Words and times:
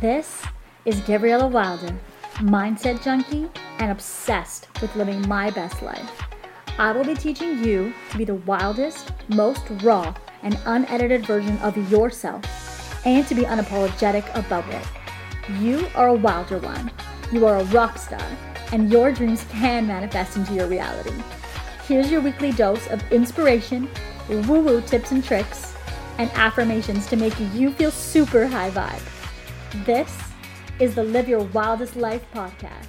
This 0.00 0.42
is 0.84 1.00
Gabriella 1.00 1.48
Wilder, 1.48 1.96
mindset 2.34 3.02
junkie 3.02 3.48
and 3.78 3.90
obsessed 3.90 4.68
with 4.82 4.94
living 4.94 5.26
my 5.26 5.48
best 5.48 5.80
life. 5.80 6.22
I 6.76 6.92
will 6.92 7.02
be 7.02 7.14
teaching 7.14 7.64
you 7.64 7.94
to 8.10 8.18
be 8.18 8.26
the 8.26 8.34
wildest, 8.34 9.12
most 9.28 9.62
raw, 9.82 10.14
and 10.42 10.58
unedited 10.66 11.24
version 11.24 11.56
of 11.58 11.90
yourself 11.90 12.44
and 13.06 13.26
to 13.26 13.34
be 13.34 13.44
unapologetic 13.44 14.28
about 14.34 14.68
it. 14.68 14.86
You 15.60 15.88
are 15.94 16.08
a 16.08 16.14
wilder 16.14 16.58
one. 16.58 16.90
You 17.32 17.46
are 17.46 17.56
a 17.56 17.64
rock 17.64 17.96
star, 17.96 18.28
and 18.72 18.92
your 18.92 19.12
dreams 19.12 19.46
can 19.48 19.86
manifest 19.86 20.36
into 20.36 20.52
your 20.52 20.66
reality. 20.66 21.14
Here's 21.88 22.10
your 22.10 22.20
weekly 22.20 22.52
dose 22.52 22.86
of 22.88 23.02
inspiration, 23.10 23.88
woo 24.28 24.60
woo 24.60 24.82
tips 24.82 25.12
and 25.12 25.24
tricks, 25.24 25.74
and 26.18 26.30
affirmations 26.32 27.06
to 27.06 27.16
make 27.16 27.34
you 27.54 27.70
feel 27.70 27.90
super 27.90 28.46
high 28.46 28.70
vibe. 28.70 29.15
This 29.84 30.16
is 30.80 30.94
the 30.94 31.02
Live 31.02 31.28
Your 31.28 31.42
Wildest 31.42 31.96
Life 31.96 32.24
podcast. 32.32 32.86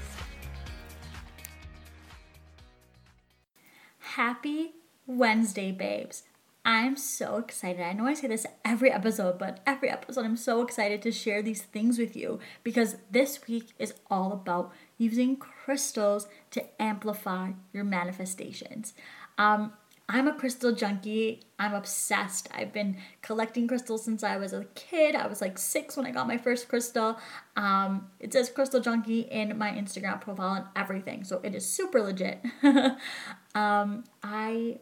Happy 3.99 4.71
Wednesday, 5.05 5.71
babes. 5.71 6.23
I'm 6.63 6.95
so 6.95 7.37
excited. 7.37 7.81
I 7.81 7.93
know 7.93 8.07
I 8.07 8.13
say 8.13 8.27
this 8.27 8.45
every 8.63 8.91
episode, 8.91 9.37
but 9.37 9.59
every 9.65 9.89
episode 9.89 10.25
I'm 10.25 10.37
so 10.37 10.61
excited 10.61 11.01
to 11.01 11.11
share 11.11 11.41
these 11.41 11.61
things 11.61 11.97
with 11.97 12.15
you 12.15 12.39
because 12.63 12.97
this 13.11 13.39
week 13.47 13.73
is 13.79 13.93
all 14.09 14.31
about 14.31 14.71
using 14.97 15.35
crystals 15.35 16.27
to 16.51 16.63
amplify 16.81 17.51
your 17.73 17.83
manifestations. 17.83 18.93
Um, 19.37 19.73
I'm 20.09 20.27
a 20.27 20.33
crystal 20.33 20.71
junkie. 20.71 21.41
I'm 21.59 21.73
obsessed. 21.73 22.47
I've 22.53 22.71
been 22.71 22.97
collecting 23.21 23.67
crystals 23.67 24.05
since 24.05 24.23
I 24.23 24.37
was 24.37 24.53
a 24.53 24.63
kid. 24.73 25.15
I 25.15 25.27
was 25.27 25.41
like 25.41 25.57
six 25.57 25.97
when 25.97 26.05
I 26.05 26.11
got 26.11 26.27
my 26.27 26.37
first 26.37 26.69
crystal. 26.69 27.17
Um, 27.57 28.07
it 28.19 28.31
says 28.31 28.49
crystal 28.49 28.79
junkie 28.79 29.21
in 29.21 29.57
my 29.57 29.71
Instagram 29.71 30.21
profile 30.21 30.53
and 30.53 30.65
everything, 30.77 31.25
so 31.25 31.41
it 31.43 31.53
is 31.53 31.65
super 31.65 32.01
legit. 32.01 32.41
um, 33.55 34.05
I 34.23 34.79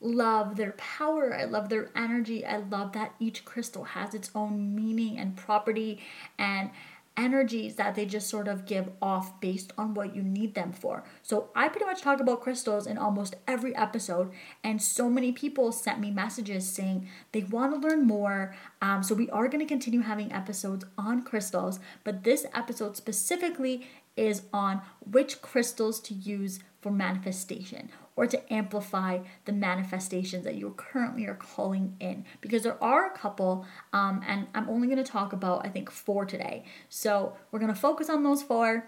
love 0.00 0.56
their 0.56 0.72
power. 0.72 1.34
I 1.34 1.44
love 1.44 1.68
their 1.68 1.90
energy. 1.94 2.44
I 2.44 2.56
love 2.58 2.92
that 2.92 3.14
each 3.20 3.44
crystal 3.44 3.84
has 3.84 4.14
its 4.14 4.30
own 4.34 4.74
meaning 4.74 5.18
and 5.18 5.36
property 5.36 6.00
and 6.38 6.70
energies 7.16 7.76
that 7.76 7.94
they 7.94 8.06
just 8.06 8.28
sort 8.28 8.48
of 8.48 8.66
give 8.66 8.88
off 9.00 9.40
based 9.40 9.72
on 9.76 9.94
what 9.94 10.14
you 10.14 10.22
need 10.22 10.54
them 10.54 10.72
for. 10.72 11.04
So 11.22 11.50
I 11.54 11.68
pretty 11.68 11.86
much 11.86 12.02
talk 12.02 12.20
about 12.20 12.40
crystals 12.40 12.86
in 12.86 12.98
almost 12.98 13.34
every 13.46 13.74
episode, 13.76 14.32
and 14.64 14.80
so 14.80 15.10
many 15.10 15.32
people 15.32 15.72
sent 15.72 16.00
me 16.00 16.10
messages 16.10 16.68
saying 16.68 17.08
they 17.32 17.42
want 17.42 17.74
to 17.74 17.88
learn 17.88 18.06
more. 18.06 18.54
Um, 18.80 19.02
so 19.02 19.14
we 19.14 19.30
are 19.30 19.48
going 19.48 19.60
to 19.60 19.66
continue 19.66 20.00
having 20.00 20.32
episodes 20.32 20.84
on 20.96 21.22
crystals, 21.22 21.80
but 22.04 22.24
this 22.24 22.46
episode 22.54 22.96
specifically 22.96 23.86
is 24.16 24.42
on 24.52 24.82
which 25.10 25.40
crystals 25.40 26.00
to 26.00 26.14
use 26.14 26.60
for 26.80 26.90
manifestation 26.90 27.90
or 28.16 28.26
to 28.26 28.52
amplify 28.52 29.18
the 29.44 29.52
manifestations 29.52 30.44
that 30.44 30.54
you 30.54 30.72
currently 30.76 31.26
are 31.26 31.34
calling 31.34 31.96
in 32.00 32.24
because 32.40 32.62
there 32.62 32.82
are 32.82 33.06
a 33.06 33.16
couple 33.16 33.66
um, 33.92 34.22
and 34.26 34.46
i'm 34.54 34.68
only 34.68 34.86
going 34.86 35.02
to 35.02 35.10
talk 35.10 35.32
about 35.32 35.64
i 35.66 35.68
think 35.68 35.90
four 35.90 36.24
today 36.24 36.64
so 36.88 37.34
we're 37.50 37.58
going 37.58 37.72
to 37.72 37.80
focus 37.80 38.08
on 38.08 38.22
those 38.22 38.42
four 38.42 38.86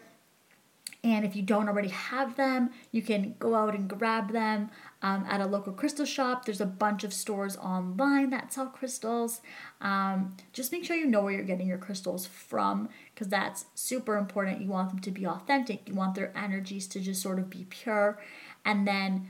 and 1.04 1.26
if 1.26 1.36
you 1.36 1.42
don't 1.42 1.68
already 1.68 1.90
have 1.90 2.34
them, 2.36 2.70
you 2.90 3.02
can 3.02 3.34
go 3.38 3.54
out 3.54 3.74
and 3.74 3.86
grab 3.86 4.32
them 4.32 4.70
um, 5.02 5.26
at 5.28 5.42
a 5.42 5.44
local 5.44 5.74
crystal 5.74 6.06
shop. 6.06 6.46
There's 6.46 6.62
a 6.62 6.66
bunch 6.66 7.04
of 7.04 7.12
stores 7.12 7.58
online 7.58 8.30
that 8.30 8.54
sell 8.54 8.68
crystals. 8.68 9.42
Um, 9.82 10.34
just 10.54 10.72
make 10.72 10.82
sure 10.82 10.96
you 10.96 11.04
know 11.04 11.20
where 11.20 11.34
you're 11.34 11.44
getting 11.44 11.66
your 11.66 11.76
crystals 11.76 12.26
from 12.26 12.88
because 13.14 13.28
that's 13.28 13.66
super 13.74 14.16
important. 14.16 14.62
You 14.62 14.68
want 14.68 14.88
them 14.88 14.98
to 15.00 15.10
be 15.10 15.26
authentic, 15.26 15.86
you 15.86 15.94
want 15.94 16.14
their 16.14 16.32
energies 16.34 16.86
to 16.88 17.00
just 17.00 17.20
sort 17.20 17.38
of 17.38 17.50
be 17.50 17.66
pure. 17.68 18.18
And 18.64 18.86
then 18.86 19.28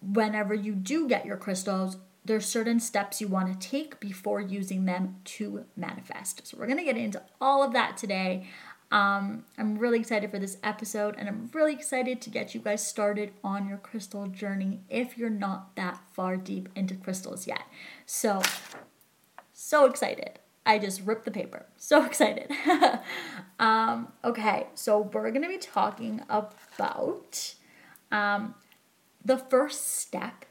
whenever 0.00 0.54
you 0.54 0.74
do 0.74 1.08
get 1.08 1.24
your 1.24 1.36
crystals, 1.36 1.96
there's 2.24 2.46
certain 2.46 2.80
steps 2.80 3.20
you 3.20 3.28
want 3.28 3.60
to 3.60 3.68
take 3.68 4.00
before 4.00 4.40
using 4.40 4.84
them 4.86 5.16
to 5.24 5.64
manifest. 5.76 6.46
So 6.46 6.56
we're 6.56 6.66
going 6.66 6.78
to 6.78 6.84
get 6.84 6.96
into 6.96 7.22
all 7.40 7.62
of 7.62 7.72
that 7.74 7.96
today. 7.96 8.48
Um, 8.90 9.44
I'm 9.58 9.76
really 9.78 9.98
excited 9.98 10.30
for 10.30 10.38
this 10.38 10.56
episode 10.62 11.16
and 11.18 11.28
I'm 11.28 11.50
really 11.52 11.72
excited 11.72 12.20
to 12.22 12.30
get 12.30 12.54
you 12.54 12.60
guys 12.60 12.86
started 12.86 13.32
on 13.42 13.66
your 13.66 13.78
crystal 13.78 14.26
journey 14.28 14.80
if 14.88 15.18
you're 15.18 15.30
not 15.30 15.74
that 15.76 16.00
far 16.12 16.36
deep 16.36 16.68
into 16.74 16.94
crystals 16.94 17.46
yet. 17.46 17.62
So, 18.06 18.40
so 19.52 19.86
excited. 19.86 20.38
I 20.64 20.78
just 20.78 21.02
ripped 21.02 21.24
the 21.24 21.30
paper. 21.30 21.66
So 21.76 22.04
excited. 22.06 22.50
um, 23.58 24.12
okay, 24.24 24.68
so 24.74 25.00
we're 25.00 25.30
going 25.30 25.42
to 25.42 25.48
be 25.48 25.58
talking 25.58 26.22
about 26.28 27.54
um, 28.14 28.54
the 29.24 29.36
first 29.36 29.98
step 29.98 30.44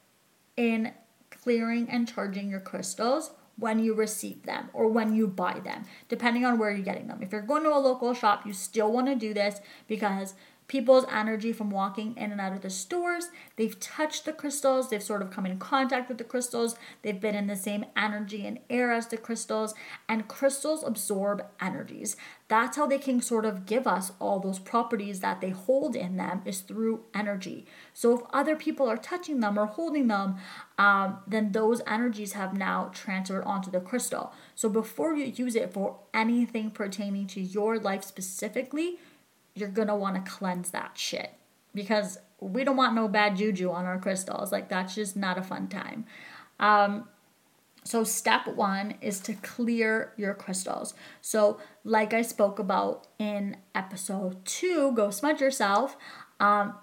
in 0.57 0.93
clearing 1.29 1.89
and 1.89 2.07
charging 2.07 2.49
your 2.49 2.59
crystals 2.59 3.31
when 3.57 3.79
you 3.79 3.93
receive 3.93 4.43
them 4.43 4.69
or 4.73 4.87
when 4.87 5.15
you 5.15 5.27
buy 5.27 5.59
them, 5.63 5.85
depending 6.09 6.43
on 6.43 6.57
where 6.57 6.71
you're 6.71 6.83
getting 6.83 7.07
them. 7.07 7.21
If 7.21 7.31
you're 7.31 7.41
going 7.41 7.63
to 7.63 7.69
a 7.69 7.79
local 7.79 8.13
shop, 8.13 8.45
you 8.45 8.53
still 8.53 8.91
want 8.91 9.07
to 9.07 9.15
do 9.15 9.33
this 9.33 9.59
because 9.87 10.33
people's 10.67 11.05
energy 11.11 11.51
from 11.53 11.69
walking 11.69 12.15
in 12.17 12.31
and 12.31 12.41
out 12.41 12.53
of 12.53 12.61
the 12.61 12.69
stores. 12.69 13.29
They've 13.55 13.79
touched 13.79 14.25
the 14.25 14.33
crystals, 14.33 14.89
they've 14.89 15.03
sort 15.03 15.21
of 15.21 15.31
come 15.31 15.45
in 15.45 15.59
contact 15.59 16.09
with 16.09 16.17
the 16.17 16.23
crystals, 16.23 16.75
they've 17.01 17.19
been 17.19 17.35
in 17.35 17.47
the 17.47 17.55
same 17.55 17.85
energy 17.95 18.45
and 18.45 18.59
air 18.69 18.91
as 18.91 19.07
the 19.07 19.17
crystals, 19.17 19.73
and 20.07 20.27
crystals 20.27 20.83
absorb 20.83 21.45
energies. 21.61 22.15
That's 22.47 22.77
how 22.77 22.87
they 22.87 22.99
can 22.99 23.21
sort 23.21 23.45
of 23.45 23.65
give 23.65 23.87
us 23.87 24.11
all 24.19 24.39
those 24.39 24.59
properties 24.59 25.21
that 25.21 25.41
they 25.41 25.49
hold 25.49 25.95
in 25.95 26.17
them 26.17 26.41
is 26.45 26.61
through 26.61 27.03
energy. 27.13 27.65
So 27.93 28.15
if 28.15 28.21
other 28.31 28.55
people 28.55 28.87
are 28.87 28.97
touching 28.97 29.39
them 29.39 29.57
or 29.57 29.65
holding 29.65 30.07
them, 30.07 30.37
um, 30.77 31.19
then 31.27 31.51
those 31.51 31.81
energies 31.87 32.33
have 32.33 32.55
now 32.55 32.91
transferred 32.93 33.43
onto 33.43 33.71
the 33.71 33.79
crystal. 33.79 34.33
So 34.55 34.69
before 34.69 35.15
you 35.15 35.25
use 35.25 35.55
it 35.55 35.73
for 35.73 35.97
anything 36.13 36.71
pertaining 36.71 37.27
to 37.27 37.41
your 37.41 37.79
life 37.79 38.03
specifically, 38.03 38.99
you're 39.55 39.69
gonna 39.69 39.95
want 39.95 40.23
to 40.23 40.31
cleanse 40.31 40.71
that 40.71 40.97
shit 40.97 41.33
because 41.73 42.17
we 42.39 42.63
don't 42.63 42.77
want 42.77 42.95
no 42.95 43.07
bad 43.07 43.37
juju 43.37 43.71
on 43.71 43.85
our 43.85 43.99
crystals. 43.99 44.51
Like 44.51 44.69
that's 44.69 44.95
just 44.95 45.15
not 45.15 45.37
a 45.37 45.43
fun 45.43 45.67
time. 45.67 46.05
Um, 46.59 47.07
so 47.83 48.03
step 48.03 48.47
one 48.47 48.95
is 49.01 49.19
to 49.21 49.33
clear 49.33 50.13
your 50.17 50.33
crystals. 50.33 50.93
So 51.21 51.59
like 51.83 52.13
I 52.13 52.21
spoke 52.21 52.59
about 52.59 53.07
in 53.19 53.57
episode 53.75 54.43
two, 54.45 54.93
go 54.93 55.09
smudge 55.09 55.41
yourself. 55.41 55.97
Um, 56.39 56.75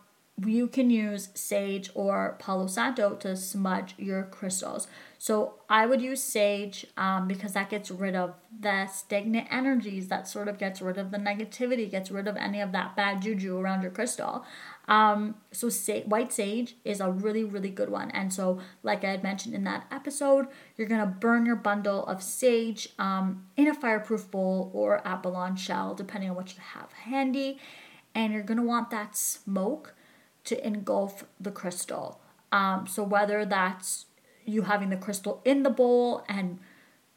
you 0.47 0.69
can 0.69 0.91
use 0.91 1.29
sage 1.35 1.91
or 1.95 2.37
Palo 2.39 2.67
Santo 2.67 3.15
to 3.17 3.37
smudge 3.37 3.95
your 3.99 4.25
crystals. 4.25 4.87
So 5.23 5.57
I 5.69 5.85
would 5.85 6.01
use 6.01 6.23
sage 6.23 6.87
um, 6.97 7.29
because 7.29 7.53
that 7.53 7.69
gets 7.69 7.91
rid 7.91 8.17
of 8.17 8.37
the 8.59 8.87
stagnant 8.87 9.49
energies, 9.51 10.09
that 10.09 10.27
sort 10.27 10.49
of 10.49 10.57
gets 10.57 10.81
rid 10.81 10.97
of 10.97 11.11
the 11.11 11.19
negativity, 11.19 11.91
gets 11.91 12.11
rid 12.11 12.27
of 12.27 12.39
any 12.39 12.59
of 12.63 12.73
that 12.73 12.97
bad 12.97 13.21
juju 13.21 13.59
around 13.59 13.83
your 13.83 13.91
crystal. 13.91 14.47
Um, 14.89 15.35
so 15.53 15.69
sa- 15.69 16.07
white 16.07 16.33
sage 16.33 16.77
is 16.87 17.03
a 17.03 17.11
really, 17.11 17.45
really 17.45 17.69
good 17.69 17.91
one. 17.91 18.11
And 18.13 18.33
so, 18.33 18.61
like 18.83 19.05
I 19.05 19.11
had 19.11 19.23
mentioned 19.23 19.55
in 19.55 19.63
that 19.65 19.87
episode, 19.93 20.47
you're 20.79 20.89
gonna 20.89 21.15
burn 21.21 21.45
your 21.45 21.57
bundle 21.57 22.03
of 22.07 22.23
sage 22.23 22.89
um, 22.99 23.45
in 23.59 23.69
a 23.69 23.75
fireproof 23.75 24.31
bowl 24.31 24.71
or 24.73 25.07
abalone 25.07 25.59
shell, 25.59 25.95
depending 25.95 26.31
on 26.31 26.37
what 26.37 26.55
you 26.55 26.63
have 26.63 26.93
handy. 26.93 27.59
And 28.15 28.33
you're 28.33 28.43
gonna 28.43 28.63
want 28.63 28.89
that 28.89 29.15
smoke 29.15 29.95
to 30.45 30.67
engulf 30.67 31.27
the 31.39 31.51
crystal. 31.51 32.23
Um, 32.53 32.87
so 32.87 33.03
whether 33.03 33.45
that's 33.45 34.07
you 34.45 34.63
having 34.63 34.91
the 34.91 34.97
crystal 34.97 35.41
in 35.45 35.63
the 35.63 35.71
bowl 35.71 36.25
and 36.29 36.59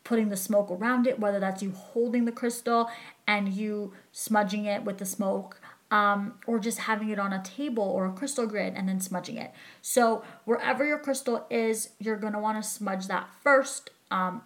putting 0.04 0.30
the 0.30 0.38
smoke 0.38 0.70
around 0.70 1.08
it, 1.08 1.20
whether 1.20 1.40
that's 1.40 1.64
you 1.64 1.72
holding 1.72 2.26
the 2.26 2.32
crystal 2.32 2.90
and 3.28 3.54
you 3.54 3.94
smudging 4.12 4.66
it 4.66 4.84
with 4.84 4.98
the 4.98 5.06
smoke, 5.06 5.62
um, 5.92 6.34
or 6.48 6.60
just 6.60 6.80
having 6.80 7.10
it 7.10 7.20
on 7.20 7.32
a 7.32 7.42
table 7.44 7.84
or 7.84 8.06
a 8.06 8.12
crystal 8.12 8.48
grid 8.48 8.74
and 8.76 8.90
then 8.90 9.00
smudging 9.00 9.38
it. 9.38 9.54
So 9.82 10.24
wherever 10.44 10.84
your 10.84 10.98
crystal 11.00 11.46
is, 11.50 11.90
you're 12.00 12.18
gonna 12.18 12.40
want 12.40 12.62
to 12.62 12.68
smudge 12.68 13.08
that 13.08 13.30
first 13.42 13.92
um, 14.12 14.42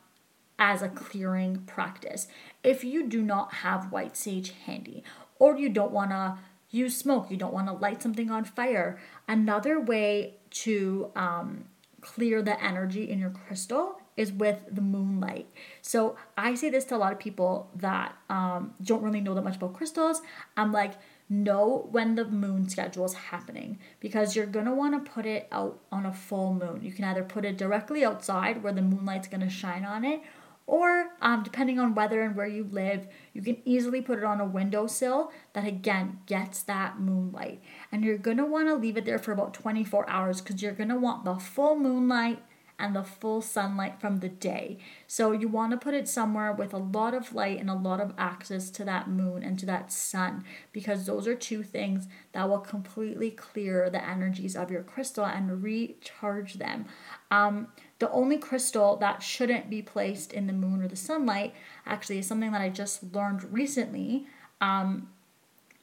as 0.60 0.82
a 0.82 0.90
clearing 0.90 1.64
practice. 1.66 2.28
If 2.64 2.84
you 2.84 3.08
do 3.08 3.22
not 3.22 3.56
have 3.56 3.92
white 3.92 4.18
sage 4.18 4.54
handy, 4.66 5.04
or 5.40 5.58
you 5.58 5.70
don't 5.70 5.92
want 5.92 6.12
to 6.12 6.38
use 6.70 6.98
smoke, 6.98 7.30
you 7.30 7.38
don't 7.38 7.54
want 7.54 7.68
to 7.68 7.74
light 7.74 8.02
something 8.02 8.30
on 8.30 8.44
fire. 8.44 9.00
Another 9.28 9.80
way 9.80 10.36
to 10.50 11.12
um, 11.16 11.66
clear 12.14 12.42
the 12.42 12.62
energy 12.64 13.10
in 13.10 13.20
your 13.20 13.30
crystal 13.30 14.00
is 14.16 14.32
with 14.32 14.64
the 14.72 14.82
moonlight. 14.82 15.48
So 15.82 16.16
I 16.38 16.56
say 16.56 16.70
this 16.70 16.86
to 16.86 16.96
a 16.96 16.98
lot 16.98 17.12
of 17.14 17.20
people 17.20 17.70
that 17.76 18.16
um, 18.30 18.74
don't 18.82 19.04
really 19.04 19.22
know 19.22 19.36
that 19.36 19.44
much 19.44 19.58
about 19.58 19.74
crystals. 19.74 20.22
I'm 20.56 20.72
like, 20.72 20.94
know 21.30 21.88
when 21.92 22.16
the 22.16 22.24
moon 22.24 22.70
schedule 22.70 23.04
is 23.04 23.14
happening 23.14 23.78
because 24.00 24.36
you're 24.36 24.46
gonna 24.46 24.74
want 24.74 24.94
to 24.94 25.12
put 25.12 25.26
it 25.26 25.48
out 25.52 25.78
on 25.92 26.06
a 26.06 26.14
full 26.14 26.54
moon. 26.54 26.80
You 26.82 26.94
can 26.94 27.04
either 27.04 27.24
put 27.24 27.44
it 27.44 27.58
directly 27.58 28.06
outside 28.06 28.64
where 28.64 28.72
the 28.72 28.82
moonlight's 28.82 29.28
gonna 29.28 29.50
shine 29.50 29.84
on 29.84 30.06
it, 30.06 30.22
Or, 30.68 31.12
um, 31.22 31.44
depending 31.44 31.80
on 31.80 31.96
whether 31.96 32.22
and 32.22 32.36
where 32.36 32.46
you 32.46 32.68
live, 32.70 33.08
you 33.34 33.42
can 33.42 33.58
easily 33.64 34.02
put 34.02 34.20
it 34.20 34.26
on 34.26 34.42
a 34.42 34.46
windowsill 34.46 35.32
that 35.54 35.66
again 35.66 36.20
gets 36.26 36.62
that 36.64 37.00
moonlight. 37.00 37.62
And 37.90 38.04
you're 38.04 38.18
gonna 38.18 38.46
wanna 38.46 38.76
leave 38.76 38.98
it 38.98 39.06
there 39.06 39.18
for 39.18 39.32
about 39.32 39.54
24 39.54 40.10
hours 40.10 40.42
because 40.42 40.62
you're 40.62 40.74
gonna 40.74 41.00
want 41.00 41.24
the 41.24 41.36
full 41.36 41.80
moonlight 41.80 42.44
and 42.80 42.96
the 42.96 43.04
full 43.04 43.42
sunlight 43.42 44.00
from 44.00 44.18
the 44.18 44.30
day. 44.30 44.78
So 45.08 45.32
you 45.32 45.48
want 45.48 45.72
to 45.72 45.78
put 45.78 45.94
it 45.94 46.08
somewhere 46.08 46.52
with 46.52 46.74
a 46.74 46.78
lot 46.78 47.14
of 47.14 47.34
light 47.34 47.60
and 47.60 47.70
a 47.70 47.74
lot 47.74 48.00
of 48.00 48.14
access 48.18 48.70
to 48.72 48.86
that 48.86 49.10
moon 49.10 49.44
and 49.44 49.58
to 49.60 49.66
that 49.66 49.92
sun 49.92 50.44
because 50.72 51.06
those 51.06 51.28
are 51.28 51.36
two 51.36 51.64
things 51.64 52.08
that 52.34 52.48
will 52.48 52.60
completely 52.60 53.32
clear 53.32 53.90
the 53.90 54.08
energies 54.08 54.56
of 54.56 54.70
your 54.70 54.84
crystal 54.84 55.26
and 55.26 55.64
recharge 55.64 56.56
them. 56.56 56.86
Um, 57.32 57.70
the 58.00 58.12
only 58.12 58.38
crystal 58.38 58.96
that 58.98 59.24
shouldn't 59.24 59.70
be 59.70 59.82
placed 59.82 60.34
in 60.34 60.48
the 60.48 60.54
moon 60.54 60.82
or 60.82 60.88
the 60.88 60.96
sunlight 60.96 61.54
actually 61.86 62.20
is 62.20 62.28
something 62.28 62.52
that 62.52 62.62
I 62.62 62.70
just 62.70 63.14
learned 63.14 63.52
recently. 63.52 64.28
Um, 64.62 65.10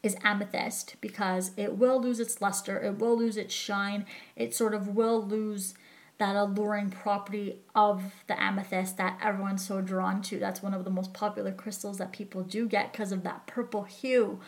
is 0.03 0.17
amethyst 0.23 0.97
because 1.01 1.53
it 1.57 1.79
will 1.79 1.99
lose 1.99 2.21
its 2.21 2.43
luster, 2.43 2.79
it 2.79 2.99
will 2.99 3.17
lose 3.17 3.39
its 3.39 3.55
shine, 3.55 4.05
it 4.37 4.55
sort 4.55 4.75
of 4.75 4.89
will 4.89 5.27
lose 5.27 5.73
that 6.19 6.37
alluring 6.37 6.91
property 6.91 7.57
of 7.75 8.13
the 8.29 8.41
amethyst 8.41 8.99
that 8.99 9.19
everyone's 9.23 9.67
so 9.67 9.81
drawn 9.81 10.23
to. 10.23 10.39
That's 10.39 10.63
one 10.63 10.75
of 10.75 10.85
the 10.85 10.91
most 10.91 11.13
popular 11.13 11.53
crystals 11.53 11.99
that 11.99 12.13
people 12.13 12.43
do 12.43 12.69
get 12.69 12.93
because 12.93 13.11
of 13.11 13.25
that 13.25 13.47
purple 13.47 13.85
hue. 13.85 14.41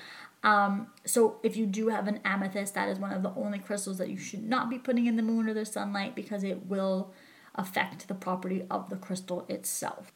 Um, 0.45 0.89
so 1.05 1.41
if 1.43 1.57
you 1.57 1.67
do 1.67 1.89
have 1.89 2.07
an 2.07 2.21
amethyst, 2.25 2.75
that 2.75 2.89
is 2.89 3.01
one 3.01 3.13
of 3.13 3.23
the 3.23 3.35
only 3.35 3.59
crystals 3.59 3.99
that 3.99 4.11
you 4.11 4.19
should 4.19 4.45
not 4.45 4.71
be 4.71 4.79
putting 4.79 5.07
in 5.07 5.17
the 5.17 5.23
moon 5.23 5.49
or 5.49 5.55
the 5.55 5.65
sunlight 5.65 6.15
because 6.15 6.45
it 6.45 6.67
will 6.67 7.13
affect 7.57 8.09
the 8.09 8.15
property 8.15 8.65
of 8.71 8.91
the 8.91 8.97
crystal 8.97 9.45
itself. 9.49 10.13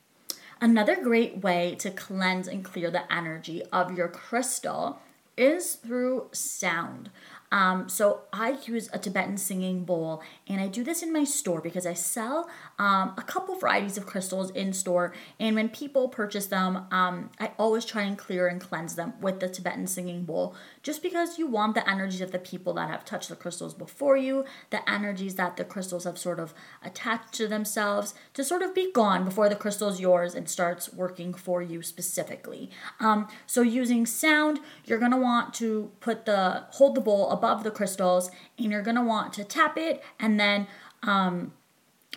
Another 0.61 1.03
great 1.03 1.39
way 1.39 1.75
to 1.79 1.91
cleanse 1.91 2.47
and 2.47 2.65
clear 2.65 2.91
the 2.91 3.11
energy 3.13 3.63
of 3.73 3.97
your 3.97 4.09
crystal 4.09 4.99
is 5.37 5.75
through 5.75 6.29
sound. 6.33 7.11
Um, 7.53 7.89
so 7.89 8.23
I 8.33 8.57
use 8.65 8.89
a 8.93 8.99
Tibetan 8.99 9.37
singing 9.37 9.85
bowl, 9.85 10.23
and 10.47 10.61
I 10.61 10.69
do 10.69 10.85
this 10.85 11.03
in 11.03 11.13
my 11.13 11.25
store 11.25 11.61
because 11.61 11.87
I 11.87 11.95
sell 11.95 12.49
um, 12.79 13.15
a 13.19 13.23
couple 13.23 13.57
varieties 13.57 13.97
of 13.97 14.07
crystals 14.07 14.51
in 14.51 14.73
store. 14.73 15.13
And 15.39 15.57
when 15.57 15.69
people 15.69 16.09
purchase 16.09 16.47
them, 16.47 16.87
um, 16.91 17.31
I 17.41 17.53
always 17.59 17.85
try 17.85 18.03
and 18.03 18.17
clear 18.17 18.47
and 18.47 18.61
cleanse 18.61 18.95
them 18.95 19.15
with 19.21 19.41
the 19.41 19.49
Tibetan 19.49 19.87
singing 19.87 20.25
bowl, 20.25 20.55
just 20.83 21.03
because 21.03 21.39
you 21.39 21.47
want 21.47 21.75
the 21.75 21.89
energies 21.89 22.21
of 22.21 22.31
the 22.31 22.39
people 22.39 22.75
that 22.75 22.89
have 22.89 23.05
touched 23.05 23.29
the 23.29 23.37
crystals 23.37 23.75
before 23.75 24.17
you, 24.17 24.45
the 24.71 24.89
energies 24.89 25.35
that 25.35 25.57
the 25.57 25.65
crystals 25.65 26.05
have 26.05 26.19
sort 26.19 26.39
of 26.39 26.55
attached 26.83 27.33
to 27.35 27.49
themselves, 27.49 28.15
to 28.35 28.45
sort 28.45 28.63
of 28.63 28.75
be 28.75 28.93
gone 28.93 29.25
before 29.25 29.49
the 29.49 29.57
crystal's 29.57 30.01
yours 30.01 30.35
and 30.35 30.49
starts 30.49 30.93
working 30.93 31.35
for 31.35 31.61
you 31.63 31.83
specifically. 31.83 32.71
Um, 33.01 33.29
so 33.47 33.63
using 33.63 34.07
sound, 34.07 34.61
you're 34.85 34.99
gonna 34.99 35.19
want 35.19 35.55
to 35.55 35.91
put 36.01 36.27
the 36.27 36.65
hold 36.71 36.95
the 36.95 37.01
bowl 37.01 37.31
above 37.41 37.65
the 37.65 37.71
crystals 37.71 38.31
and 38.59 38.71
you're 38.71 38.83
gonna 38.83 39.05
want 39.05 39.33
to 39.33 39.45
tap 39.45 39.79
it 39.79 40.03
and 40.19 40.39
then 40.39 40.67
um, 41.03 41.53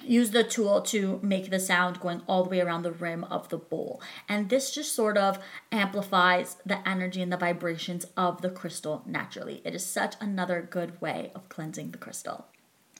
use 0.05 0.31
the 0.31 0.43
tool 0.43 0.81
to 0.81 1.19
make 1.23 1.49
the 1.49 1.59
sound 1.59 1.99
going 1.99 2.21
all 2.27 2.43
the 2.43 2.49
way 2.49 2.59
around 2.59 2.83
the 2.83 2.91
rim 2.91 3.23
of 3.25 3.47
the 3.49 3.57
bowl. 3.57 4.01
And 4.27 4.49
this 4.49 4.71
just 4.71 4.93
sort 4.93 5.17
of 5.17 5.39
amplifies 5.71 6.57
the 6.65 6.87
energy 6.87 7.21
and 7.21 7.31
the 7.31 7.37
vibrations 7.37 8.05
of 8.17 8.41
the 8.41 8.49
crystal 8.49 9.03
naturally. 9.05 9.61
It 9.63 9.73
is 9.73 9.85
such 9.85 10.15
another 10.19 10.67
good 10.69 10.99
way 11.01 11.31
of 11.33 11.47
cleansing 11.47 11.91
the 11.91 11.97
crystal. 11.97 12.47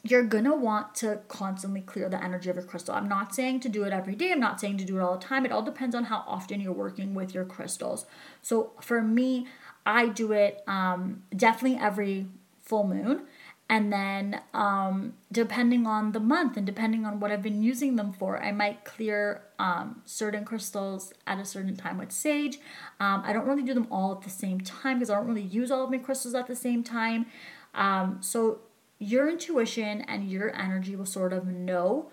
You're 0.05 0.23
gonna 0.23 0.55
want 0.55 0.95
to 0.95 1.21
constantly 1.29 1.79
clear 1.79 2.09
the 2.09 2.21
energy 2.21 2.49
of 2.49 2.57
your 2.57 2.65
crystal. 2.65 2.93
I'm 2.93 3.07
not 3.07 3.33
saying 3.33 3.61
to 3.61 3.69
do 3.69 3.83
it 3.83 3.93
every 3.93 4.15
day, 4.15 4.33
I'm 4.33 4.39
not 4.39 4.59
saying 4.59 4.77
to 4.79 4.85
do 4.85 4.97
it 4.97 5.01
all 5.01 5.17
the 5.17 5.25
time. 5.25 5.45
It 5.45 5.51
all 5.51 5.61
depends 5.61 5.95
on 5.95 6.05
how 6.05 6.23
often 6.27 6.59
you're 6.59 6.73
working 6.73 7.13
with 7.13 7.33
your 7.33 7.45
crystals. 7.45 8.05
So 8.41 8.73
for 8.81 9.01
me, 9.01 9.47
I 9.85 10.07
do 10.07 10.31
it 10.31 10.63
um, 10.67 11.23
definitely 11.35 11.79
every 11.79 12.27
full 12.61 12.87
moon. 12.87 13.23
And 13.69 13.91
then, 13.91 14.41
um, 14.53 15.13
depending 15.31 15.87
on 15.87 16.11
the 16.11 16.19
month 16.19 16.57
and 16.57 16.65
depending 16.65 17.05
on 17.05 17.19
what 17.19 17.31
I've 17.31 17.41
been 17.41 17.63
using 17.63 17.95
them 17.95 18.11
for, 18.11 18.37
I 18.37 18.51
might 18.51 18.83
clear 18.83 19.41
um, 19.57 20.01
certain 20.05 20.45
crystals 20.45 21.13
at 21.25 21.39
a 21.39 21.45
certain 21.45 21.75
time 21.75 21.97
with 21.97 22.11
sage. 22.11 22.59
Um, 22.99 23.23
I 23.25 23.33
don't 23.33 23.47
really 23.47 23.63
do 23.63 23.73
them 23.73 23.87
all 23.89 24.11
at 24.11 24.21
the 24.21 24.29
same 24.29 24.59
time 24.61 24.99
because 24.99 25.09
I 25.09 25.15
don't 25.15 25.27
really 25.27 25.41
use 25.41 25.71
all 25.71 25.85
of 25.85 25.89
my 25.89 25.97
crystals 25.97 26.35
at 26.35 26.47
the 26.47 26.55
same 26.55 26.83
time. 26.83 27.25
Um, 27.73 28.17
so, 28.21 28.59
your 28.99 29.29
intuition 29.29 30.01
and 30.01 30.29
your 30.29 30.55
energy 30.55 30.95
will 30.95 31.05
sort 31.05 31.33
of 31.33 31.47
know 31.47 32.11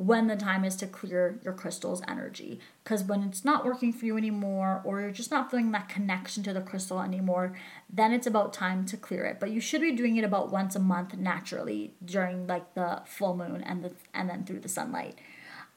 when 0.00 0.28
the 0.28 0.36
time 0.36 0.64
is 0.64 0.76
to 0.76 0.86
clear 0.86 1.38
your 1.44 1.52
crystal's 1.52 2.00
energy. 2.08 2.58
Because 2.82 3.04
when 3.04 3.22
it's 3.22 3.44
not 3.44 3.66
working 3.66 3.92
for 3.92 4.06
you 4.06 4.16
anymore, 4.16 4.80
or 4.82 5.02
you're 5.02 5.10
just 5.10 5.30
not 5.30 5.50
feeling 5.50 5.72
that 5.72 5.90
connection 5.90 6.42
to 6.42 6.54
the 6.54 6.62
crystal 6.62 7.02
anymore, 7.02 7.54
then 7.92 8.10
it's 8.10 8.26
about 8.26 8.54
time 8.54 8.86
to 8.86 8.96
clear 8.96 9.26
it. 9.26 9.38
But 9.38 9.50
you 9.50 9.60
should 9.60 9.82
be 9.82 9.92
doing 9.92 10.16
it 10.16 10.24
about 10.24 10.50
once 10.50 10.74
a 10.74 10.78
month 10.78 11.14
naturally 11.18 11.92
during 12.02 12.46
like 12.46 12.72
the 12.72 13.02
full 13.04 13.36
moon 13.36 13.62
and 13.62 13.84
the 13.84 13.92
and 14.14 14.30
then 14.30 14.44
through 14.44 14.60
the 14.60 14.70
sunlight. 14.70 15.18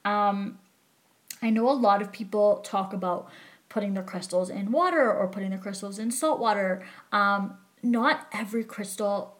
Um, 0.06 0.58
I 1.42 1.50
know 1.50 1.68
a 1.68 1.72
lot 1.72 2.00
of 2.00 2.10
people 2.10 2.60
talk 2.64 2.94
about 2.94 3.28
putting 3.68 3.92
their 3.92 4.02
crystals 4.02 4.48
in 4.48 4.72
water 4.72 5.12
or 5.12 5.28
putting 5.28 5.50
their 5.50 5.58
crystals 5.58 5.98
in 5.98 6.10
salt 6.10 6.40
water. 6.40 6.82
Um, 7.12 7.58
not 7.82 8.26
every 8.32 8.64
crystal 8.64 9.33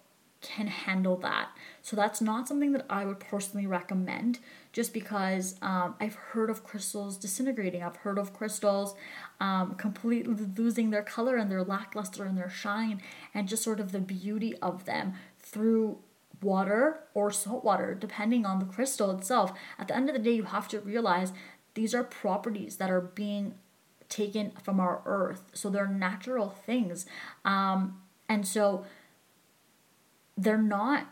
can 0.44 0.66
handle 0.66 1.16
that. 1.16 1.48
So 1.82 1.96
that's 1.96 2.20
not 2.20 2.46
something 2.46 2.72
that 2.72 2.84
I 2.90 3.04
would 3.06 3.18
personally 3.18 3.66
recommend 3.66 4.38
just 4.72 4.92
because 4.92 5.56
um, 5.62 5.96
I've 5.98 6.14
heard 6.14 6.50
of 6.50 6.62
crystals 6.62 7.16
disintegrating. 7.16 7.82
I've 7.82 7.96
heard 7.96 8.18
of 8.18 8.34
crystals 8.34 8.94
um, 9.40 9.74
completely 9.76 10.34
losing 10.56 10.90
their 10.90 11.02
color 11.02 11.36
and 11.36 11.50
their 11.50 11.64
lackluster 11.64 12.24
and 12.24 12.36
their 12.36 12.50
shine 12.50 13.00
and 13.32 13.48
just 13.48 13.62
sort 13.62 13.80
of 13.80 13.90
the 13.92 14.00
beauty 14.00 14.54
of 14.60 14.84
them 14.84 15.14
through 15.38 15.98
water 16.42 17.00
or 17.14 17.30
salt 17.30 17.64
water, 17.64 17.94
depending 17.94 18.44
on 18.44 18.58
the 18.58 18.66
crystal 18.66 19.10
itself. 19.10 19.52
At 19.78 19.88
the 19.88 19.96
end 19.96 20.10
of 20.10 20.14
the 20.14 20.22
day, 20.22 20.32
you 20.32 20.44
have 20.44 20.68
to 20.68 20.80
realize 20.80 21.32
these 21.72 21.94
are 21.94 22.04
properties 22.04 22.76
that 22.76 22.90
are 22.90 23.00
being 23.00 23.54
taken 24.10 24.52
from 24.62 24.78
our 24.78 25.00
earth. 25.06 25.42
So 25.54 25.70
they're 25.70 25.88
natural 25.88 26.50
things. 26.50 27.06
Um, 27.44 28.02
and 28.28 28.46
so 28.46 28.84
they're 30.36 30.58
not, 30.58 31.06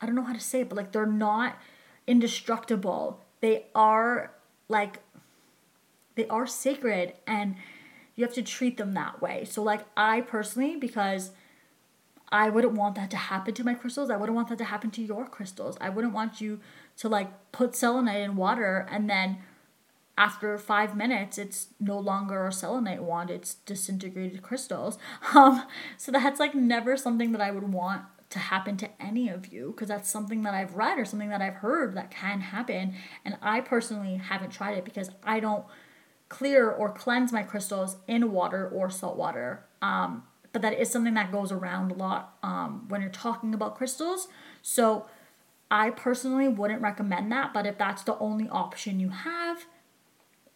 I 0.00 0.06
don't 0.06 0.14
know 0.14 0.24
how 0.24 0.32
to 0.32 0.40
say 0.40 0.60
it, 0.60 0.68
but 0.68 0.76
like 0.76 0.92
they're 0.92 1.06
not 1.06 1.58
indestructible. 2.06 3.20
They 3.40 3.66
are 3.74 4.32
like 4.68 4.98
they 6.14 6.26
are 6.28 6.46
sacred 6.46 7.14
and 7.26 7.56
you 8.16 8.24
have 8.24 8.34
to 8.34 8.42
treat 8.42 8.76
them 8.76 8.92
that 8.94 9.22
way. 9.22 9.44
So 9.44 9.62
like 9.62 9.86
I 9.96 10.20
personally 10.20 10.76
because 10.76 11.30
I 12.32 12.48
wouldn't 12.48 12.74
want 12.74 12.94
that 12.96 13.10
to 13.10 13.16
happen 13.16 13.54
to 13.54 13.64
my 13.64 13.74
crystals. 13.74 14.10
I 14.10 14.16
wouldn't 14.16 14.36
want 14.36 14.48
that 14.48 14.58
to 14.58 14.64
happen 14.64 14.90
to 14.92 15.02
your 15.02 15.26
crystals. 15.26 15.76
I 15.80 15.88
wouldn't 15.88 16.12
want 16.12 16.40
you 16.40 16.60
to 16.98 17.08
like 17.08 17.52
put 17.52 17.74
selenite 17.74 18.20
in 18.20 18.36
water 18.36 18.86
and 18.90 19.08
then 19.08 19.38
after 20.18 20.56
five 20.58 20.96
minutes 20.96 21.38
it's 21.38 21.68
no 21.78 21.98
longer 21.98 22.46
a 22.46 22.52
selenite 22.52 23.02
wand, 23.02 23.30
it's 23.30 23.54
disintegrated 23.54 24.42
crystals. 24.42 24.98
Um, 25.34 25.64
so 25.96 26.10
that's 26.10 26.40
like 26.40 26.54
never 26.54 26.96
something 26.96 27.32
that 27.32 27.40
I 27.40 27.50
would 27.50 27.72
want 27.72 28.02
to 28.30 28.38
happen 28.38 28.76
to 28.78 28.88
any 29.00 29.28
of 29.28 29.52
you 29.52 29.72
because 29.72 29.88
that's 29.88 30.08
something 30.08 30.42
that 30.42 30.54
I've 30.54 30.74
read 30.74 30.98
or 30.98 31.04
something 31.04 31.28
that 31.30 31.42
I've 31.42 31.54
heard 31.54 31.94
that 31.96 32.10
can 32.10 32.40
happen. 32.40 32.94
And 33.24 33.36
I 33.42 33.60
personally 33.60 34.16
haven't 34.16 34.50
tried 34.50 34.78
it 34.78 34.84
because 34.84 35.10
I 35.24 35.40
don't 35.40 35.64
clear 36.28 36.70
or 36.70 36.92
cleanse 36.92 37.32
my 37.32 37.42
crystals 37.42 37.96
in 38.06 38.32
water 38.32 38.68
or 38.68 38.88
salt 38.88 39.16
water. 39.16 39.64
Um, 39.82 40.22
but 40.52 40.62
that 40.62 40.78
is 40.80 40.90
something 40.90 41.14
that 41.14 41.32
goes 41.32 41.52
around 41.52 41.92
a 41.92 41.94
lot 41.94 42.36
um, 42.42 42.86
when 42.88 43.00
you're 43.00 43.10
talking 43.10 43.52
about 43.52 43.76
crystals. 43.76 44.28
So 44.62 45.06
I 45.70 45.90
personally 45.90 46.48
wouldn't 46.48 46.82
recommend 46.82 47.30
that, 47.32 47.52
but 47.52 47.66
if 47.66 47.78
that's 47.78 48.02
the 48.02 48.18
only 48.18 48.48
option 48.48 48.98
you 49.00 49.10
have, 49.10 49.66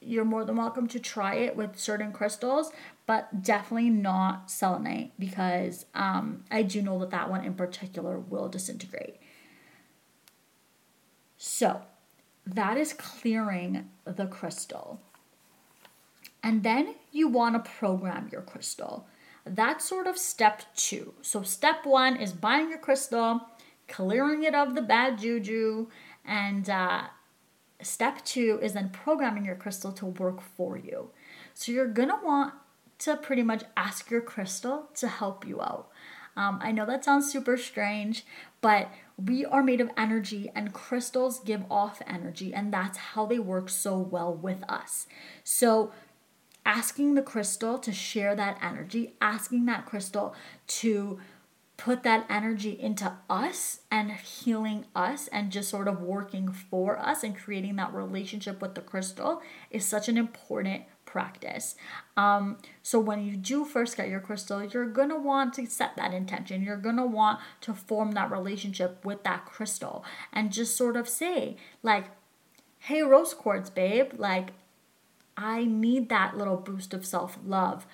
you're 0.06 0.24
more 0.24 0.44
than 0.44 0.56
welcome 0.56 0.86
to 0.88 1.00
try 1.00 1.34
it 1.34 1.56
with 1.56 1.78
certain 1.78 2.12
crystals, 2.12 2.72
but 3.06 3.42
definitely 3.42 3.90
not 3.90 4.50
selenite 4.50 5.12
because 5.18 5.86
um, 5.94 6.44
I 6.50 6.62
do 6.62 6.82
know 6.82 6.98
that 7.00 7.10
that 7.10 7.30
one 7.30 7.44
in 7.44 7.54
particular 7.54 8.18
will 8.18 8.48
disintegrate. 8.48 9.16
So 11.36 11.82
that 12.46 12.76
is 12.76 12.92
clearing 12.92 13.90
the 14.04 14.26
crystal. 14.26 15.00
And 16.42 16.62
then 16.62 16.94
you 17.10 17.28
want 17.28 17.54
to 17.62 17.70
program 17.70 18.28
your 18.30 18.42
crystal. 18.42 19.06
That's 19.46 19.86
sort 19.86 20.06
of 20.06 20.18
step 20.18 20.62
two. 20.74 21.14
So, 21.22 21.42
step 21.42 21.84
one 21.84 22.16
is 22.16 22.32
buying 22.32 22.70
your 22.70 22.78
crystal, 22.78 23.42
clearing 23.88 24.42
it 24.42 24.54
of 24.54 24.74
the 24.74 24.82
bad 24.82 25.18
juju, 25.18 25.88
and 26.24 26.68
uh, 26.68 27.04
Step 27.84 28.24
two 28.24 28.58
is 28.62 28.72
then 28.72 28.90
programming 28.90 29.44
your 29.44 29.54
crystal 29.54 29.92
to 29.92 30.06
work 30.06 30.40
for 30.40 30.76
you. 30.76 31.10
So 31.52 31.72
you're 31.72 31.86
gonna 31.86 32.18
want 32.22 32.54
to 33.00 33.16
pretty 33.16 33.42
much 33.42 33.64
ask 33.76 34.10
your 34.10 34.20
crystal 34.20 34.88
to 34.94 35.08
help 35.08 35.46
you 35.46 35.60
out. 35.60 35.88
Um, 36.36 36.58
I 36.60 36.72
know 36.72 36.86
that 36.86 37.04
sounds 37.04 37.30
super 37.30 37.56
strange, 37.56 38.24
but 38.60 38.90
we 39.16 39.44
are 39.44 39.62
made 39.62 39.80
of 39.80 39.90
energy 39.96 40.50
and 40.54 40.72
crystals 40.72 41.38
give 41.40 41.62
off 41.70 42.02
energy, 42.06 42.52
and 42.52 42.72
that's 42.72 42.98
how 42.98 43.26
they 43.26 43.38
work 43.38 43.68
so 43.68 43.98
well 43.98 44.34
with 44.34 44.64
us. 44.68 45.06
So, 45.44 45.92
asking 46.66 47.14
the 47.14 47.22
crystal 47.22 47.78
to 47.78 47.92
share 47.92 48.34
that 48.34 48.58
energy, 48.62 49.14
asking 49.20 49.66
that 49.66 49.86
crystal 49.86 50.34
to 50.66 51.20
put 51.76 52.02
that 52.04 52.24
energy 52.30 52.78
into 52.80 53.12
us 53.28 53.80
and 53.90 54.12
healing 54.12 54.86
us 54.94 55.28
and 55.28 55.50
just 55.50 55.68
sort 55.68 55.88
of 55.88 56.00
working 56.00 56.52
for 56.52 56.98
us 56.98 57.24
and 57.24 57.36
creating 57.36 57.76
that 57.76 57.92
relationship 57.92 58.62
with 58.62 58.74
the 58.74 58.80
crystal 58.80 59.42
is 59.70 59.84
such 59.84 60.08
an 60.08 60.16
important 60.16 60.84
practice. 61.04 61.74
Um, 62.16 62.58
so 62.82 62.98
when 63.00 63.24
you 63.24 63.36
do 63.36 63.64
first 63.64 63.96
get 63.96 64.08
your 64.08 64.20
crystal, 64.20 64.64
you're 64.64 64.86
gonna 64.86 65.18
want 65.18 65.54
to 65.54 65.66
set 65.66 65.96
that 65.96 66.14
intention. 66.14 66.62
You're 66.62 66.76
gonna 66.76 67.06
want 67.06 67.40
to 67.62 67.74
form 67.74 68.12
that 68.12 68.30
relationship 68.30 69.04
with 69.04 69.22
that 69.24 69.44
crystal 69.44 70.04
and 70.32 70.52
just 70.52 70.76
sort 70.76 70.96
of 70.96 71.08
say, 71.08 71.56
like, 71.82 72.06
hey, 72.78 73.02
rose 73.02 73.34
quartz, 73.34 73.70
babe, 73.70 74.12
like, 74.16 74.50
I 75.36 75.64
need 75.64 76.08
that 76.10 76.36
little 76.36 76.56
boost 76.56 76.94
of 76.94 77.04
self 77.04 77.38
love. 77.44 77.86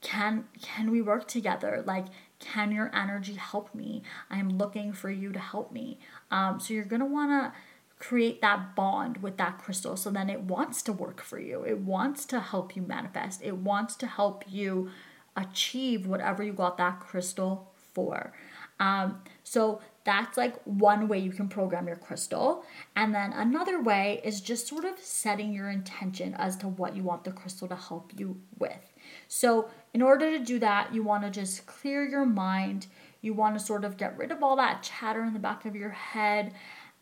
Can 0.00 0.46
can 0.60 0.90
we 0.90 1.00
work 1.00 1.28
together? 1.28 1.82
Like, 1.86 2.06
can 2.42 2.72
your 2.72 2.94
energy 2.94 3.34
help 3.34 3.74
me? 3.74 4.02
I'm 4.30 4.58
looking 4.58 4.92
for 4.92 5.10
you 5.10 5.32
to 5.32 5.38
help 5.38 5.72
me. 5.72 5.98
Um, 6.30 6.60
so 6.60 6.74
you're 6.74 6.84
gonna 6.84 7.06
wanna 7.06 7.54
create 7.98 8.40
that 8.40 8.74
bond 8.74 9.18
with 9.18 9.36
that 9.36 9.58
crystal 9.58 9.96
so 9.96 10.10
then 10.10 10.28
it 10.28 10.40
wants 10.40 10.82
to 10.82 10.92
work 10.92 11.22
for 11.22 11.38
you. 11.38 11.62
It 11.62 11.78
wants 11.78 12.24
to 12.26 12.40
help 12.40 12.74
you 12.74 12.82
manifest. 12.82 13.40
It 13.42 13.56
wants 13.56 13.94
to 13.96 14.06
help 14.06 14.44
you 14.48 14.90
achieve 15.36 16.06
whatever 16.06 16.42
you 16.42 16.52
got 16.52 16.76
that 16.78 17.00
crystal 17.00 17.72
for. 17.94 18.32
Um, 18.80 19.22
so 19.44 19.80
that's 20.04 20.36
like 20.36 20.60
one 20.64 21.06
way 21.06 21.20
you 21.20 21.30
can 21.30 21.48
program 21.48 21.86
your 21.86 21.96
crystal. 21.96 22.64
And 22.96 23.14
then 23.14 23.32
another 23.32 23.80
way 23.80 24.20
is 24.24 24.40
just 24.40 24.66
sort 24.66 24.84
of 24.84 24.98
setting 24.98 25.52
your 25.52 25.70
intention 25.70 26.34
as 26.34 26.56
to 26.58 26.68
what 26.68 26.96
you 26.96 27.04
want 27.04 27.22
the 27.22 27.30
crystal 27.30 27.68
to 27.68 27.76
help 27.76 28.12
you 28.18 28.40
with. 28.58 28.91
So, 29.34 29.70
in 29.94 30.02
order 30.02 30.30
to 30.36 30.44
do 30.44 30.58
that, 30.58 30.92
you 30.92 31.02
want 31.02 31.24
to 31.24 31.30
just 31.30 31.64
clear 31.64 32.06
your 32.06 32.26
mind. 32.26 32.86
You 33.22 33.32
want 33.32 33.58
to 33.58 33.64
sort 33.64 33.82
of 33.82 33.96
get 33.96 34.18
rid 34.18 34.30
of 34.30 34.42
all 34.42 34.56
that 34.56 34.82
chatter 34.82 35.24
in 35.24 35.32
the 35.32 35.38
back 35.38 35.64
of 35.64 35.74
your 35.74 35.88
head. 35.88 36.52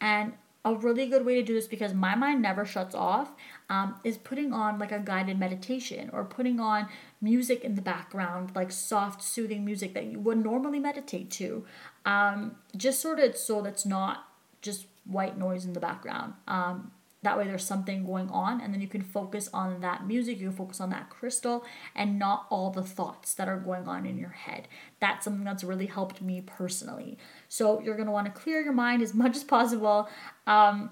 And 0.00 0.34
a 0.64 0.76
really 0.76 1.06
good 1.06 1.26
way 1.26 1.34
to 1.34 1.42
do 1.42 1.54
this 1.54 1.66
because 1.66 1.92
my 1.92 2.14
mind 2.14 2.40
never 2.40 2.64
shuts 2.64 2.94
off 2.94 3.32
um, 3.68 3.96
is 4.04 4.16
putting 4.16 4.52
on 4.52 4.78
like 4.78 4.92
a 4.92 5.00
guided 5.00 5.40
meditation 5.40 6.08
or 6.12 6.24
putting 6.24 6.60
on 6.60 6.86
music 7.20 7.64
in 7.64 7.74
the 7.74 7.82
background, 7.82 8.52
like 8.54 8.70
soft, 8.70 9.22
soothing 9.22 9.64
music 9.64 9.92
that 9.94 10.04
you 10.04 10.20
would 10.20 10.38
normally 10.38 10.78
meditate 10.78 11.32
to. 11.32 11.64
Um, 12.04 12.54
just 12.76 13.00
sort 13.00 13.18
of 13.18 13.36
so 13.36 13.60
that's 13.60 13.84
not 13.84 14.28
just 14.62 14.86
white 15.04 15.36
noise 15.36 15.64
in 15.64 15.72
the 15.72 15.80
background. 15.80 16.34
Um, 16.46 16.92
that 17.22 17.36
way 17.36 17.46
there's 17.46 17.64
something 17.64 18.04
going 18.04 18.30
on 18.30 18.60
and 18.60 18.72
then 18.72 18.80
you 18.80 18.88
can 18.88 19.02
focus 19.02 19.50
on 19.52 19.80
that 19.80 20.06
music 20.06 20.38
you 20.38 20.48
can 20.48 20.56
focus 20.56 20.80
on 20.80 20.90
that 20.90 21.10
crystal 21.10 21.64
and 21.94 22.18
not 22.18 22.46
all 22.50 22.70
the 22.70 22.82
thoughts 22.82 23.34
that 23.34 23.48
are 23.48 23.58
going 23.58 23.86
on 23.86 24.06
in 24.06 24.18
your 24.18 24.30
head. 24.30 24.66
That's 25.00 25.24
something 25.24 25.44
that's 25.44 25.64
really 25.64 25.86
helped 25.86 26.22
me 26.22 26.40
personally. 26.40 27.18
So 27.48 27.80
you're 27.80 27.96
want 28.04 28.26
to 28.26 28.32
clear 28.32 28.60
your 28.60 28.72
mind 28.72 29.02
as 29.02 29.14
much 29.22 29.36
as 29.36 29.44
possible 29.44 30.08
um, 30.46 30.90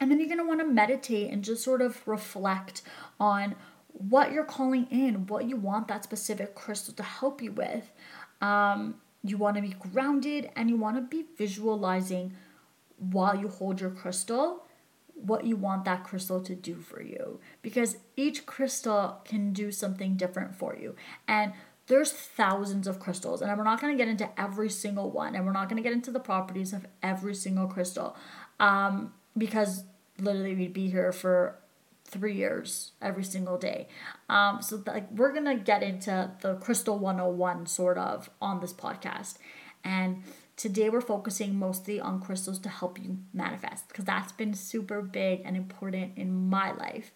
and 0.00 0.10
then 0.10 0.18
you're 0.20 0.46
want 0.46 0.60
to 0.60 0.66
meditate 0.66 1.30
and 1.30 1.44
just 1.44 1.62
sort 1.62 1.82
of 1.82 2.06
reflect 2.06 2.82
on 3.18 3.54
what 3.92 4.32
you're 4.32 4.44
calling 4.44 4.86
in 4.90 5.26
what 5.26 5.46
you 5.46 5.56
want 5.56 5.88
that 5.88 6.04
specific 6.04 6.54
crystal 6.54 6.94
to 6.94 7.02
help 7.02 7.42
you 7.42 7.52
with. 7.52 7.92
Um, 8.40 8.96
you 9.22 9.36
want 9.36 9.56
to 9.56 9.62
be 9.62 9.74
grounded 9.78 10.50
and 10.56 10.70
you 10.70 10.76
want 10.76 10.96
to 10.96 11.02
be 11.02 11.26
visualizing 11.36 12.34
while 12.96 13.36
you 13.36 13.48
hold 13.48 13.80
your 13.80 13.90
crystal 13.90 14.64
what 15.22 15.44
you 15.44 15.56
want 15.56 15.84
that 15.84 16.04
crystal 16.04 16.40
to 16.40 16.54
do 16.54 16.76
for 16.76 17.02
you 17.02 17.40
because 17.62 17.98
each 18.16 18.46
crystal 18.46 19.20
can 19.24 19.52
do 19.52 19.70
something 19.70 20.16
different 20.16 20.54
for 20.54 20.76
you. 20.76 20.94
And 21.28 21.52
there's 21.86 22.12
thousands 22.12 22.86
of 22.86 23.00
crystals, 23.00 23.42
and 23.42 23.56
we're 23.58 23.64
not 23.64 23.80
going 23.80 23.92
to 23.92 23.98
get 23.98 24.08
into 24.08 24.40
every 24.40 24.70
single 24.70 25.10
one, 25.10 25.34
and 25.34 25.44
we're 25.44 25.52
not 25.52 25.68
going 25.68 25.76
to 25.76 25.82
get 25.82 25.92
into 25.92 26.12
the 26.12 26.20
properties 26.20 26.72
of 26.72 26.86
every 27.02 27.34
single 27.34 27.66
crystal 27.66 28.16
um, 28.60 29.12
because 29.36 29.82
literally 30.20 30.54
we'd 30.54 30.72
be 30.72 30.88
here 30.88 31.10
for 31.10 31.56
three 32.04 32.34
years 32.34 32.92
every 33.02 33.24
single 33.24 33.58
day. 33.58 33.88
Um, 34.28 34.62
so, 34.62 34.82
like, 34.86 35.10
we're 35.10 35.32
going 35.32 35.44
to 35.46 35.56
get 35.56 35.82
into 35.82 36.30
the 36.42 36.56
crystal 36.56 36.98
101 36.98 37.66
sort 37.66 37.98
of 37.98 38.30
on 38.40 38.60
this 38.60 38.72
podcast. 38.72 39.38
And 39.82 40.22
Today, 40.60 40.90
we're 40.90 41.00
focusing 41.00 41.58
mostly 41.58 41.98
on 41.98 42.20
crystals 42.20 42.58
to 42.58 42.68
help 42.68 43.02
you 43.02 43.16
manifest 43.32 43.88
because 43.88 44.04
that's 44.04 44.30
been 44.32 44.52
super 44.52 45.00
big 45.00 45.40
and 45.46 45.56
important 45.56 46.18
in 46.18 46.50
my 46.50 46.72
life. 46.72 47.12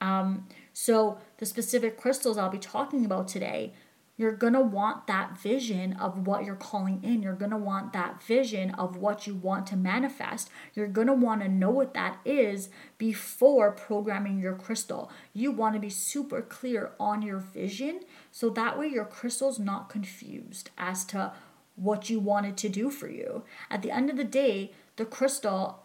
Um, 0.00 0.46
so, 0.72 1.18
the 1.38 1.44
specific 1.44 1.98
crystals 1.98 2.38
I'll 2.38 2.50
be 2.50 2.58
talking 2.58 3.04
about 3.04 3.26
today, 3.26 3.72
you're 4.16 4.30
gonna 4.36 4.60
want 4.60 5.08
that 5.08 5.36
vision 5.36 5.94
of 5.94 6.28
what 6.28 6.44
you're 6.44 6.54
calling 6.54 7.02
in. 7.02 7.20
You're 7.20 7.32
gonna 7.32 7.58
want 7.58 7.92
that 7.94 8.22
vision 8.22 8.70
of 8.76 8.96
what 8.96 9.26
you 9.26 9.34
want 9.34 9.66
to 9.68 9.76
manifest. 9.76 10.48
You're 10.74 10.86
gonna 10.86 11.14
wanna 11.14 11.48
know 11.48 11.70
what 11.70 11.94
that 11.94 12.18
is 12.24 12.68
before 12.96 13.72
programming 13.72 14.38
your 14.38 14.54
crystal. 14.54 15.10
You 15.32 15.50
wanna 15.50 15.80
be 15.80 15.90
super 15.90 16.42
clear 16.42 16.92
on 17.00 17.22
your 17.22 17.38
vision 17.38 18.02
so 18.30 18.50
that 18.50 18.78
way 18.78 18.86
your 18.86 19.04
crystal's 19.04 19.58
not 19.58 19.88
confused 19.88 20.70
as 20.78 21.04
to 21.06 21.32
what 21.76 22.08
you 22.08 22.20
wanted 22.20 22.56
to 22.58 22.68
do 22.68 22.90
for 22.90 23.08
you. 23.08 23.44
At 23.70 23.82
the 23.82 23.90
end 23.90 24.10
of 24.10 24.16
the 24.16 24.24
day, 24.24 24.72
the 24.96 25.04
crystal, 25.04 25.84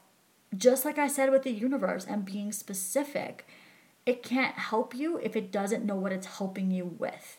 just 0.56 0.86
like 0.86 0.98
I 0.98 1.08
said 1.08 1.32
with 1.32 1.44
the 1.44 1.52
universe 1.52 2.06
and 2.06 2.26
being 2.26 2.52
specific, 2.52 3.48
it 4.06 4.24
can't 4.24 4.56
help 4.56 4.96
you 4.96 5.18
if 5.18 5.36
it 5.36 5.52
doesn't 5.52 5.86
know 5.86 5.96
what 5.96 6.12
it's 6.12 6.38
helping 6.38 6.72
you 6.72 6.86
with. 6.86 7.38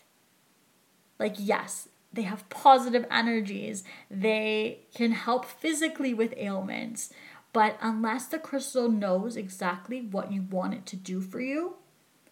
Like, 1.18 1.36
yes, 1.38 1.88
they 2.12 2.22
have 2.22 2.48
positive 2.48 3.06
energies, 3.10 3.84
they 4.10 4.80
can 4.94 5.12
help 5.12 5.44
physically 5.44 6.12
with 6.14 6.34
ailments, 6.36 7.12
but 7.52 7.76
unless 7.80 8.26
the 8.26 8.38
crystal 8.38 8.88
knows 8.88 9.36
exactly 9.36 10.00
what 10.00 10.32
you 10.32 10.42
want 10.42 10.74
it 10.74 10.86
to 10.86 10.96
do 10.96 11.20
for 11.20 11.40
you, 11.40 11.76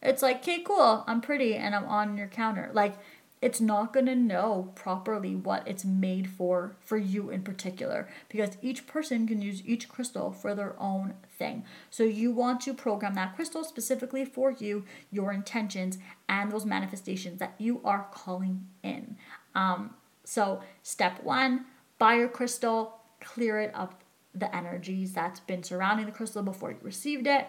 it's 0.01 0.23
like, 0.23 0.39
okay, 0.39 0.63
cool, 0.63 1.05
I'm 1.07 1.21
pretty 1.21 1.55
and 1.55 1.75
I'm 1.75 1.85
on 1.85 2.17
your 2.17 2.29
counter. 2.29 2.71
Like, 2.73 2.95
it's 3.41 3.61
not 3.61 3.93
going 3.93 4.07
to 4.07 4.15
know 4.15 4.73
properly 4.75 5.35
what 5.35 5.67
it's 5.67 5.85
made 5.85 6.29
for 6.29 6.77
for 6.81 6.97
you 6.97 7.31
in 7.31 7.43
particular 7.43 8.09
because 8.29 8.57
each 8.63 8.87
person 8.87 9.27
can 9.27 9.41
use 9.41 9.63
each 9.65 9.89
crystal 9.89 10.33
for 10.33 10.55
their 10.55 10.75
own 10.81 11.15
thing. 11.39 11.65
So 11.91 12.03
you 12.03 12.33
want 12.33 12.61
to 12.63 12.75
program 12.75 13.15
that 13.15 13.37
crystal 13.37 13.65
specifically 13.65 14.25
for 14.25 14.51
you 14.51 14.85
your 15.11 15.33
intentions 15.33 15.99
and 16.29 16.51
those 16.51 16.67
manifestations 16.67 17.39
that 17.39 17.55
you 17.59 17.81
are 17.85 18.09
calling 18.13 18.67
in. 18.83 19.17
Um, 19.55 19.95
so 20.25 20.61
step 20.83 21.23
one 21.23 21.67
buy 21.99 22.15
your 22.15 22.29
crystal 22.29 22.99
clear 23.21 23.61
it 23.61 23.71
up 23.75 24.03
the 24.35 24.55
energies 24.55 25.13
that's 25.13 25.41
been 25.41 25.63
surrounding 25.63 26.07
the 26.07 26.13
crystal 26.13 26.43
before 26.43 26.71
you 26.71 26.79
received 26.83 27.27
it 27.27 27.47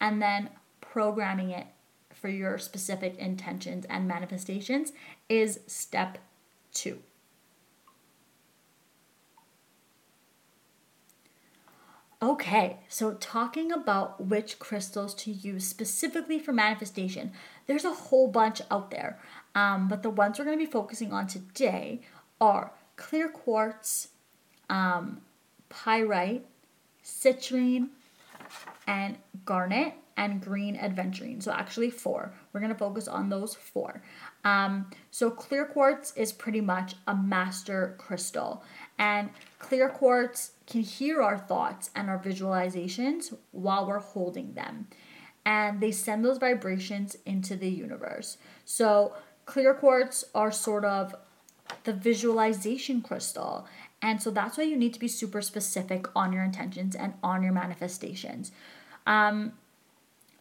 and 0.00 0.20
then 0.20 0.50
programming 0.80 1.50
it 1.50 1.66
for 2.20 2.28
your 2.28 2.58
specific 2.58 3.16
intentions 3.18 3.86
and 3.88 4.08
manifestations 4.08 4.92
is 5.28 5.60
step 5.66 6.18
two. 6.72 6.98
Okay, 12.20 12.78
so 12.88 13.14
talking 13.14 13.70
about 13.70 14.26
which 14.26 14.58
crystals 14.58 15.14
to 15.14 15.30
use 15.30 15.64
specifically 15.64 16.40
for 16.40 16.52
manifestation, 16.52 17.30
there's 17.68 17.84
a 17.84 17.94
whole 17.94 18.26
bunch 18.26 18.60
out 18.72 18.90
there. 18.90 19.20
Um, 19.54 19.86
but 19.86 20.02
the 20.02 20.10
ones 20.10 20.36
we're 20.38 20.44
going 20.44 20.58
to 20.58 20.64
be 20.64 20.70
focusing 20.70 21.12
on 21.12 21.28
today 21.28 22.00
are 22.40 22.72
clear 22.96 23.28
quartz, 23.28 24.08
um, 24.68 25.20
pyrite, 25.68 26.44
citrine, 27.04 27.90
and 28.88 29.18
garnet 29.44 29.94
and 30.18 30.42
green 30.42 30.76
adventurine. 30.76 31.42
So 31.42 31.52
actually 31.52 31.90
four. 31.90 32.34
We're 32.52 32.60
gonna 32.60 32.74
focus 32.74 33.08
on 33.08 33.30
those 33.30 33.54
four. 33.54 34.02
Um, 34.44 34.90
so 35.10 35.30
clear 35.30 35.64
quartz 35.64 36.12
is 36.16 36.32
pretty 36.32 36.60
much 36.60 36.96
a 37.06 37.14
master 37.14 37.94
crystal, 37.96 38.62
and 38.98 39.30
clear 39.58 39.88
quartz 39.88 40.52
can 40.66 40.82
hear 40.82 41.22
our 41.22 41.38
thoughts 41.38 41.90
and 41.94 42.10
our 42.10 42.18
visualizations 42.18 43.32
while 43.52 43.86
we're 43.86 44.00
holding 44.00 44.52
them, 44.52 44.88
and 45.46 45.80
they 45.80 45.92
send 45.92 46.24
those 46.24 46.38
vibrations 46.38 47.16
into 47.24 47.56
the 47.56 47.70
universe. 47.70 48.36
So 48.64 49.14
clear 49.46 49.72
quartz 49.72 50.24
are 50.34 50.52
sort 50.52 50.84
of 50.84 51.14
the 51.84 51.92
visualization 51.92 53.00
crystal. 53.02 53.66
And 54.00 54.22
so 54.22 54.30
that's 54.30 54.56
why 54.56 54.64
you 54.64 54.76
need 54.76 54.94
to 54.94 55.00
be 55.00 55.08
super 55.08 55.42
specific 55.42 56.06
on 56.14 56.32
your 56.32 56.44
intentions 56.44 56.94
and 56.94 57.14
on 57.22 57.42
your 57.42 57.52
manifestations. 57.52 58.52
Um, 59.06 59.52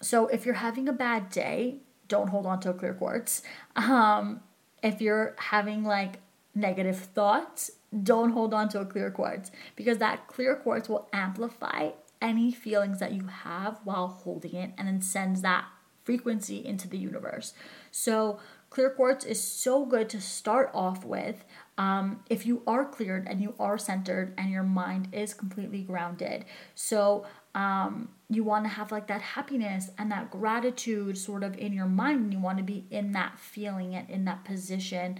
so 0.01 0.27
if 0.27 0.45
you're 0.45 0.55
having 0.55 0.87
a 0.87 0.93
bad 0.93 1.29
day, 1.29 1.77
don't 2.07 2.29
hold 2.29 2.45
on 2.45 2.59
to 2.61 2.69
a 2.69 2.73
clear 2.73 2.93
quartz. 2.93 3.41
Um, 3.75 4.41
if 4.83 5.01
you're 5.01 5.35
having 5.37 5.83
like 5.83 6.19
negative 6.53 6.97
thoughts, 6.97 7.71
don't 8.03 8.31
hold 8.31 8.53
on 8.53 8.69
to 8.69 8.79
a 8.81 8.85
clear 8.85 9.09
quartz 9.11 9.51
because 9.75 9.97
that 9.97 10.27
clear 10.27 10.55
quartz 10.55 10.89
will 10.89 11.07
amplify 11.13 11.91
any 12.21 12.51
feelings 12.51 12.99
that 12.99 13.13
you 13.13 13.27
have 13.27 13.79
while 13.83 14.07
holding 14.07 14.55
it 14.55 14.71
and 14.77 14.87
then 14.87 15.01
sends 15.01 15.41
that 15.41 15.65
frequency 16.03 16.65
into 16.65 16.87
the 16.87 16.97
universe. 16.97 17.53
So, 17.91 18.39
clear 18.69 18.89
quartz 18.89 19.25
is 19.25 19.41
so 19.41 19.85
good 19.85 20.09
to 20.09 20.21
start 20.21 20.71
off 20.73 21.05
with 21.05 21.45
um, 21.77 22.21
if 22.29 22.45
you 22.45 22.63
are 22.65 22.85
cleared 22.85 23.27
and 23.27 23.41
you 23.41 23.53
are 23.59 23.77
centered 23.77 24.33
and 24.37 24.49
your 24.49 24.63
mind 24.63 25.09
is 25.11 25.33
completely 25.33 25.81
grounded. 25.81 26.45
So, 26.75 27.25
um, 27.53 28.09
you 28.29 28.43
want 28.43 28.65
to 28.65 28.69
have 28.69 28.91
like 28.91 29.07
that 29.07 29.21
happiness 29.21 29.89
and 29.97 30.11
that 30.11 30.29
gratitude 30.29 31.17
sort 31.17 31.43
of 31.43 31.57
in 31.57 31.73
your 31.73 31.85
mind, 31.85 32.33
you 32.33 32.39
want 32.39 32.57
to 32.57 32.63
be 32.63 32.85
in 32.91 33.13
that 33.13 33.39
feeling 33.39 33.95
and 33.95 34.09
in 34.09 34.25
that 34.25 34.43
position 34.43 35.19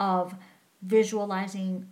of 0.00 0.34
visualizing 0.82 1.88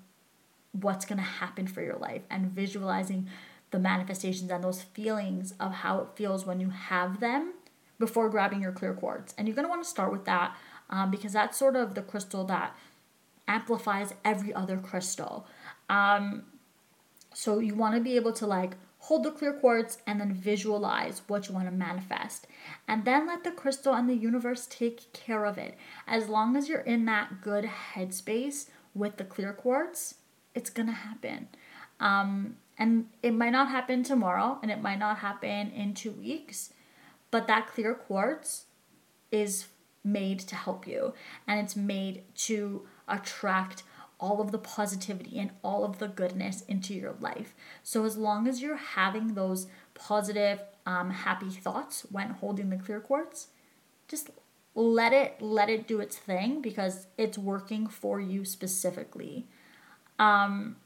what's 0.72 1.04
going 1.04 1.18
to 1.18 1.24
happen 1.24 1.66
for 1.66 1.82
your 1.82 1.96
life 1.96 2.22
and 2.30 2.50
visualizing 2.50 3.28
the 3.70 3.78
manifestations 3.78 4.50
and 4.50 4.64
those 4.64 4.82
feelings 4.82 5.54
of 5.60 5.72
how 5.72 6.00
it 6.00 6.08
feels 6.14 6.46
when 6.46 6.60
you 6.60 6.70
have 6.70 7.20
them 7.20 7.54
before 7.98 8.28
grabbing 8.28 8.62
your 8.62 8.72
clear 8.72 8.94
quartz. 8.94 9.34
And 9.36 9.46
you're 9.46 9.54
going 9.54 9.66
to 9.66 9.70
want 9.70 9.82
to 9.82 9.88
start 9.88 10.12
with 10.12 10.24
that 10.24 10.56
um, 10.90 11.10
because 11.10 11.32
that's 11.32 11.58
sort 11.58 11.76
of 11.76 11.94
the 11.94 12.02
crystal 12.02 12.44
that 12.44 12.76
amplifies 13.48 14.14
every 14.24 14.52
other 14.52 14.78
crystal. 14.78 15.46
Um, 15.88 16.44
so 17.32 17.58
you 17.58 17.74
want 17.74 17.94
to 17.94 18.00
be 18.00 18.16
able 18.16 18.32
to 18.34 18.46
like 18.46 18.76
hold 18.98 19.22
the 19.22 19.30
clear 19.30 19.52
quartz 19.52 19.98
and 20.06 20.18
then 20.18 20.32
visualize 20.32 21.20
what 21.26 21.46
you 21.46 21.54
want 21.54 21.66
to 21.66 21.72
manifest. 21.72 22.46
And 22.88 23.04
then 23.04 23.26
let 23.26 23.44
the 23.44 23.50
crystal 23.50 23.92
and 23.92 24.08
the 24.08 24.14
universe 24.14 24.66
take 24.66 25.12
care 25.12 25.44
of 25.44 25.58
it. 25.58 25.76
As 26.06 26.28
long 26.28 26.56
as 26.56 26.68
you're 26.68 26.80
in 26.80 27.04
that 27.04 27.42
good 27.42 27.64
headspace 27.94 28.68
with 28.94 29.18
the 29.18 29.24
clear 29.24 29.52
quartz, 29.52 30.14
it's 30.54 30.70
going 30.70 30.86
to 30.86 30.94
happen. 30.94 31.48
Um, 32.00 32.56
and 32.78 33.08
it 33.22 33.32
might 33.32 33.50
not 33.50 33.68
happen 33.68 34.02
tomorrow 34.02 34.58
and 34.62 34.70
it 34.70 34.80
might 34.80 34.98
not 34.98 35.18
happen 35.18 35.70
in 35.70 35.92
two 35.92 36.12
weeks, 36.12 36.72
but 37.30 37.46
that 37.46 37.66
clear 37.66 37.94
quartz 37.94 38.64
is 39.30 39.66
made 40.02 40.38
to 40.38 40.54
help 40.54 40.86
you 40.86 41.12
and 41.46 41.60
it's 41.60 41.76
made 41.76 42.22
to 42.34 42.86
attract 43.08 43.82
all 44.20 44.40
of 44.40 44.52
the 44.52 44.58
positivity 44.58 45.38
and 45.38 45.50
all 45.62 45.84
of 45.84 45.98
the 45.98 46.08
goodness 46.08 46.62
into 46.62 46.94
your 46.94 47.14
life. 47.20 47.54
So, 47.82 48.04
as 48.04 48.16
long 48.16 48.46
as 48.46 48.62
you're 48.62 48.76
having 48.76 49.34
those 49.34 49.66
positive, 49.94 50.60
um, 50.86 51.10
happy 51.10 51.50
thoughts 51.50 52.06
when 52.10 52.30
holding 52.30 52.70
the 52.70 52.76
clear 52.76 53.00
quartz, 53.00 53.48
just 54.08 54.30
let 54.74 55.12
it 55.12 55.40
let 55.40 55.70
it 55.70 55.86
do 55.86 56.00
its 56.00 56.16
thing 56.16 56.60
because 56.60 57.06
it's 57.16 57.38
working 57.38 57.86
for 57.86 58.20
you 58.20 58.44
specifically. 58.44 59.46
Um, 60.18 60.76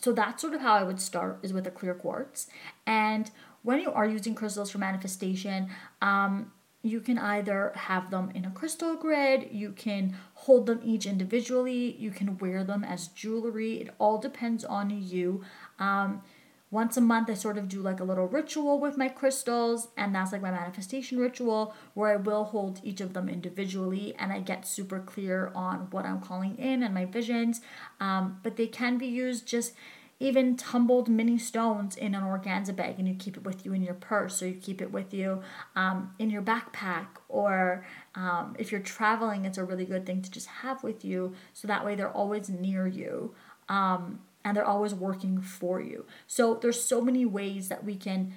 so 0.00 0.12
that's 0.12 0.42
sort 0.42 0.54
of 0.54 0.60
how 0.60 0.74
I 0.74 0.82
would 0.82 1.00
start 1.00 1.38
is 1.42 1.52
with 1.52 1.66
a 1.66 1.70
clear 1.70 1.94
quartz. 1.94 2.48
And 2.86 3.30
when 3.62 3.80
you 3.80 3.90
are 3.90 4.06
using 4.06 4.34
crystals 4.34 4.70
for 4.70 4.78
manifestation, 4.78 5.70
um, 6.02 6.52
you 6.88 7.00
can 7.00 7.18
either 7.18 7.72
have 7.74 8.10
them 8.10 8.30
in 8.34 8.44
a 8.44 8.50
crystal 8.50 8.96
grid, 8.96 9.48
you 9.50 9.72
can 9.72 10.16
hold 10.34 10.66
them 10.66 10.80
each 10.84 11.06
individually, 11.06 11.96
you 11.98 12.10
can 12.10 12.38
wear 12.38 12.64
them 12.64 12.84
as 12.84 13.08
jewelry. 13.08 13.80
It 13.80 13.94
all 13.98 14.18
depends 14.18 14.64
on 14.64 14.90
you. 14.90 15.42
Um, 15.78 16.22
once 16.70 16.96
a 16.96 17.00
month, 17.00 17.30
I 17.30 17.34
sort 17.34 17.58
of 17.58 17.68
do 17.68 17.80
like 17.80 18.00
a 18.00 18.04
little 18.04 18.26
ritual 18.26 18.80
with 18.80 18.96
my 18.96 19.08
crystals, 19.08 19.88
and 19.96 20.14
that's 20.14 20.32
like 20.32 20.42
my 20.42 20.50
manifestation 20.50 21.18
ritual 21.18 21.74
where 21.94 22.12
I 22.12 22.16
will 22.16 22.44
hold 22.44 22.80
each 22.82 23.00
of 23.00 23.12
them 23.12 23.28
individually 23.28 24.14
and 24.18 24.32
I 24.32 24.40
get 24.40 24.66
super 24.66 24.98
clear 24.98 25.52
on 25.54 25.88
what 25.90 26.04
I'm 26.04 26.20
calling 26.20 26.56
in 26.58 26.82
and 26.82 26.92
my 26.92 27.04
visions. 27.04 27.60
Um, 28.00 28.40
but 28.42 28.56
they 28.56 28.66
can 28.66 28.98
be 28.98 29.06
used 29.06 29.46
just 29.46 29.74
even 30.18 30.56
tumbled 30.56 31.08
mini 31.08 31.38
stones 31.38 31.94
in 31.94 32.14
an 32.14 32.22
organza 32.22 32.74
bag 32.74 32.98
and 32.98 33.06
you 33.06 33.14
keep 33.14 33.36
it 33.36 33.44
with 33.44 33.66
you 33.66 33.72
in 33.74 33.82
your 33.82 33.94
purse 33.94 34.42
or 34.42 34.48
you 34.48 34.54
keep 34.54 34.80
it 34.80 34.90
with 34.90 35.12
you 35.12 35.42
um, 35.74 36.14
in 36.18 36.30
your 36.30 36.42
backpack 36.42 37.06
or 37.28 37.84
um, 38.14 38.56
if 38.58 38.72
you're 38.72 38.80
traveling 38.80 39.44
it's 39.44 39.58
a 39.58 39.64
really 39.64 39.84
good 39.84 40.06
thing 40.06 40.22
to 40.22 40.30
just 40.30 40.46
have 40.46 40.82
with 40.82 41.04
you 41.04 41.34
so 41.52 41.68
that 41.68 41.84
way 41.84 41.94
they're 41.94 42.10
always 42.10 42.48
near 42.48 42.86
you 42.86 43.34
um, 43.68 44.20
and 44.46 44.56
they're 44.56 44.64
always 44.64 44.94
working 44.94 45.40
for 45.40 45.80
you. 45.80 46.06
So 46.28 46.54
there's 46.54 46.80
so 46.80 47.00
many 47.00 47.26
ways 47.26 47.68
that 47.68 47.84
we 47.84 47.96
can 47.96 48.32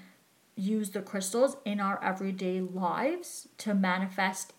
use 0.55 0.89
the 0.89 1.03
crystals 1.03 1.57
in 1.65 1.79
our 1.79 2.03
everyday 2.03 2.61
lives 2.61 3.47
to 3.59 3.75
manifest 3.75 4.53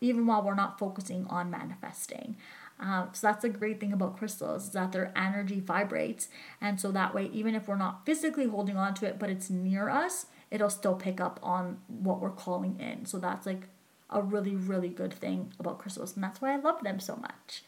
even 0.00 0.26
while 0.26 0.42
we're 0.42 0.54
not 0.54 0.78
focusing 0.78 1.24
on 1.28 1.50
manifesting 1.50 2.36
um, 2.78 3.10
so 3.12 3.26
that's 3.26 3.44
a 3.44 3.48
great 3.48 3.80
thing 3.80 3.92
about 3.92 4.18
crystals 4.18 4.64
is 4.64 4.70
that 4.70 4.92
their 4.92 5.12
energy 5.16 5.60
vibrates, 5.60 6.28
and 6.60 6.80
so 6.80 6.92
that 6.92 7.14
way, 7.14 7.30
even 7.32 7.54
if 7.54 7.68
we're 7.68 7.76
not 7.76 8.04
physically 8.04 8.46
holding 8.46 8.76
on 8.76 8.94
to 8.94 9.06
it, 9.06 9.18
but 9.18 9.30
it's 9.30 9.48
near 9.48 9.88
us, 9.88 10.26
it'll 10.50 10.70
still 10.70 10.94
pick 10.94 11.20
up 11.20 11.40
on 11.42 11.78
what 11.88 12.20
we're 12.20 12.30
calling 12.30 12.78
in. 12.78 13.06
So 13.06 13.18
that's 13.18 13.46
like 13.46 13.68
a 14.10 14.22
really 14.22 14.54
really 14.54 14.88
good 14.88 15.12
thing 15.12 15.52
about 15.58 15.78
crystals, 15.78 16.14
and 16.14 16.22
that's 16.22 16.40
why 16.40 16.52
I 16.52 16.56
love 16.56 16.82
them 16.82 17.00
so 17.00 17.16
much. 17.16 17.64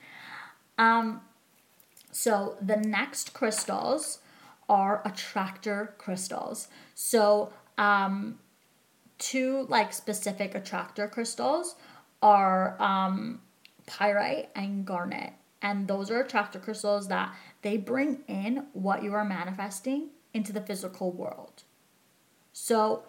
Um, 0.76 1.22
so 2.12 2.56
the 2.60 2.76
next 2.76 3.32
crystals 3.32 4.18
are 4.68 5.02
attractor 5.04 5.94
crystals. 5.98 6.68
So 6.94 7.52
um, 7.78 8.38
two 9.18 9.66
like 9.68 9.92
specific 9.92 10.54
attractor 10.54 11.08
crystals 11.08 11.76
are 12.22 12.80
um, 12.80 13.40
pyrite 13.88 14.50
and 14.54 14.84
garnet. 14.84 15.32
And 15.60 15.88
those 15.88 16.10
are 16.10 16.20
attractor 16.20 16.60
crystals 16.60 17.08
that 17.08 17.34
they 17.62 17.76
bring 17.76 18.20
in 18.28 18.66
what 18.72 19.02
you 19.02 19.12
are 19.14 19.24
manifesting 19.24 20.10
into 20.32 20.52
the 20.52 20.60
physical 20.60 21.10
world. 21.10 21.64
So 22.52 23.02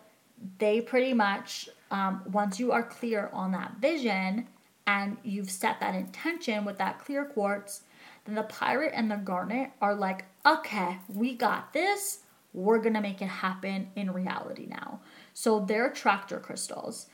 they 0.58 0.82
pretty 0.82 1.14
much, 1.14 1.70
um, 1.92 2.24
once 2.32 2.60
you 2.60 2.72
are 2.72 2.84
clear 2.84 3.30
on 3.34 3.52
that 3.52 3.76
vision 3.80 4.48
and 4.88 5.18
you've 5.24 5.52
set 5.52 5.80
that 5.80 5.94
intention 5.94 6.66
with 6.66 6.78
that 6.80 7.00
clear 7.00 7.26
quartz, 7.26 7.84
then 8.26 8.36
the 8.36 8.44
pyrite 8.44 8.92
and 8.94 9.12
the 9.12 9.18
garnet 9.18 9.72
are 9.82 9.96
like, 9.96 10.26
okay, 10.46 10.98
we 11.08 11.36
got 11.36 11.74
this. 11.74 12.20
We're 12.54 12.80
gonna 12.80 13.02
make 13.02 13.22
it 13.22 13.28
happen 13.28 13.92
in 13.96 14.12
reality 14.12 14.66
now. 14.68 15.02
So 15.34 15.60
they're 15.60 15.88
attractor 15.88 16.40
crystals. 16.40 17.08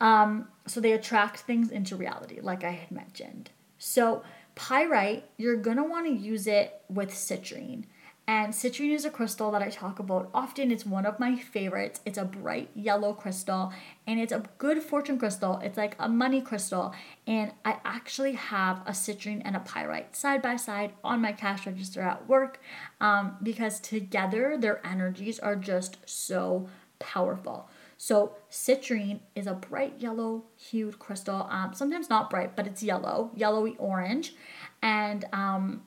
Um, 0.00 0.48
so 0.66 0.80
they 0.80 0.92
attract 0.92 1.40
things 1.40 1.70
into 1.70 1.96
reality, 1.96 2.40
like 2.40 2.64
I 2.64 2.70
had 2.70 2.90
mentioned. 2.90 3.50
So 3.78 4.22
pyrite, 4.54 5.24
you're 5.36 5.56
gonna 5.56 5.84
want 5.84 6.06
to 6.06 6.12
use 6.12 6.46
it 6.46 6.82
with 6.88 7.10
citrine. 7.10 7.84
And 8.26 8.54
citrine 8.54 8.94
is 8.94 9.04
a 9.04 9.10
crystal 9.10 9.50
that 9.50 9.60
I 9.60 9.68
talk 9.68 9.98
about 9.98 10.30
often. 10.32 10.70
It's 10.70 10.86
one 10.86 11.04
of 11.04 11.20
my 11.20 11.36
favorites. 11.36 12.00
It's 12.06 12.16
a 12.16 12.24
bright 12.24 12.70
yellow 12.74 13.12
crystal 13.12 13.70
and 14.06 14.18
it's 14.18 14.32
a 14.32 14.44
good 14.56 14.82
fortune 14.82 15.18
crystal. 15.18 15.60
It's 15.62 15.76
like 15.76 15.94
a 15.98 16.08
money 16.08 16.40
crystal. 16.40 16.94
And 17.26 17.52
I 17.66 17.76
actually 17.84 18.32
have 18.32 18.80
a 18.86 18.92
citrine 18.92 19.42
and 19.44 19.56
a 19.56 19.60
pyrite 19.60 20.16
side 20.16 20.40
by 20.40 20.56
side 20.56 20.94
on 21.04 21.20
my 21.20 21.32
cash 21.32 21.66
register 21.66 22.00
at 22.00 22.26
work 22.26 22.60
um, 22.98 23.36
because 23.42 23.78
together 23.78 24.56
their 24.58 24.84
energies 24.86 25.38
are 25.38 25.56
just 25.56 25.98
so 26.06 26.66
powerful. 26.98 27.68
So 27.96 28.36
citrine 28.50 29.20
is 29.34 29.46
a 29.46 29.54
bright 29.54 29.94
yellow 29.98 30.44
hued 30.56 30.98
crystal. 30.98 31.46
Um, 31.50 31.74
sometimes 31.74 32.10
not 32.10 32.30
bright, 32.30 32.56
but 32.56 32.66
it's 32.66 32.82
yellow, 32.82 33.30
yellowy 33.34 33.76
orange, 33.78 34.34
and 34.82 35.24
um, 35.32 35.82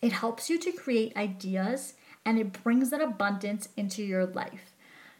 it 0.00 0.12
helps 0.12 0.50
you 0.50 0.58
to 0.60 0.72
create 0.72 1.16
ideas 1.16 1.94
and 2.24 2.38
it 2.38 2.62
brings 2.62 2.90
that 2.90 3.00
abundance 3.00 3.68
into 3.76 4.02
your 4.02 4.26
life. 4.26 4.74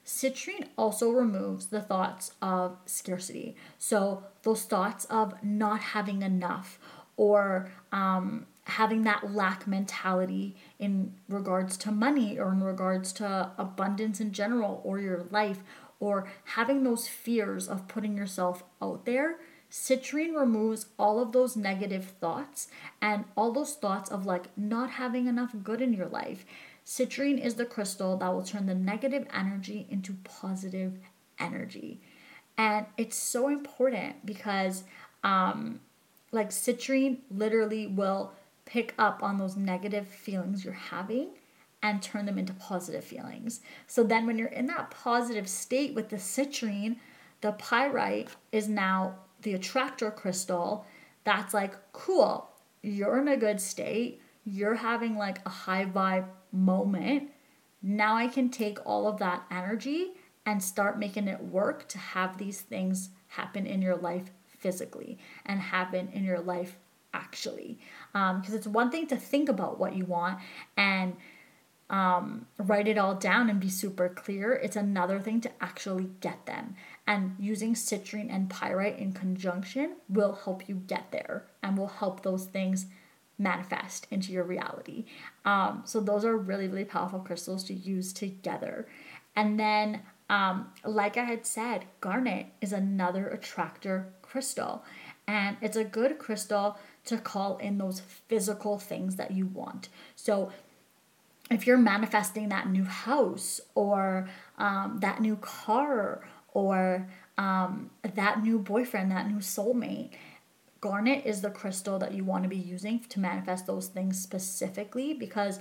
Citrine 0.05 0.69
also 0.77 1.11
removes 1.11 1.67
the 1.67 1.81
thoughts 1.81 2.33
of 2.43 2.77
scarcity. 2.85 3.57
So, 3.79 4.25
those 4.43 4.65
thoughts 4.65 5.07
of 5.07 5.43
not 5.43 5.81
having 5.81 6.23
enough 6.23 6.79
or 7.17 7.71
um, 7.93 8.47
having 8.65 9.05
that 9.05 9.33
lack 9.33 9.67
mentality 9.67 10.57
in 10.79 11.15
regards 11.29 11.77
to 11.79 11.91
money 11.91 12.39
or 12.39 12.53
in 12.53 12.63
regards 12.63 13.13
to 13.15 13.51
abundance 13.57 14.21
in 14.21 14.33
general 14.33 14.81
or 14.85 14.99
your 14.99 15.25
life 15.31 15.63
or 16.01 16.27
having 16.45 16.83
those 16.83 17.09
fears 17.09 17.69
of 17.69 17.89
putting 17.89 18.17
yourself 18.17 18.65
out 18.83 19.05
there, 19.07 19.37
citrine 19.71 20.39
removes 20.39 20.87
all 20.99 21.21
of 21.21 21.33
those 21.33 21.57
negative 21.57 22.05
thoughts 22.21 22.69
and 23.01 23.25
all 23.37 23.53
those 23.53 23.75
thoughts 23.75 24.11
of 24.11 24.27
like 24.27 24.47
not 24.57 24.91
having 24.91 25.27
enough 25.27 25.55
good 25.63 25.81
in 25.81 25.93
your 25.93 26.07
life. 26.07 26.45
Citrine 26.87 27.43
is 27.43 27.55
the 27.55 27.65
crystal 27.65 28.17
that 28.17 28.33
will 28.33 28.43
turn 28.43 28.67
the 28.67 28.75
negative 28.75 29.27
energy 29.33 29.87
into 29.91 30.17
positive 30.23 30.99
energy. 31.39 32.01
And 32.57 32.87
it's 32.97 33.17
so 33.17 33.49
important 33.49 34.25
because 34.25 34.85
um 35.25 35.81
like 36.31 36.51
citrine 36.51 37.19
literally 37.31 37.87
will 37.87 38.33
pick 38.65 38.95
up 38.99 39.23
on 39.23 39.39
those 39.39 39.57
negative 39.57 40.07
feelings 40.07 40.65
you're 40.65 40.75
having 40.75 41.31
and 41.85 42.03
turn 42.03 42.25
them 42.25 42.39
into 42.39 42.55
positive 42.55 43.05
feelings. 43.05 43.61
So 43.87 44.03
then 44.03 44.27
when 44.27 44.39
you're 44.39 44.49
in 44.49 44.67
that 44.69 44.91
positive 44.91 45.47
state 45.47 45.95
with 45.95 46.09
the 46.09 46.17
citrine, 46.17 46.97
the 47.43 47.53
pyrite 47.53 48.31
is 48.53 48.69
now 48.69 49.17
the 49.43 49.53
attractor 49.53 50.11
crystal 50.11 50.87
that's 51.25 51.53
like, 51.53 51.75
cool, 51.93 52.49
you're 52.83 53.19
in 53.19 53.29
a 53.29 53.37
good 53.37 53.61
state, 53.61 54.23
you're 54.47 54.75
having 54.75 55.19
like 55.19 55.39
a 55.45 55.51
high 55.51 55.85
vibe 55.85 56.25
moment. 56.53 57.31
Now 57.83 58.17
I 58.17 58.29
can 58.29 58.49
take 58.49 58.79
all 58.87 59.07
of 59.07 59.19
that 59.19 59.43
energy 59.51 60.13
and 60.47 60.63
start 60.63 60.99
making 60.99 61.29
it 61.29 61.43
work 61.43 61.87
to 61.89 61.99
have 61.99 62.39
these 62.39 62.63
things 62.63 63.11
happen 63.29 63.67
in 63.67 63.83
your 63.83 63.97
life 63.97 64.31
physically 64.59 65.19
and 65.45 65.61
happen 65.61 66.09
in 66.15 66.25
your 66.25 66.41
life 66.41 66.79
actually. 67.13 67.79
Because 68.13 68.51
um, 68.51 68.55
it's 68.55 68.67
one 68.67 68.91
thing 68.91 69.07
to 69.09 69.17
think 69.17 69.51
about 69.51 69.79
what 69.79 69.95
you 69.95 70.07
want 70.07 70.39
and 70.79 71.15
um, 71.91 72.47
write 72.59 72.89
it 72.89 72.99
all 72.99 73.15
down 73.15 73.51
and 73.51 73.61
be 73.61 73.69
super 73.69 74.09
clear. 74.09 74.53
It's 74.55 74.77
another 74.77 75.21
thing 75.21 75.41
to 75.43 75.51
actually 75.61 76.11
get 76.21 76.47
them. 76.47 76.77
And 77.07 77.37
using 77.39 77.75
citrine 77.75 78.35
and 78.35 78.49
pyrite 78.49 78.99
in 78.99 79.13
conjunction 79.13 79.97
will 80.09 80.33
help 80.45 80.69
you 80.69 80.77
get 80.77 81.13
there 81.13 81.45
and 81.63 81.77
will 81.77 81.89
help 81.89 82.23
those 82.23 82.47
things 82.47 82.87
manifest 83.39 84.07
into 84.11 84.33
your 84.33 84.45
reality. 84.45 85.05
Um, 85.45 85.83
so 85.85 86.01
those 86.01 86.25
are 86.25 86.37
really, 86.37 86.69
really 86.69 86.85
powerful 86.85 87.21
crystals 87.21 87.65
to 87.65 87.75
use 87.75 88.13
together. 88.13 88.89
And 89.37 89.59
then, 89.59 90.03
um, 90.31 90.69
like 90.85 91.17
I 91.17 91.25
had 91.25 91.45
said, 91.45 91.85
garnet 92.01 92.47
is 92.61 92.73
another 92.73 93.29
attractor 93.29 94.13
crystal. 94.23 94.85
And 95.27 95.57
it's 95.61 95.77
a 95.77 95.85
good 95.85 96.19
crystal 96.19 96.79
to 97.07 97.19
call 97.19 97.57
in 97.59 97.79
those 97.79 98.01
physical 98.01 98.79
things 98.79 99.17
that 99.17 99.33
you 99.33 99.47
want. 99.47 99.89
So 100.17 100.53
if 101.51 101.67
you're 101.67 101.79
manifesting 101.79 102.49
that 102.49 102.69
new 102.69 102.85
house 102.85 103.61
or 103.75 104.29
um, 104.59 104.99
that 105.01 105.21
new 105.21 105.37
car 105.37 106.27
or 106.53 107.07
um, 107.37 107.91
that 108.15 108.43
new 108.43 108.59
boyfriend, 108.59 109.11
that 109.11 109.29
new 109.29 109.39
soulmate, 109.39 110.11
garnet 110.81 111.23
is 111.25 111.43
the 111.43 111.51
crystal 111.51 111.99
that 111.99 112.13
you 112.13 112.25
want 112.25 112.45
to 112.45 112.49
be 112.49 112.57
using 112.57 113.01
to 113.01 113.21
manifest 113.21 113.67
those 113.67 113.89
things 113.89 114.21
specifically 114.21 115.13
because 115.15 115.59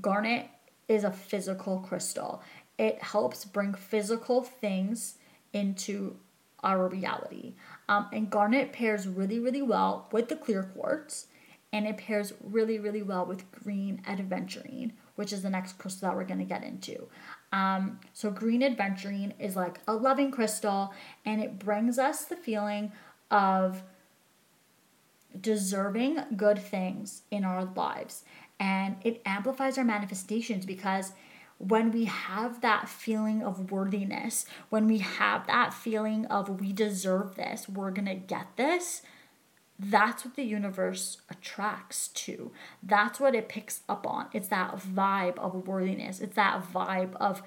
garnet 0.00 0.48
is 0.88 1.04
a 1.04 1.10
physical 1.10 1.78
crystal. 1.80 2.42
It 2.78 3.02
helps 3.02 3.44
bring 3.44 3.74
physical 3.74 4.42
things 4.42 5.16
into 5.52 6.16
our 6.62 6.88
reality. 6.88 7.54
Um, 7.88 8.08
and 8.12 8.30
garnet 8.30 8.72
pairs 8.72 9.06
really, 9.06 9.38
really 9.38 9.62
well 9.62 10.08
with 10.12 10.28
the 10.28 10.36
clear 10.36 10.64
quartz, 10.74 11.26
and 11.72 11.86
it 11.86 11.96
pairs 11.96 12.32
really, 12.42 12.78
really 12.78 13.02
well 13.02 13.24
with 13.26 13.50
green 13.52 14.02
aventurine, 14.06 14.92
which 15.18 15.32
is 15.32 15.42
the 15.42 15.50
next 15.50 15.78
crystal 15.78 16.08
that 16.08 16.16
we're 16.16 16.22
going 16.22 16.38
to 16.38 16.44
get 16.44 16.62
into. 16.62 17.08
Um, 17.52 17.98
so, 18.12 18.30
green 18.30 18.62
aventurine 18.62 19.32
is 19.40 19.56
like 19.56 19.80
a 19.88 19.94
loving 19.94 20.30
crystal, 20.30 20.94
and 21.26 21.42
it 21.42 21.58
brings 21.58 21.98
us 21.98 22.24
the 22.24 22.36
feeling 22.36 22.92
of 23.28 23.82
deserving 25.38 26.20
good 26.36 26.60
things 26.60 27.22
in 27.32 27.44
our 27.44 27.64
lives. 27.64 28.22
And 28.60 28.96
it 29.02 29.20
amplifies 29.26 29.76
our 29.76 29.84
manifestations 29.84 30.64
because 30.64 31.12
when 31.58 31.90
we 31.90 32.04
have 32.04 32.60
that 32.60 32.88
feeling 32.88 33.42
of 33.42 33.72
worthiness, 33.72 34.46
when 34.68 34.86
we 34.86 34.98
have 34.98 35.48
that 35.48 35.74
feeling 35.74 36.26
of 36.26 36.60
we 36.60 36.72
deserve 36.72 37.34
this, 37.34 37.68
we're 37.68 37.90
gonna 37.90 38.14
get 38.14 38.56
this, 38.56 39.02
that's 39.78 40.24
what 40.24 40.34
the 40.34 40.42
universe 40.42 41.18
attracts 41.30 42.08
to. 42.08 42.50
That's 42.82 43.20
what 43.20 43.34
it 43.34 43.48
picks 43.48 43.82
up 43.88 44.06
on. 44.06 44.26
It's 44.32 44.48
that 44.48 44.76
vibe 44.76 45.38
of 45.38 45.66
worthiness. 45.68 46.20
It's 46.20 46.36
that 46.36 46.62
vibe 46.72 47.14
of 47.16 47.42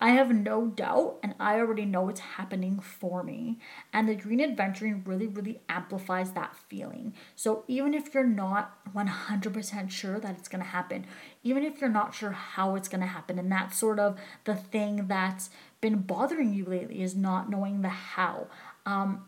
I 0.00 0.10
have 0.10 0.34
no 0.34 0.66
doubt 0.66 1.18
and 1.22 1.34
I 1.38 1.58
already 1.58 1.84
know 1.86 2.08
it's 2.08 2.20
happening 2.20 2.78
for 2.80 3.22
me. 3.22 3.58
And 3.92 4.08
the 4.08 4.14
green 4.14 4.40
adventurine 4.40 5.06
really, 5.06 5.26
really 5.26 5.60
amplifies 5.68 6.32
that 6.32 6.54
feeling. 6.68 7.14
So 7.36 7.64
even 7.68 7.94
if 7.94 8.12
you're 8.12 8.24
not 8.24 8.78
100% 8.94 9.90
sure 9.90 10.18
that 10.18 10.36
it's 10.36 10.48
going 10.48 10.62
to 10.62 10.68
happen, 10.68 11.06
even 11.42 11.62
if 11.64 11.80
you're 11.80 11.88
not 11.88 12.14
sure 12.14 12.32
how 12.32 12.74
it's 12.74 12.88
going 12.88 13.00
to 13.00 13.06
happen, 13.06 13.38
and 13.38 13.50
that's 13.50 13.78
sort 13.78 13.98
of 13.98 14.18
the 14.44 14.54
thing 14.54 15.06
that's 15.06 15.48
been 15.80 15.98
bothering 15.98 16.52
you 16.52 16.64
lately 16.64 17.02
is 17.02 17.14
not 17.14 17.48
knowing 17.48 17.82
the 17.82 17.88
how. 17.88 18.48
Um, 18.84 19.24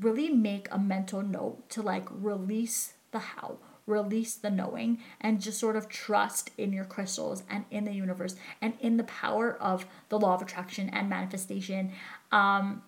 really 0.00 0.28
make 0.28 0.68
a 0.70 0.78
mental 0.78 1.22
note 1.22 1.68
to 1.70 1.82
like 1.82 2.06
release 2.10 2.94
the 3.12 3.18
how 3.18 3.58
release 3.86 4.34
the 4.34 4.50
knowing 4.50 4.98
and 5.20 5.40
just 5.40 5.60
sort 5.60 5.76
of 5.76 5.88
trust 5.88 6.50
in 6.58 6.72
your 6.72 6.84
crystals 6.84 7.44
and 7.48 7.64
in 7.70 7.84
the 7.84 7.92
universe 7.92 8.34
and 8.60 8.74
in 8.80 8.96
the 8.96 9.04
power 9.04 9.56
of 9.60 9.86
the 10.08 10.18
law 10.18 10.34
of 10.34 10.42
attraction 10.42 10.88
and 10.90 11.08
manifestation 11.08 11.92
um, 12.32 12.82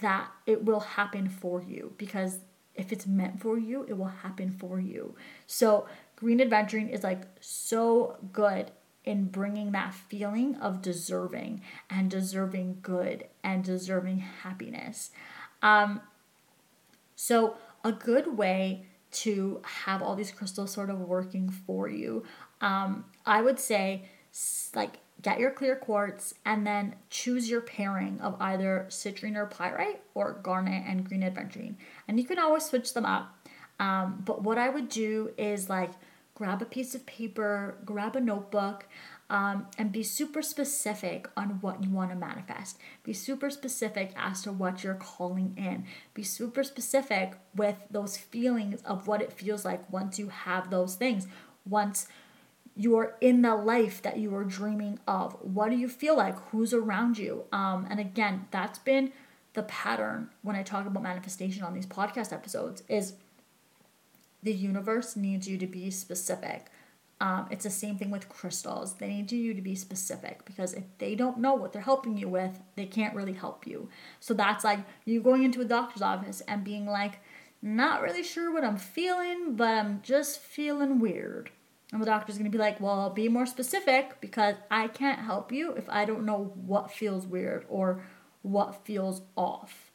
that 0.00 0.30
it 0.46 0.64
will 0.64 0.80
happen 0.80 1.28
for 1.28 1.60
you 1.60 1.92
because 1.98 2.38
if 2.78 2.92
it's 2.92 3.06
meant 3.06 3.40
for 3.40 3.58
you, 3.58 3.84
it 3.88 3.98
will 3.98 4.06
happen 4.06 4.52
for 4.52 4.78
you. 4.78 5.16
So, 5.48 5.88
green 6.14 6.38
adventurine 6.38 6.92
is 6.92 7.02
like 7.02 7.22
so 7.40 8.16
good 8.32 8.70
in 9.04 9.24
bringing 9.24 9.72
that 9.72 9.92
feeling 9.92 10.54
of 10.56 10.80
deserving 10.80 11.62
and 11.90 12.08
deserving 12.08 12.78
good 12.82 13.24
and 13.42 13.64
deserving 13.64 14.18
happiness. 14.18 15.10
Um, 15.60 16.00
so, 17.20 17.56
a 17.82 17.90
good 17.90 18.38
way 18.38 18.86
to 19.10 19.60
have 19.64 20.02
all 20.02 20.14
these 20.14 20.30
crystals 20.30 20.70
sort 20.70 20.88
of 20.88 21.00
working 21.00 21.50
for 21.50 21.88
you. 21.88 22.22
Um, 22.60 23.06
I 23.26 23.42
would 23.42 23.58
say, 23.58 24.04
like, 24.72 24.98
get 25.20 25.40
your 25.40 25.50
clear 25.50 25.74
quartz 25.74 26.34
and 26.46 26.64
then 26.64 26.94
choose 27.10 27.50
your 27.50 27.60
pairing 27.60 28.20
of 28.20 28.36
either 28.38 28.86
citrine 28.88 29.34
or 29.34 29.46
pyrite 29.46 30.00
or 30.14 30.34
garnet 30.44 30.84
and 30.86 31.08
green 31.08 31.22
aventurine. 31.22 31.74
And 32.06 32.20
you 32.20 32.24
can 32.24 32.38
always 32.38 32.64
switch 32.64 32.94
them 32.94 33.04
up. 33.04 33.36
Um, 33.80 34.22
but 34.24 34.44
what 34.44 34.56
I 34.56 34.68
would 34.68 34.88
do 34.88 35.32
is 35.36 35.68
like 35.68 35.90
grab 36.38 36.62
a 36.62 36.64
piece 36.64 36.94
of 36.94 37.04
paper, 37.04 37.76
grab 37.84 38.14
a 38.14 38.20
notebook, 38.20 38.86
um, 39.28 39.66
and 39.76 39.90
be 39.90 40.04
super 40.04 40.40
specific 40.40 41.28
on 41.36 41.58
what 41.60 41.82
you 41.82 41.90
want 41.90 42.10
to 42.10 42.16
manifest. 42.16 42.78
Be 43.02 43.12
super 43.12 43.50
specific 43.50 44.12
as 44.16 44.42
to 44.42 44.52
what 44.52 44.84
you're 44.84 44.94
calling 44.94 45.52
in. 45.56 45.84
Be 46.14 46.22
super 46.22 46.62
specific 46.62 47.34
with 47.56 47.76
those 47.90 48.16
feelings 48.16 48.80
of 48.82 49.08
what 49.08 49.20
it 49.20 49.32
feels 49.32 49.64
like 49.64 49.92
once 49.92 50.16
you 50.16 50.28
have 50.28 50.70
those 50.70 50.94
things. 50.94 51.26
Once 51.68 52.06
you're 52.76 53.16
in 53.20 53.42
the 53.42 53.56
life 53.56 54.00
that 54.02 54.18
you 54.18 54.32
are 54.36 54.44
dreaming 54.44 55.00
of. 55.08 55.32
What 55.42 55.70
do 55.70 55.76
you 55.76 55.88
feel 55.88 56.16
like? 56.16 56.38
Who's 56.50 56.72
around 56.72 57.18
you? 57.18 57.46
Um, 57.50 57.84
and 57.90 57.98
again, 57.98 58.46
that's 58.52 58.78
been 58.78 59.12
the 59.54 59.64
pattern 59.64 60.30
when 60.42 60.54
I 60.54 60.62
talk 60.62 60.86
about 60.86 61.02
manifestation 61.02 61.64
on 61.64 61.74
these 61.74 61.86
podcast 61.86 62.32
episodes 62.32 62.84
is 62.88 63.14
the 64.42 64.52
universe 64.52 65.16
needs 65.16 65.48
you 65.48 65.58
to 65.58 65.66
be 65.66 65.90
specific. 65.90 66.66
Um, 67.20 67.48
it's 67.50 67.64
the 67.64 67.70
same 67.70 67.96
thing 67.98 68.10
with 68.10 68.28
crystals. 68.28 68.94
They 68.94 69.08
need 69.08 69.32
you 69.32 69.52
to 69.54 69.60
be 69.60 69.74
specific 69.74 70.44
because 70.44 70.72
if 70.72 70.84
they 70.98 71.16
don't 71.16 71.38
know 71.38 71.54
what 71.54 71.72
they're 71.72 71.82
helping 71.82 72.16
you 72.16 72.28
with, 72.28 72.60
they 72.76 72.86
can't 72.86 73.16
really 73.16 73.32
help 73.32 73.66
you. 73.66 73.88
So 74.20 74.34
that's 74.34 74.62
like 74.62 74.80
you 75.04 75.20
going 75.20 75.42
into 75.42 75.60
a 75.60 75.64
doctor's 75.64 76.02
office 76.02 76.42
and 76.42 76.62
being 76.62 76.86
like, 76.86 77.18
not 77.60 78.02
really 78.02 78.22
sure 78.22 78.52
what 78.52 78.62
I'm 78.62 78.76
feeling, 78.76 79.56
but 79.56 79.68
I'm 79.68 80.00
just 80.02 80.38
feeling 80.38 81.00
weird. 81.00 81.50
And 81.92 82.00
the 82.00 82.06
doctor's 82.06 82.38
gonna 82.38 82.50
be 82.50 82.58
like, 82.58 82.80
well, 82.80 83.10
be 83.10 83.28
more 83.28 83.46
specific 83.46 84.20
because 84.20 84.54
I 84.70 84.86
can't 84.86 85.18
help 85.18 85.50
you 85.50 85.72
if 85.72 85.88
I 85.88 86.04
don't 86.04 86.24
know 86.24 86.52
what 86.54 86.92
feels 86.92 87.26
weird 87.26 87.64
or 87.68 88.04
what 88.42 88.84
feels 88.86 89.22
off. 89.36 89.90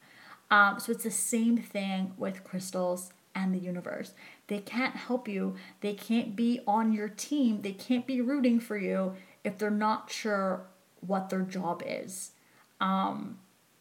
Um, 0.51 0.79
so 0.79 0.91
it's 0.91 1.03
the 1.03 1.11
same 1.11 1.57
thing 1.57 2.13
with 2.17 2.43
crystals 2.43 3.13
and 3.33 3.53
the 3.53 3.59
universe. 3.59 4.13
They 4.47 4.59
can't 4.59 4.95
help 4.95 5.27
you. 5.27 5.55
They 5.81 5.93
can't 5.93 6.35
be 6.35 6.59
on 6.67 6.91
your 6.91 7.09
team. 7.09 7.61
They 7.61 7.71
can't 7.71 8.05
be 8.05 8.21
rooting 8.21 8.59
for 8.59 8.77
you 8.77 9.13
if 9.43 9.57
they're 9.57 9.69
not 9.69 10.11
sure 10.11 10.65
what 11.01 11.29
their 11.29 11.41
job 11.41 11.83
is. 11.85 12.31
Um, 12.81 13.39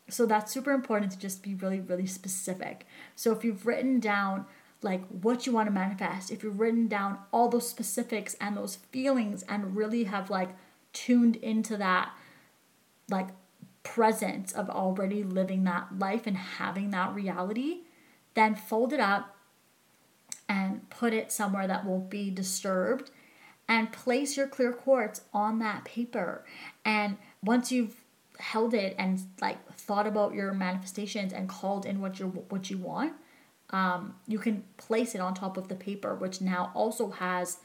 so 0.09 0.27
that's 0.27 0.53
super 0.53 0.72
important 0.72 1.12
to 1.12 1.18
just 1.18 1.42
be 1.42 1.55
really, 1.55 1.81
really 1.81 2.07
specific. 2.07 2.87
So 3.16 3.33
if 3.33 3.44
you've 3.44 3.66
written 3.66 3.98
down 3.98 4.46
like 4.83 5.07
what 5.09 5.46
you 5.46 5.53
want 5.53 5.68
to 5.68 5.72
manifest, 5.72 6.31
if 6.31 6.42
you've 6.42 6.61
written 6.61 6.88
down 6.88 7.18
all 7.33 7.48
those 7.48 7.68
specifics 7.68 8.37
and 8.40 8.57
those 8.57 8.77
feelings 8.77 9.42
and 9.48 9.77
really 9.77 10.05
have 10.05 10.31
like 10.31 10.51
tuned 10.92 11.37
into 11.37 11.77
that 11.77 12.12
like 13.09 13.29
presence 13.83 14.53
of 14.53 14.68
already 14.70 15.22
living 15.22 15.64
that 15.64 15.98
life 15.98 16.27
and 16.27 16.37
having 16.37 16.90
that 16.90 17.14
reality, 17.14 17.81
then 18.35 18.55
fold 18.55 18.92
it 18.92 19.01
up 19.01 19.37
and 20.52 20.90
put 20.90 21.14
it 21.14 21.32
somewhere 21.32 21.66
that 21.66 21.86
won't 21.86 22.10
be 22.10 22.30
disturbed 22.30 23.10
and 23.66 23.90
place 23.90 24.36
your 24.36 24.46
clear 24.46 24.70
quartz 24.70 25.22
on 25.32 25.58
that 25.60 25.82
paper. 25.82 26.44
And 26.84 27.16
once 27.42 27.72
you've 27.72 27.96
held 28.38 28.74
it 28.74 28.94
and 28.98 29.22
like 29.40 29.56
thought 29.72 30.06
about 30.06 30.34
your 30.34 30.52
manifestations 30.52 31.32
and 31.32 31.48
called 31.48 31.86
in 31.86 32.02
what 32.02 32.18
you 32.18 32.26
what 32.50 32.68
you 32.68 32.76
want, 32.76 33.14
um, 33.70 34.16
you 34.26 34.38
can 34.38 34.64
place 34.76 35.14
it 35.14 35.22
on 35.22 35.32
top 35.32 35.56
of 35.56 35.68
the 35.68 35.74
paper, 35.74 36.14
which 36.14 36.42
now 36.42 36.70
also 36.74 37.10
has 37.12 37.56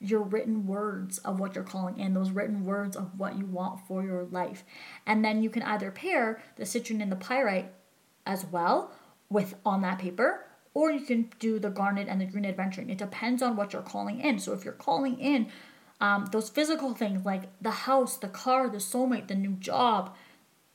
your 0.00 0.22
written 0.22 0.66
words 0.66 1.18
of 1.18 1.38
what 1.38 1.54
you're 1.54 1.62
calling 1.62 1.98
in, 2.00 2.14
those 2.14 2.30
written 2.30 2.64
words 2.64 2.96
of 2.96 3.18
what 3.18 3.36
you 3.36 3.44
want 3.44 3.78
for 3.86 4.02
your 4.02 4.24
life. 4.24 4.64
And 5.06 5.22
then 5.22 5.42
you 5.42 5.50
can 5.50 5.62
either 5.64 5.90
pair 5.90 6.42
the 6.56 6.64
citrine 6.64 7.02
and 7.02 7.12
the 7.12 7.16
pyrite 7.16 7.70
as 8.24 8.46
well 8.46 8.90
with 9.28 9.54
on 9.66 9.82
that 9.82 9.98
paper, 9.98 10.46
or 10.74 10.90
you 10.90 11.00
can 11.00 11.30
do 11.38 11.58
the 11.58 11.70
garnet 11.70 12.08
and 12.08 12.20
the 12.20 12.24
green 12.24 12.44
adventurine. 12.44 12.90
It 12.90 12.98
depends 12.98 13.42
on 13.42 13.56
what 13.56 13.72
you're 13.72 13.82
calling 13.82 14.20
in. 14.20 14.38
So 14.38 14.52
if 14.52 14.64
you're 14.64 14.72
calling 14.74 15.18
in 15.18 15.48
um, 16.00 16.26
those 16.32 16.48
physical 16.48 16.94
things 16.94 17.24
like 17.24 17.44
the 17.60 17.70
house, 17.70 18.16
the 18.16 18.28
car, 18.28 18.68
the 18.68 18.78
soulmate, 18.78 19.28
the 19.28 19.34
new 19.34 19.52
job, 19.52 20.14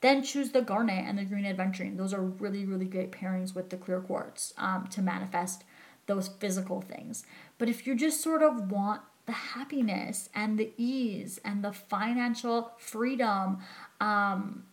then 0.00 0.22
choose 0.22 0.52
the 0.52 0.62
garnet 0.62 1.04
and 1.06 1.18
the 1.18 1.24
green 1.24 1.44
adventurine. 1.44 1.96
Those 1.96 2.14
are 2.14 2.22
really, 2.22 2.64
really 2.64 2.86
great 2.86 3.10
pairings 3.10 3.54
with 3.54 3.70
the 3.70 3.76
clear 3.76 4.00
quartz 4.00 4.54
um, 4.56 4.86
to 4.92 5.02
manifest 5.02 5.64
those 6.06 6.28
physical 6.28 6.80
things. 6.80 7.24
But 7.58 7.68
if 7.68 7.86
you 7.86 7.94
just 7.94 8.20
sort 8.20 8.42
of 8.42 8.70
want 8.70 9.02
the 9.26 9.32
happiness 9.32 10.30
and 10.34 10.58
the 10.58 10.72
ease 10.78 11.38
and 11.44 11.62
the 11.62 11.72
financial 11.72 12.72
freedom 12.78 13.58
um, 14.00 14.64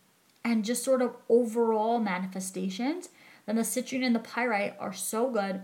and 0.46 0.64
just 0.64 0.84
sort 0.84 1.02
of 1.02 1.16
overall 1.28 2.00
manifestations, 2.00 3.10
then 3.46 3.56
the 3.56 3.62
citrine 3.62 4.04
and 4.04 4.16
the 4.16 4.20
pyrite 4.20 4.76
are 4.80 4.94
so 4.94 5.30
good 5.30 5.62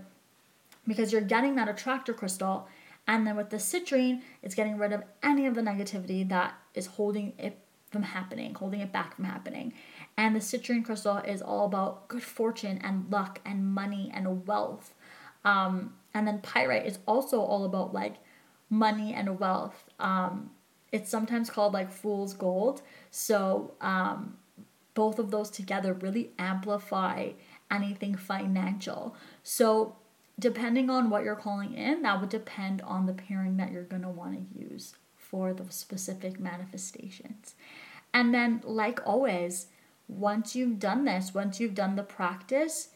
because 0.86 1.12
you're 1.12 1.20
getting 1.20 1.56
that 1.56 1.68
attractor 1.68 2.12
crystal. 2.12 2.68
And 3.06 3.26
then 3.26 3.36
with 3.36 3.50
the 3.50 3.56
citrine, 3.56 4.22
it's 4.42 4.54
getting 4.54 4.78
rid 4.78 4.92
of 4.92 5.02
any 5.22 5.46
of 5.46 5.54
the 5.54 5.60
negativity 5.60 6.28
that 6.28 6.54
is 6.74 6.86
holding 6.86 7.32
it 7.38 7.58
from 7.90 8.02
happening, 8.02 8.54
holding 8.54 8.80
it 8.80 8.92
back 8.92 9.16
from 9.16 9.24
happening. 9.24 9.74
And 10.16 10.34
the 10.34 10.40
citrine 10.40 10.84
crystal 10.84 11.18
is 11.18 11.42
all 11.42 11.66
about 11.66 12.08
good 12.08 12.22
fortune 12.22 12.80
and 12.82 13.10
luck 13.10 13.40
and 13.44 13.66
money 13.66 14.10
and 14.14 14.46
wealth. 14.46 14.94
Um, 15.44 15.94
and 16.14 16.26
then 16.26 16.38
pyrite 16.40 16.86
is 16.86 16.98
also 17.06 17.40
all 17.40 17.64
about 17.64 17.92
like 17.92 18.16
money 18.70 19.12
and 19.12 19.38
wealth. 19.38 19.84
Um, 19.98 20.50
it's 20.90 21.10
sometimes 21.10 21.50
called 21.50 21.74
like 21.74 21.90
fool's 21.90 22.34
gold. 22.34 22.82
So 23.10 23.72
um, 23.80 24.36
both 24.94 25.18
of 25.18 25.30
those 25.30 25.50
together 25.50 25.94
really 25.94 26.30
amplify 26.38 27.30
anything 27.72 28.14
financial. 28.14 29.16
So 29.42 29.96
depending 30.38 30.90
on 30.90 31.10
what 31.10 31.24
you're 31.24 31.34
calling 31.34 31.74
in, 31.74 32.02
that 32.02 32.20
would 32.20 32.30
depend 32.30 32.82
on 32.82 33.06
the 33.06 33.12
pairing 33.12 33.56
that 33.56 33.72
you're 33.72 33.82
going 33.82 34.02
to 34.02 34.08
want 34.08 34.34
to 34.34 34.58
use 34.58 34.94
for 35.16 35.54
the 35.54 35.64
specific 35.70 36.38
manifestations. 36.38 37.54
And 38.12 38.34
then, 38.34 38.60
like 38.64 39.00
always, 39.06 39.66
once 40.06 40.54
you've 40.54 40.78
done 40.78 41.04
this, 41.04 41.32
once 41.32 41.58
you've 41.58 41.74
done 41.74 41.96
the 41.96 42.02
practice, 42.02 42.88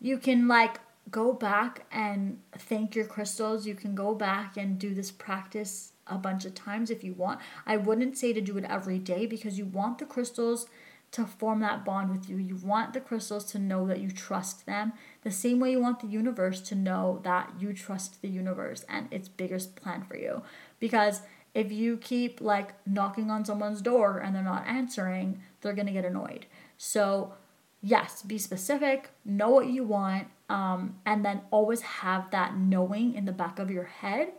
you 0.00 0.18
can 0.18 0.48
like 0.48 0.80
go 1.10 1.32
back 1.32 1.86
and 1.92 2.40
thank 2.56 2.94
your 2.94 3.06
crystals. 3.06 3.66
You 3.66 3.74
can 3.74 3.94
go 3.94 4.14
back 4.14 4.56
and 4.56 4.78
do 4.78 4.94
this 4.94 5.10
practice 5.10 5.92
a 6.06 6.18
bunch 6.18 6.44
of 6.44 6.54
times 6.54 6.90
if 6.90 7.04
you 7.04 7.12
want. 7.12 7.40
I 7.66 7.76
wouldn't 7.76 8.18
say 8.18 8.32
to 8.32 8.40
do 8.40 8.58
it 8.58 8.64
every 8.64 8.98
day 8.98 9.26
because 9.26 9.58
you 9.58 9.66
want 9.66 9.98
the 9.98 10.06
crystals 10.06 10.66
to 11.10 11.24
form 11.24 11.60
that 11.60 11.84
bond 11.84 12.10
with 12.10 12.28
you. 12.28 12.36
You 12.36 12.56
want 12.56 12.92
the 12.92 13.00
crystals 13.00 13.44
to 13.52 13.58
know 13.58 13.86
that 13.86 14.00
you 14.00 14.10
trust 14.10 14.66
them, 14.66 14.92
the 15.22 15.30
same 15.30 15.58
way 15.58 15.70
you 15.70 15.80
want 15.80 16.00
the 16.00 16.06
universe 16.06 16.60
to 16.62 16.74
know 16.74 17.20
that 17.24 17.52
you 17.58 17.72
trust 17.72 18.20
the 18.20 18.28
universe 18.28 18.84
and 18.88 19.08
its 19.10 19.28
biggest 19.28 19.76
plan 19.76 20.02
for 20.02 20.16
you. 20.16 20.42
Because 20.78 21.22
if 21.54 21.72
you 21.72 21.96
keep 21.96 22.40
like 22.40 22.74
knocking 22.86 23.30
on 23.30 23.44
someone's 23.44 23.80
door 23.80 24.18
and 24.18 24.34
they're 24.34 24.42
not 24.42 24.66
answering, 24.66 25.40
they're 25.60 25.72
gonna 25.72 25.92
get 25.92 26.04
annoyed. 26.04 26.46
So, 26.76 27.34
yes, 27.80 28.22
be 28.22 28.38
specific, 28.38 29.10
know 29.24 29.50
what 29.50 29.68
you 29.68 29.84
want, 29.84 30.28
um, 30.48 30.96
and 31.06 31.24
then 31.24 31.40
always 31.50 31.80
have 31.80 32.30
that 32.30 32.56
knowing 32.56 33.14
in 33.14 33.24
the 33.24 33.32
back 33.32 33.58
of 33.58 33.70
your 33.70 33.84
head 33.84 34.32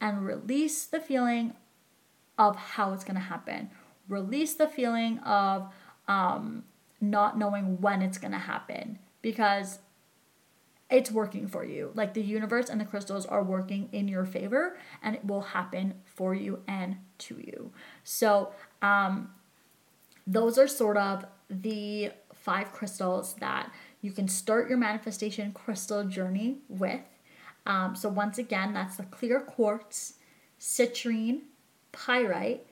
and 0.00 0.24
release 0.24 0.86
the 0.86 1.00
feeling 1.00 1.54
of 2.38 2.56
how 2.56 2.92
it's 2.92 3.04
gonna 3.04 3.20
happen. 3.20 3.70
Release 4.08 4.54
the 4.54 4.68
feeling 4.68 5.18
of 5.20 5.72
um, 6.08 6.64
not 7.00 7.38
knowing 7.38 7.80
when 7.80 8.02
it's 8.02 8.18
gonna 8.18 8.38
happen 8.38 8.98
because 9.22 9.78
it's 10.88 11.10
working 11.10 11.48
for 11.48 11.64
you. 11.64 11.90
Like 11.94 12.14
the 12.14 12.22
universe 12.22 12.68
and 12.68 12.80
the 12.80 12.84
crystals 12.84 13.26
are 13.26 13.42
working 13.42 13.88
in 13.92 14.08
your 14.08 14.24
favor 14.24 14.78
and 15.02 15.16
it 15.16 15.24
will 15.24 15.40
happen 15.40 15.94
for 16.04 16.34
you 16.34 16.62
and 16.68 16.96
to 17.18 17.34
you. 17.36 17.72
So, 18.04 18.52
um, 18.82 19.30
those 20.26 20.58
are 20.58 20.68
sort 20.68 20.96
of 20.96 21.24
the 21.48 22.10
five 22.34 22.72
crystals 22.72 23.34
that 23.34 23.70
you 24.00 24.12
can 24.12 24.28
start 24.28 24.68
your 24.68 24.78
manifestation 24.78 25.52
crystal 25.52 26.04
journey 26.04 26.58
with. 26.68 27.00
Um, 27.64 27.96
so, 27.96 28.08
once 28.08 28.38
again, 28.38 28.72
that's 28.72 28.96
the 28.96 29.04
clear 29.04 29.40
quartz, 29.40 30.14
citrine, 30.60 31.40
pyrite, 31.90 32.66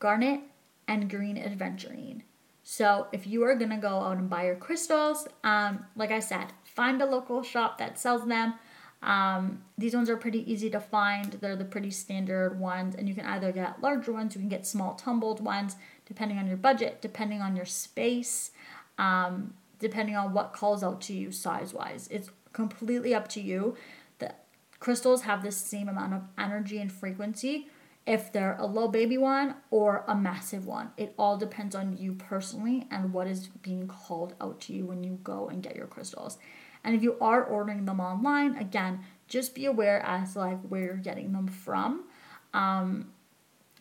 garnet, 0.00 0.40
and 0.88 1.08
green 1.08 1.36
adventurine. 1.36 2.22
So, 2.62 3.08
if 3.12 3.26
you 3.26 3.42
are 3.44 3.54
gonna 3.54 3.78
go 3.78 4.00
out 4.00 4.18
and 4.18 4.30
buy 4.30 4.46
your 4.46 4.56
crystals, 4.56 5.26
um, 5.42 5.84
like 5.96 6.10
I 6.10 6.20
said, 6.20 6.52
find 6.64 7.02
a 7.02 7.06
local 7.06 7.42
shop 7.42 7.78
that 7.78 7.98
sells 7.98 8.26
them. 8.26 8.54
Um, 9.02 9.62
these 9.76 9.94
ones 9.94 10.08
are 10.08 10.16
pretty 10.16 10.50
easy 10.50 10.70
to 10.70 10.80
find. 10.80 11.32
They're 11.32 11.56
the 11.56 11.64
pretty 11.64 11.90
standard 11.90 12.58
ones, 12.58 12.94
and 12.94 13.08
you 13.08 13.14
can 13.14 13.26
either 13.26 13.50
get 13.50 13.82
larger 13.82 14.12
ones, 14.12 14.34
you 14.34 14.40
can 14.40 14.48
get 14.48 14.66
small 14.66 14.94
tumbled 14.94 15.44
ones, 15.44 15.76
depending 16.06 16.38
on 16.38 16.46
your 16.46 16.56
budget, 16.56 17.02
depending 17.02 17.42
on 17.42 17.56
your 17.56 17.64
space, 17.64 18.52
um, 18.98 19.54
depending 19.80 20.14
on 20.14 20.32
what 20.32 20.52
calls 20.52 20.84
out 20.84 21.00
to 21.02 21.12
you 21.12 21.32
size 21.32 21.74
wise. 21.74 22.08
It's 22.12 22.30
completely 22.52 23.12
up 23.12 23.26
to 23.28 23.40
you. 23.40 23.76
The 24.20 24.34
crystals 24.78 25.22
have 25.22 25.42
the 25.42 25.50
same 25.50 25.88
amount 25.88 26.14
of 26.14 26.22
energy 26.38 26.78
and 26.78 26.92
frequency 26.92 27.68
if 28.06 28.32
they're 28.32 28.56
a 28.58 28.66
little 28.66 28.88
baby 28.88 29.16
one 29.16 29.54
or 29.70 30.04
a 30.08 30.14
massive 30.14 30.66
one. 30.66 30.90
It 30.96 31.14
all 31.18 31.36
depends 31.36 31.74
on 31.74 31.96
you 31.96 32.14
personally 32.14 32.86
and 32.90 33.12
what 33.12 33.26
is 33.26 33.48
being 33.62 33.86
called 33.86 34.34
out 34.40 34.60
to 34.62 34.72
you 34.72 34.86
when 34.86 35.04
you 35.04 35.18
go 35.22 35.48
and 35.48 35.62
get 35.62 35.76
your 35.76 35.86
crystals. 35.86 36.38
And 36.84 36.96
if 36.96 37.02
you 37.02 37.16
are 37.20 37.44
ordering 37.44 37.84
them 37.84 38.00
online, 38.00 38.56
again, 38.56 39.00
just 39.28 39.54
be 39.54 39.66
aware 39.66 40.00
as 40.04 40.34
like 40.34 40.60
where 40.62 40.82
you're 40.82 40.96
getting 40.96 41.32
them 41.32 41.46
from. 41.46 42.04
Um, 42.52 43.12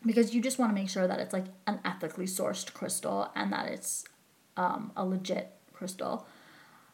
because 0.06 0.34
you 0.34 0.42
just 0.42 0.60
want 0.60 0.72
to 0.72 0.76
make 0.76 0.90
sure 0.90 1.08
that 1.08 1.20
it's 1.20 1.34
like 1.34 1.46
an 1.68 1.80
ethically 1.84 2.26
sourced 2.26 2.72
crystal 2.74 3.32
and 3.36 3.52
that 3.54 3.68
it's 3.68 4.06
um, 4.58 4.92
a 4.96 5.06
legit 5.06 5.52
crystal. 5.74 6.28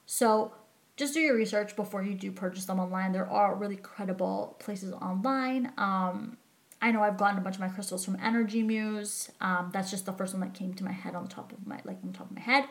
So 0.06 0.54
just 0.96 1.14
do 1.14 1.20
your 1.20 1.36
research 1.36 1.76
before 1.76 2.04
you 2.04 2.16
do 2.16 2.32
purchase 2.32 2.66
them 2.66 2.80
online. 2.80 3.12
There 3.12 3.30
are 3.30 3.56
really 3.56 3.76
credible 3.76 4.56
places 4.60 4.94
online. 4.94 5.72
Um, 5.78 6.38
I 6.82 6.92
know 6.92 7.02
I've 7.02 7.18
gotten 7.18 7.40
a 7.40 7.42
bunch 7.42 7.56
of 7.56 7.62
my 7.62 7.70
crystals 7.70 8.06
from 8.06 8.18
Energy 8.22 8.62
Muse. 8.62 9.32
Um, 9.42 9.72
that's 9.74 9.90
just 9.90 10.06
the 10.06 10.14
first 10.14 10.34
one 10.34 10.42
that 10.42 10.54
came 10.54 10.74
to 10.76 10.84
my 10.84 10.92
head 10.92 11.16
on 11.16 11.28
top 11.28 11.52
of 11.52 11.66
my 11.66 11.80
like 11.84 11.98
on 12.04 12.14
top 12.14 12.30
of 12.30 12.36
my 12.36 12.42
head. 12.42 12.66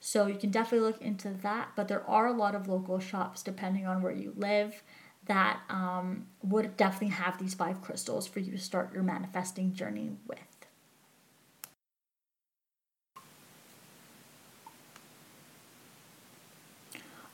So 0.00 0.26
you 0.26 0.36
can 0.36 0.50
definitely 0.50 0.86
look 0.86 1.02
into 1.02 1.30
that. 1.42 1.70
But 1.74 1.88
there 1.88 2.08
are 2.08 2.26
a 2.26 2.32
lot 2.32 2.54
of 2.54 2.68
local 2.68 3.00
shops, 3.00 3.42
depending 3.42 3.86
on 3.86 4.00
where 4.00 4.12
you 4.12 4.32
live, 4.36 4.82
that 5.26 5.60
um, 5.68 6.26
would 6.42 6.76
definitely 6.76 7.14
have 7.16 7.38
these 7.38 7.54
five 7.54 7.82
crystals 7.82 8.26
for 8.26 8.38
you 8.40 8.52
to 8.52 8.58
start 8.58 8.92
your 8.92 9.02
manifesting 9.02 9.74
journey 9.74 10.12
with. 10.26 10.38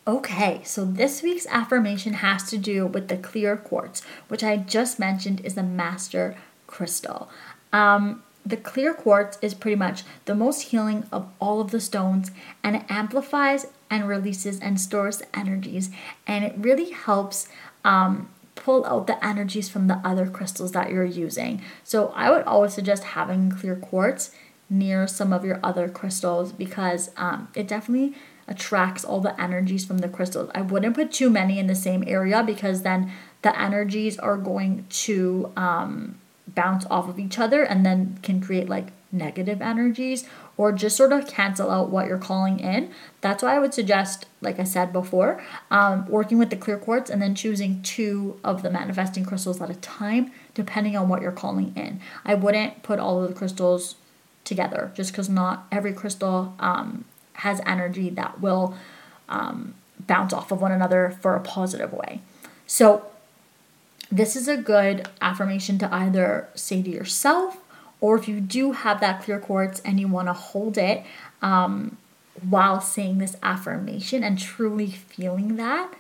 Okay, 0.07 0.61
so 0.65 0.85
this 0.85 1.23
week's 1.23 1.47
affirmation 1.47 2.15
has 2.15 2.43
to 2.51 2.59
do 2.59 2.87
with 2.87 3.09
the 3.09 3.17
clear 3.17 3.57
quartz, 3.57 4.03
which 4.29 4.45
I 4.45 4.59
just 4.59 4.99
mentioned 4.99 5.41
is 5.41 5.55
the 5.55 5.63
master 5.63 6.37
crystal. 6.67 7.31
Um, 7.73 8.23
the 8.45 8.59
clear 8.59 8.93
quartz 8.93 9.39
is 9.41 9.55
pretty 9.55 9.77
much 9.77 10.03
the 10.27 10.35
most 10.35 10.63
healing 10.63 11.07
of 11.11 11.31
all 11.41 11.63
of 11.63 11.71
the 11.71 11.81
stones 11.81 12.31
and 12.63 12.77
it 12.77 12.83
amplifies 12.91 13.67
and 13.89 14.07
releases 14.07 14.61
and 14.61 14.79
stores 14.79 15.23
energies 15.33 15.89
and 16.27 16.45
it 16.45 16.55
really 16.59 16.91
helps 16.91 17.49
um, 17.83 18.29
pull 18.55 18.85
out 18.85 19.07
the 19.07 19.25
energies 19.25 19.71
from 19.71 19.87
the 19.87 20.01
other 20.05 20.27
crystals 20.27 20.73
that 20.73 20.91
you're 20.91 21.05
using. 21.05 21.63
So 21.83 22.09
I 22.15 22.31
would 22.31 22.45
always 22.45 22.75
suggest 22.75 23.05
having 23.05 23.51
clear 23.51 23.77
quartz 23.77 24.31
near 24.69 25.07
some 25.07 25.33
of 25.33 25.47
your 25.47 25.61
other 25.63 25.89
crystals 25.89 26.53
because 26.53 27.11
um, 27.17 27.49
it 27.55 27.67
definitely 27.67 28.15
attracts 28.47 29.05
all 29.05 29.21
the 29.21 29.41
energies 29.41 29.85
from 29.85 29.99
the 29.99 30.09
crystals. 30.09 30.51
I 30.55 30.63
wouldn't 30.63 30.95
put 30.95 31.13
too 31.13 31.31
many 31.31 31.59
in 31.59 31.67
the 31.67 31.75
same 31.75 32.05
area 32.07 32.43
because 32.43 32.83
then 32.83 33.11
the 33.43 33.59
energies 33.59 34.19
are 34.19 34.37
going 34.37 34.87
to 34.89 35.53
um, 35.57 36.17
bounce 36.49 36.87
off 36.87 37.09
of 37.09 37.19
each 37.19 37.39
other 37.39 37.63
and 37.63 37.85
then 37.85 38.19
can 38.23 38.41
create 38.41 38.69
like 38.69 38.89
negative 39.13 39.63
energies 39.63 40.27
or 40.57 40.73
just 40.73 40.97
sort 40.97 41.13
of 41.13 41.27
cancel 41.27 41.71
out 41.71 41.91
what 41.91 42.07
you're 42.07 42.19
calling 42.19 42.61
in. 42.61 42.91
That's 43.21 43.43
why 43.43 43.57
I 43.57 43.59
would 43.59 43.75
suggest, 43.75 44.27
like 44.41 44.59
I 44.59 44.65
said 44.65 44.93
before, 44.93 45.43
um, 45.71 46.07
working 46.09 46.39
with 46.39 46.51
the 46.51 46.57
clear 46.57 46.79
quartz 46.79 47.11
and 47.11 47.21
then 47.21 47.35
choosing 47.35 47.83
two 47.83 48.39
of 48.45 48.63
the 48.63 48.71
manifesting 48.71 49.25
crystals 49.25 49.61
at 49.61 49.71
a 49.71 49.75
time, 49.75 50.33
depending 50.55 50.97
on 50.97 51.09
what 51.09 51.23
you're 51.23 51.33
calling 51.33 51.73
in. 51.77 52.01
I 52.25 52.35
wouldn't 52.35 52.83
put 52.83 52.99
all 52.99 53.23
of 53.23 53.29
the 53.29 53.35
crystals 53.35 53.97
together 54.45 54.93
just 54.95 55.13
because 55.13 55.29
not 55.29 55.67
every 55.73 55.93
crystal 55.93 56.55
um, 56.61 57.05
has 57.35 57.61
energy 57.67 58.11
that 58.11 58.41
will 58.41 58.75
um, 59.29 59.75
bounce 60.01 60.33
off 60.33 60.51
of 60.51 60.61
one 60.61 60.73
another 60.73 61.17
for 61.21 61.35
a 61.35 61.41
positive 61.41 61.93
way. 61.93 62.21
So, 62.67 63.07
this 64.11 64.37
is 64.37 64.47
a 64.47 64.57
good 64.57 65.09
affirmation 65.21 65.79
to 65.79 65.93
either 65.93 66.49
say 66.55 66.83
to 66.83 66.91
yourself, 66.91 67.59
or 68.01 68.17
if 68.17 68.29
you 68.29 68.41
do 68.41 68.73
have 68.73 69.01
that 69.01 69.23
clear 69.23 69.41
quartz 69.41 69.81
and 69.81 69.99
you 69.99 70.07
want 70.07 70.29
to 70.29 70.33
hold 70.33 70.79
it 70.79 71.05
um, 71.43 71.97
while 72.49 72.81
saying 72.81 73.19
this 73.19 73.37
affirmation 73.43 74.23
and 74.23 74.39
truly 74.39 74.89
feeling 74.91 75.57
that, 75.57 75.93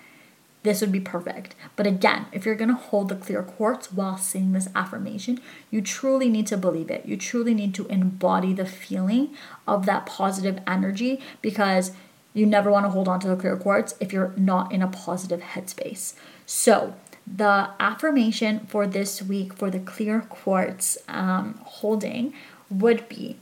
this 0.64 0.80
would 0.80 0.90
be 0.90 1.00
perfect. 1.00 1.54
But 1.76 1.86
again, 1.86 2.26
if 2.32 2.44
you're 2.44 2.54
going 2.54 2.70
to 2.70 2.74
hold 2.74 3.08
the 3.08 3.16
clear 3.16 3.42
quartz 3.42 3.92
while 3.92 4.16
saying 4.16 4.52
this 4.52 4.68
affirmation, 4.74 5.40
you 5.70 5.80
truly 5.80 6.28
need 6.28 6.46
to 6.48 6.56
believe 6.56 6.90
it. 6.90 7.06
You 7.06 7.16
truly 7.16 7.54
need 7.54 7.74
to 7.74 7.86
embody 7.86 8.52
the 8.52 8.66
feeling 8.66 9.36
of 9.68 9.84
that 9.86 10.06
positive 10.06 10.58
energy 10.66 11.20
because 11.42 11.92
you 12.32 12.46
never 12.46 12.70
want 12.70 12.86
to 12.86 12.90
hold 12.90 13.08
on 13.08 13.20
to 13.20 13.28
the 13.28 13.36
clear 13.36 13.56
quartz 13.56 13.94
if 14.00 14.12
you're 14.12 14.32
not 14.36 14.72
in 14.72 14.82
a 14.82 14.88
positive 14.88 15.40
headspace. 15.40 16.14
So, 16.46 16.94
the 17.26 17.70
affirmation 17.80 18.66
for 18.66 18.86
this 18.86 19.22
week 19.22 19.54
for 19.54 19.70
the 19.70 19.78
clear 19.78 20.20
quartz 20.22 20.98
um, 21.08 21.60
holding 21.64 22.34
would 22.70 23.08
be 23.08 23.36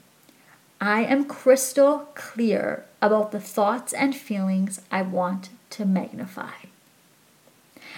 I 0.80 1.04
am 1.04 1.24
crystal 1.24 2.08
clear 2.14 2.84
about 3.00 3.32
the 3.32 3.40
thoughts 3.40 3.92
and 3.92 4.14
feelings 4.14 4.80
I 4.90 5.02
want 5.02 5.50
to 5.70 5.84
magnify. 5.84 6.71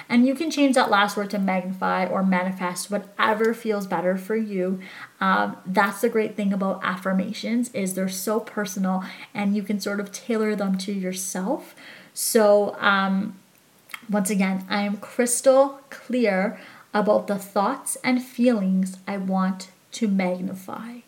And 0.08 0.26
you 0.26 0.34
can 0.34 0.50
change 0.50 0.74
that 0.74 0.90
last 0.90 1.16
word 1.16 1.30
to 1.30 1.38
magnify 1.38 2.06
or 2.06 2.22
manifest, 2.22 2.90
whatever 2.90 3.54
feels 3.54 3.86
better 3.86 4.16
for 4.16 4.36
you. 4.36 4.80
Um, 5.20 5.56
that's 5.64 6.00
the 6.00 6.08
great 6.08 6.36
thing 6.36 6.52
about 6.52 6.80
affirmations 6.84 7.70
is 7.72 7.94
they're 7.94 8.08
so 8.08 8.40
personal 8.40 9.04
and 9.32 9.56
you 9.56 9.62
can 9.62 9.80
sort 9.80 10.00
of 10.00 10.12
tailor 10.12 10.54
them 10.54 10.76
to 10.78 10.92
yourself. 10.92 11.74
So 12.12 12.76
um, 12.80 13.36
once 14.08 14.30
again, 14.30 14.64
I 14.68 14.82
am 14.82 14.98
crystal 14.98 15.80
clear 15.90 16.60
about 16.92 17.26
the 17.26 17.38
thoughts 17.38 17.96
and 18.04 18.22
feelings 18.22 18.98
I 19.08 19.16
want 19.16 19.68
to 19.92 20.08
magnify. 20.08 20.98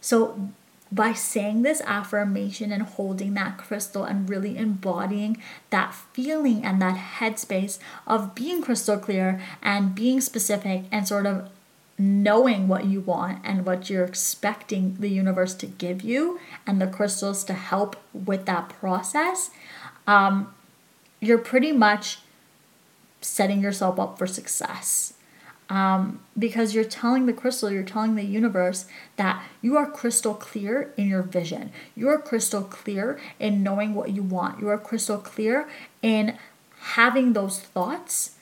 So 0.00 0.50
by 0.92 1.12
saying 1.12 1.62
this 1.62 1.80
affirmation 1.82 2.72
and 2.72 2.82
holding 2.82 3.34
that 3.34 3.56
crystal 3.58 4.04
and 4.04 4.28
really 4.28 4.56
embodying 4.56 5.36
that 5.70 5.94
feeling 5.94 6.64
and 6.64 6.82
that 6.82 6.96
headspace 7.18 7.78
of 8.06 8.34
being 8.34 8.62
crystal 8.62 8.98
clear 8.98 9.40
and 9.62 9.94
being 9.94 10.20
specific 10.20 10.84
and 10.90 11.06
sort 11.06 11.26
of 11.26 11.48
knowing 11.96 12.66
what 12.66 12.86
you 12.86 13.00
want 13.00 13.38
and 13.44 13.66
what 13.66 13.90
you're 13.90 14.04
expecting 14.04 14.96
the 14.98 15.08
universe 15.08 15.54
to 15.54 15.66
give 15.66 16.02
you 16.02 16.40
and 16.66 16.80
the 16.80 16.86
crystals 16.86 17.44
to 17.44 17.52
help 17.52 17.94
with 18.12 18.46
that 18.46 18.68
process, 18.68 19.50
um, 20.06 20.52
you're 21.20 21.38
pretty 21.38 21.72
much 21.72 22.20
setting 23.20 23.60
yourself 23.60 24.00
up 24.00 24.18
for 24.18 24.26
success 24.26 25.12
um, 25.70 26.20
because 26.36 26.74
you're 26.74 26.84
telling 26.84 27.26
the 27.26 27.32
crystal, 27.32 27.70
you're 27.70 27.84
telling 27.84 28.16
the 28.16 28.24
universe 28.24 28.86
that 29.16 29.42
you 29.62 29.76
are 29.76 29.88
crystal 29.88 30.34
clear 30.34 30.92
in 30.96 31.08
your 31.08 31.22
vision. 31.22 31.70
You 31.94 32.08
are 32.08 32.18
crystal 32.18 32.62
clear 32.62 33.20
in 33.38 33.62
knowing 33.62 33.94
what 33.94 34.10
you 34.10 34.22
want. 34.22 34.60
You 34.60 34.68
are 34.68 34.78
crystal 34.78 35.18
clear 35.18 35.68
in 36.02 36.36
having 36.80 37.34
those 37.34 37.60
thoughts 37.60 38.32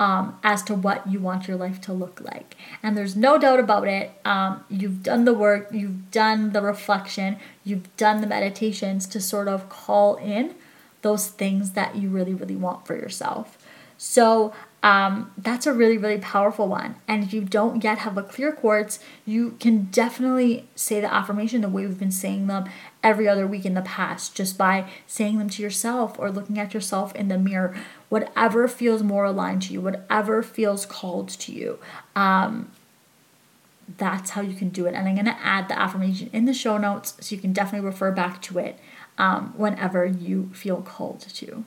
um, 0.00 0.40
as 0.42 0.64
to 0.64 0.74
what 0.74 1.08
you 1.08 1.20
want 1.20 1.46
your 1.46 1.56
life 1.56 1.80
to 1.82 1.92
look 1.92 2.20
like. 2.20 2.56
And 2.82 2.96
there's 2.96 3.14
no 3.14 3.38
doubt 3.38 3.60
about 3.60 3.86
it. 3.86 4.10
Um, 4.24 4.64
you've 4.68 5.04
done 5.04 5.24
the 5.24 5.34
work, 5.34 5.68
you've 5.72 6.10
done 6.10 6.52
the 6.52 6.60
reflection, 6.60 7.36
you've 7.62 7.96
done 7.96 8.20
the 8.20 8.26
meditations 8.26 9.06
to 9.06 9.20
sort 9.20 9.46
of 9.46 9.68
call 9.68 10.16
in 10.16 10.56
those 11.02 11.28
things 11.28 11.72
that 11.72 11.94
you 11.94 12.08
really, 12.08 12.34
really 12.34 12.56
want 12.56 12.86
for 12.88 12.96
yourself. 12.96 13.56
So 13.96 14.52
um, 14.82 15.30
that's 15.38 15.66
a 15.66 15.72
really, 15.72 15.96
really 15.96 16.18
powerful 16.18 16.66
one. 16.66 16.96
And 17.06 17.22
if 17.22 17.32
you 17.32 17.42
don't 17.42 17.84
yet 17.84 17.98
have 17.98 18.18
a 18.18 18.22
clear 18.22 18.50
quartz, 18.50 18.98
you 19.24 19.56
can 19.60 19.84
definitely 19.84 20.68
say 20.74 21.00
the 21.00 21.12
affirmation 21.12 21.60
the 21.60 21.68
way 21.68 21.86
we've 21.86 21.98
been 21.98 22.10
saying 22.10 22.48
them 22.48 22.68
every 23.02 23.28
other 23.28 23.46
week 23.46 23.64
in 23.64 23.74
the 23.74 23.82
past, 23.82 24.34
just 24.34 24.58
by 24.58 24.88
saying 25.06 25.38
them 25.38 25.48
to 25.50 25.62
yourself 25.62 26.18
or 26.18 26.30
looking 26.32 26.58
at 26.58 26.74
yourself 26.74 27.14
in 27.14 27.28
the 27.28 27.38
mirror, 27.38 27.76
whatever 28.08 28.66
feels 28.66 29.04
more 29.04 29.24
aligned 29.24 29.62
to 29.62 29.72
you, 29.72 29.80
whatever 29.80 30.42
feels 30.42 30.84
called 30.84 31.28
to 31.28 31.52
you. 31.52 31.78
Um, 32.16 32.72
that's 33.98 34.30
how 34.30 34.40
you 34.40 34.54
can 34.54 34.70
do 34.70 34.86
it. 34.86 34.94
And 34.94 35.06
I'm 35.08 35.14
going 35.14 35.26
to 35.26 35.38
add 35.40 35.68
the 35.68 35.78
affirmation 35.78 36.28
in 36.32 36.44
the 36.46 36.54
show 36.54 36.76
notes 36.76 37.14
so 37.20 37.34
you 37.34 37.40
can 37.40 37.52
definitely 37.52 37.86
refer 37.86 38.10
back 38.10 38.42
to 38.42 38.58
it 38.58 38.78
um, 39.16 39.54
whenever 39.56 40.04
you 40.04 40.50
feel 40.52 40.82
called 40.82 41.20
to. 41.20 41.64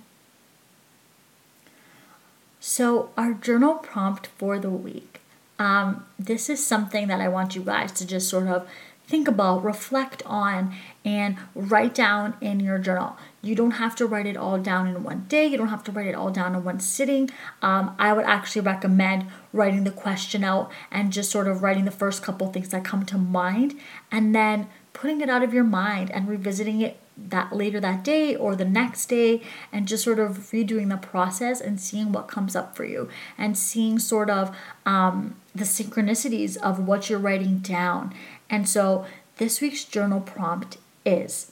So, 2.68 3.12
our 3.16 3.36
journal 3.36 3.76
prompt 3.76 4.26
for 4.26 4.58
the 4.58 4.72
week. 4.72 5.22
Um, 5.60 6.04
this 6.18 6.50
is 6.50 6.66
something 6.66 7.08
that 7.10 7.22
I 7.22 7.28
want 7.28 7.56
you 7.56 7.62
guys 7.62 7.92
to 7.92 8.08
just 8.08 8.28
sort 8.28 8.48
of 8.48 8.68
think 9.06 9.28
about, 9.28 9.64
reflect 9.64 10.24
on, 10.26 10.74
and 11.06 11.38
write 11.54 11.94
down 11.94 12.34
in 12.42 12.60
your 12.60 12.80
journal. 12.80 13.18
You 13.44 13.54
don't 13.54 13.78
have 13.78 13.96
to 13.98 14.08
write 14.08 14.26
it 14.26 14.36
all 14.36 14.58
down 14.58 14.88
in 14.88 15.04
one 15.04 15.26
day, 15.28 15.46
you 15.46 15.58
don't 15.58 15.68
have 15.68 15.84
to 15.84 15.92
write 15.92 16.08
it 16.08 16.16
all 16.16 16.32
down 16.32 16.56
in 16.56 16.64
one 16.64 16.80
sitting. 16.80 17.30
Um, 17.62 17.96
I 18.00 18.14
would 18.14 18.26
actually 18.26 18.64
recommend 18.64 19.28
writing 19.54 19.84
the 19.84 19.92
question 19.92 20.44
out 20.44 20.72
and 20.90 21.14
just 21.14 21.30
sort 21.30 21.48
of 21.48 21.62
writing 21.62 21.86
the 21.86 21.92
first 21.92 22.24
couple 22.24 22.52
things 22.52 22.70
that 22.70 22.84
come 22.84 23.06
to 23.06 23.18
mind 23.20 23.80
and 24.12 24.34
then 24.34 24.70
putting 24.92 25.22
it 25.22 25.30
out 25.30 25.44
of 25.44 25.54
your 25.54 25.64
mind 25.64 26.10
and 26.10 26.28
revisiting 26.28 26.82
it 26.82 26.98
that 27.18 27.54
later 27.54 27.80
that 27.80 28.04
day 28.04 28.36
or 28.36 28.56
the 28.56 28.66
next 28.66 29.08
day 29.08 29.42
and 29.72 29.88
just 29.88 30.04
sort 30.04 30.20
of 30.20 30.38
redoing 30.52 30.90
the 30.90 30.98
process 30.98 31.62
and 31.62 31.80
seeing 31.80 32.12
what 32.12 32.28
comes 32.28 32.56
up 32.56 32.76
for 32.76 32.84
you 32.84 33.10
and 33.38 33.58
seeing 33.58 34.00
sort 34.00 34.30
of 34.30 34.56
um, 34.86 35.36
the 35.54 35.64
synchronicities 35.64 36.58
of 36.58 36.88
what 36.88 37.10
you're 37.10 37.20
writing 37.20 37.60
down. 37.60 38.14
And 38.50 38.68
so 38.68 39.06
this 39.38 39.62
week's 39.62 39.86
journal 39.86 40.22
prompt 40.22 40.78
is 41.06 41.52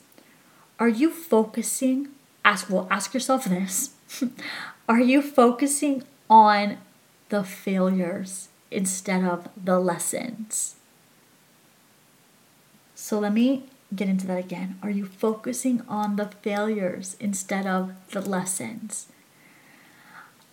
Are 0.79 0.89
you 0.89 1.09
focusing? 1.09 2.09
Ask, 2.45 2.69
well, 2.69 2.87
ask 2.91 3.13
yourself 3.13 3.45
this 3.45 3.91
Are 4.89 4.99
you 4.99 5.21
focusing 5.21 6.03
on 6.29 6.77
the 7.29 7.43
failures 7.43 8.49
instead 8.69 9.23
of 9.23 9.47
the 9.61 9.79
lessons? 9.79 10.75
So 12.95 13.19
let 13.19 13.33
me 13.33 13.63
get 13.95 14.09
into 14.09 14.27
that 14.27 14.39
again. 14.39 14.77
Are 14.81 14.89
you 14.89 15.05
focusing 15.05 15.81
on 15.87 16.15
the 16.15 16.27
failures 16.41 17.15
instead 17.19 17.65
of 17.65 17.93
the 18.11 18.21
lessons? 18.21 19.07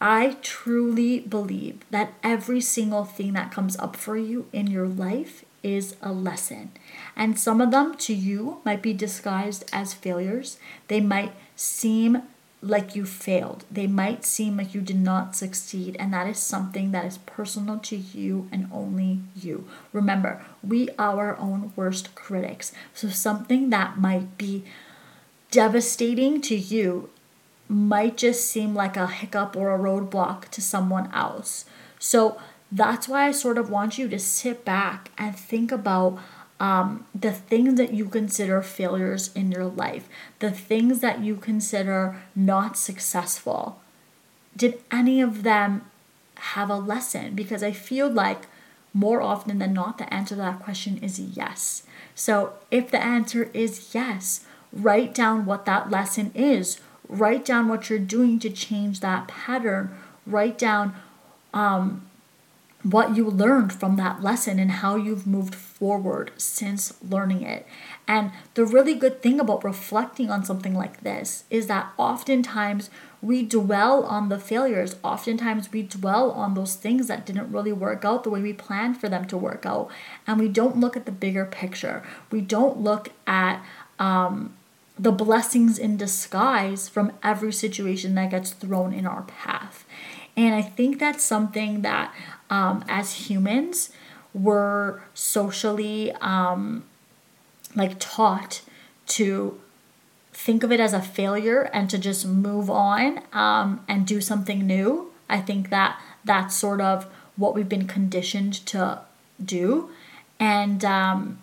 I 0.01 0.39
truly 0.41 1.21
believe 1.21 1.81
that 1.91 2.15
every 2.23 2.61
single 2.61 3.05
thing 3.05 3.35
that 3.35 3.53
comes 3.53 3.77
up 3.79 3.97
for 3.97 4.17
you 4.17 4.47
in 4.53 4.67
your 4.67 4.89
life 4.89 5.45
is 5.63 5.97
a 6.01 6.13
lesson. 6.13 6.71
And 7.15 7.39
some 7.39 7.61
of 7.61 7.71
them 7.71 7.97
to 7.99 8.15
you 8.15 8.61
might 8.65 8.81
be 8.83 8.95
disguised 8.95 9.69
as 9.73 9.93
failures. 9.93 10.59
They 10.89 11.01
might 11.01 11.33
seem 11.55 12.23
like 12.63 12.95
you 12.95 13.07
failed. 13.07 13.65
They 13.71 13.87
might 13.87 14.25
seem 14.25 14.59
like 14.59 14.75
you 14.75 14.81
did 14.81 15.01
not 15.01 15.35
succeed, 15.35 15.97
and 15.99 16.13
that 16.13 16.27
is 16.27 16.39
something 16.39 16.93
that 16.93 17.07
is 17.07 17.19
personal 17.19 17.79
to 17.79 17.97
you 17.97 18.49
and 18.53 18.69
only 18.73 19.21
you. 19.35 19.67
Remember, 19.93 20.45
we 20.63 20.89
are 20.99 21.21
our 21.21 21.39
own 21.39 21.73
worst 21.75 22.15
critics. 22.15 22.73
So, 22.93 23.09
something 23.09 23.71
that 23.71 23.99
might 23.99 24.37
be 24.37 24.65
devastating 25.51 26.41
to 26.43 26.55
you 26.55 27.11
might 27.69 28.17
just 28.17 28.49
seem 28.49 28.75
like 28.75 28.97
a 28.97 29.07
hiccup 29.07 29.57
or 29.57 29.75
a 29.75 29.79
roadblock 29.79 30.49
to 30.51 30.61
someone 30.61 31.11
else. 31.13 31.65
So, 31.99 32.39
that's 32.73 33.09
why 33.09 33.27
I 33.27 33.33
sort 33.33 33.59
of 33.59 33.71
want 33.71 33.99
you 33.99 34.09
to 34.09 34.19
sit 34.19 34.65
back 34.65 35.11
and 35.19 35.35
think 35.35 35.73
about 35.73 36.19
um, 36.61 37.07
the 37.15 37.33
things 37.33 37.77
that 37.77 37.95
you 37.95 38.05
consider 38.05 38.61
failures 38.61 39.31
in 39.35 39.51
your 39.51 39.65
life, 39.65 40.09
the 40.41 40.51
things 40.51 41.01
that 41.01 41.21
you 41.21 41.37
consider 41.37 42.21
not 42.37 42.77
successful, 42.77 43.81
did 44.55 44.79
any 44.93 45.23
of 45.23 45.43
them 45.43 45.87
have 46.35 46.69
a 46.69 46.77
lesson? 46.77 47.35
Because 47.35 47.63
I 47.63 47.73
feel 47.73 48.11
like 48.11 48.43
more 48.93 49.23
often 49.23 49.59
than 49.59 49.73
not, 49.73 49.97
the 49.97 50.13
answer 50.13 50.35
to 50.35 50.41
that 50.43 50.61
question 50.61 50.99
is 50.99 51.19
yes. 51.19 51.85
So 52.15 52.53
if 52.71 52.91
the 52.91 53.03
answer 53.03 53.51
is 53.55 53.95
yes, 53.95 54.45
write 54.71 55.15
down 55.15 55.47
what 55.47 55.65
that 55.65 55.91
lesson 55.91 56.31
is. 56.35 56.79
Write 57.09 57.45
down 57.45 57.69
what 57.69 57.89
you're 57.89 57.99
doing 57.99 58.39
to 58.41 58.51
change 58.51 59.01
that 59.01 59.29
pattern. 59.29 59.97
Write 60.27 60.59
down 60.59 60.95
um, 61.55 62.07
what 62.83 63.17
you 63.17 63.29
learned 63.31 63.73
from 63.73 63.97
that 63.97 64.23
lesson 64.23 64.59
and 64.59 64.71
how 64.71 64.97
you've 64.97 65.27
moved 65.27 65.55
forward 65.55 65.70
since 66.37 66.93
learning 67.03 67.43
it. 67.43 67.67
And 68.07 68.33
the 68.55 68.67
really 68.67 68.95
good 68.95 69.23
thing 69.23 69.41
about 69.41 69.65
reflecting 69.65 70.31
on 70.31 70.45
something 70.45 70.75
like 70.75 71.03
this 71.03 71.45
is 71.49 71.69
that 71.69 71.93
oftentimes 71.97 72.91
we 73.23 73.45
dwell 73.45 74.05
on 74.05 74.29
the 74.29 74.39
failures. 74.39 74.97
Oftentimes 75.03 75.73
we 75.73 75.83
dwell 75.83 76.31
on 76.33 76.55
those 76.55 76.75
things 76.75 77.07
that 77.07 77.25
didn't 77.27 77.53
really 77.53 77.73
work 77.73 78.05
out 78.05 78.25
the 78.25 78.31
way 78.31 78.41
we 78.41 78.53
planned 78.53 78.99
for 78.99 79.09
them 79.09 79.27
to 79.27 79.37
work 79.37 79.65
out. 79.65 79.91
And 80.27 80.39
we 80.39 80.49
don't 80.49 80.79
look 80.81 80.97
at 80.97 81.07
the 81.07 81.13
bigger 81.13 81.45
picture. 81.45 82.03
We 82.31 82.41
don't 82.41 82.79
look 82.79 83.11
at 83.27 83.63
um, 83.99 84.55
the 84.99 85.13
blessings 85.13 85.79
in 85.79 85.97
disguise 85.97 86.89
from 86.89 87.13
every 87.23 87.53
situation 87.53 88.15
that 88.17 88.31
gets 88.31 88.51
thrown 88.53 88.93
in 88.93 89.07
our 89.07 89.23
path. 89.23 89.85
And 90.37 90.55
I 90.55 90.63
think 90.63 90.99
that's 90.99 91.25
something 91.25 91.83
that 91.83 92.15
um, 92.51 92.85
as 92.89 93.29
humans 93.29 93.91
we're 94.33 95.01
socially 95.15 96.13
um, 96.21 96.85
like 97.75 97.99
taught 97.99 98.63
to 99.07 99.61
think 100.33 100.63
of 100.63 100.73
it 100.73 100.81
as 100.81 100.93
a 100.93 101.03
failure 101.03 101.63
and 101.73 101.91
to 101.91 101.99
just 101.99 102.27
move 102.27 102.71
on 102.71 103.23
um, 103.33 103.85
and 103.89 104.07
do 104.07 104.21
something 104.21 104.67
new. 104.67 105.13
I 105.29 105.41
think 105.41 105.71
that 105.71 106.01
that's 106.25 106.57
sort 106.57 106.81
of 106.81 107.07
what 107.37 107.55
we've 107.55 107.69
been 107.69 107.87
conditioned 107.87 108.55
to 108.67 109.01
do. 109.45 109.91
And 110.39 110.85
um, 110.85 111.39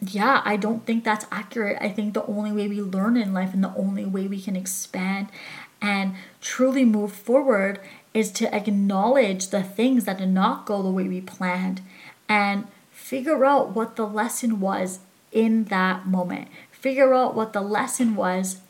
yeah, 0.00 0.42
I 0.44 0.56
don't 0.56 0.84
think 0.86 1.04
that's 1.04 1.26
accurate. 1.30 1.78
I 1.80 1.88
think 1.88 2.14
the 2.14 2.26
only 2.26 2.52
way 2.52 2.68
we 2.68 2.80
learn 2.80 3.16
in 3.16 3.32
life 3.32 3.54
and 3.54 3.64
the 3.64 3.74
only 3.74 4.04
way 4.04 4.26
we 4.26 4.40
can 4.40 4.56
expand 4.56 5.28
and 5.80 6.14
truly 6.40 6.84
move 6.84 7.12
forward 7.12 7.80
is 8.14 8.30
to 8.32 8.54
acknowledge 8.54 9.48
the 9.48 9.62
things 9.62 10.04
that 10.04 10.18
did 10.18 10.28
not 10.30 10.66
go 10.66 10.82
the 10.82 10.90
way 10.90 11.08
we 11.08 11.20
planned 11.20 11.80
and 12.28 12.66
figure 12.90 13.44
out 13.44 13.74
what 13.74 13.96
the 13.96 14.06
lesson 14.06 14.60
was 14.60 15.00
in 15.32 15.64
that 15.64 16.06
moment. 16.06 16.48
Figure 16.70 17.14
out 17.14 17.34
what 17.34 17.52
the 17.52 17.60
lesson 17.60 18.14
was 18.16 18.60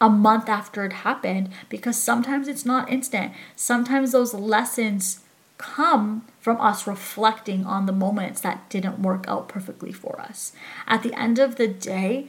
a 0.00 0.08
month 0.08 0.48
after 0.48 0.84
it 0.84 0.92
happened 0.92 1.50
because 1.68 2.00
sometimes 2.00 2.48
it's 2.48 2.64
not 2.64 2.90
instant. 2.90 3.32
Sometimes 3.54 4.12
those 4.12 4.32
lessons 4.32 5.20
come 5.58 6.24
from 6.40 6.58
us 6.60 6.86
reflecting 6.86 7.66
on 7.66 7.84
the 7.84 7.92
moments 7.92 8.40
that 8.40 8.68
didn't 8.70 9.02
work 9.02 9.26
out 9.28 9.46
perfectly 9.46 9.92
for 9.92 10.18
us. 10.18 10.52
At 10.86 11.02
the 11.02 11.12
end 11.18 11.38
of 11.38 11.56
the 11.56 11.68
day, 11.68 12.28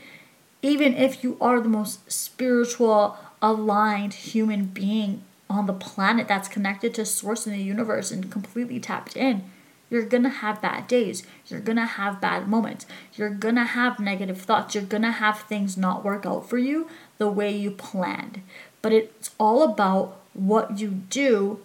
even 0.61 0.93
if 0.95 1.23
you 1.23 1.37
are 1.39 1.61
the 1.61 1.69
most 1.69 2.11
spiritual, 2.11 3.17
aligned 3.41 4.13
human 4.13 4.65
being 4.65 5.23
on 5.51 5.67
the 5.67 5.73
planet 5.73 6.27
that's 6.27 6.47
connected 6.47 6.93
to 6.95 7.05
source 7.05 7.45
in 7.45 7.53
the 7.53 7.63
universe 7.63 8.11
and 8.11 8.31
completely 8.31 8.79
tapped 8.79 9.15
in, 9.15 9.43
you're 9.89 10.05
gonna 10.05 10.29
have 10.29 10.61
bad 10.61 10.87
days. 10.87 11.23
You're 11.47 11.59
gonna 11.59 11.85
have 11.85 12.21
bad 12.21 12.47
moments. 12.47 12.85
You're 13.15 13.29
gonna 13.29 13.65
have 13.65 13.99
negative 13.99 14.41
thoughts. 14.41 14.73
You're 14.73 14.85
gonna 14.85 15.11
have 15.11 15.41
things 15.41 15.77
not 15.77 16.05
work 16.05 16.25
out 16.25 16.49
for 16.49 16.57
you 16.57 16.87
the 17.17 17.29
way 17.29 17.55
you 17.55 17.71
planned. 17.71 18.41
But 18.81 18.93
it's 18.93 19.31
all 19.37 19.63
about 19.63 20.17
what 20.33 20.79
you 20.79 20.89
do 20.89 21.59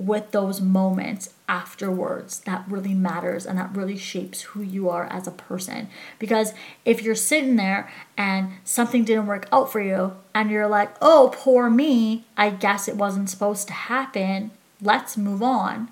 with 0.00 0.30
those 0.30 0.62
moments 0.62 1.34
afterwards 1.46 2.40
that 2.40 2.64
really 2.66 2.94
matters 2.94 3.44
and 3.44 3.58
that 3.58 3.76
really 3.76 3.98
shapes 3.98 4.40
who 4.42 4.62
you 4.62 4.88
are 4.88 5.04
as 5.06 5.26
a 5.26 5.30
person. 5.30 5.88
Because 6.18 6.54
if 6.86 7.02
you're 7.02 7.14
sitting 7.14 7.56
there 7.56 7.92
and 8.16 8.52
something 8.64 9.04
didn't 9.04 9.26
work 9.26 9.46
out 9.52 9.70
for 9.70 9.80
you 9.80 10.16
and 10.34 10.50
you're 10.50 10.66
like, 10.66 10.94
oh, 11.02 11.30
poor 11.34 11.68
me, 11.68 12.24
I 12.34 12.48
guess 12.48 12.88
it 12.88 12.96
wasn't 12.96 13.28
supposed 13.28 13.66
to 13.68 13.74
happen, 13.74 14.52
let's 14.80 15.18
move 15.18 15.42
on 15.42 15.90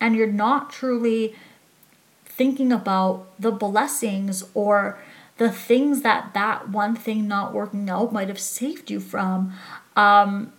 and 0.00 0.16
you're 0.16 0.26
not 0.26 0.70
truly 0.70 1.36
thinking 2.26 2.72
about 2.72 3.26
the 3.38 3.52
blessings 3.52 4.42
or 4.52 4.98
the 5.36 5.50
things 5.50 6.02
that 6.02 6.34
that 6.34 6.68
one 6.68 6.96
thing 6.96 7.28
not 7.28 7.54
working 7.54 7.88
out 7.88 8.12
might 8.12 8.28
have 8.28 8.40
saved 8.40 8.90
you 8.90 8.98
from, 8.98 9.52
um, 9.94 10.52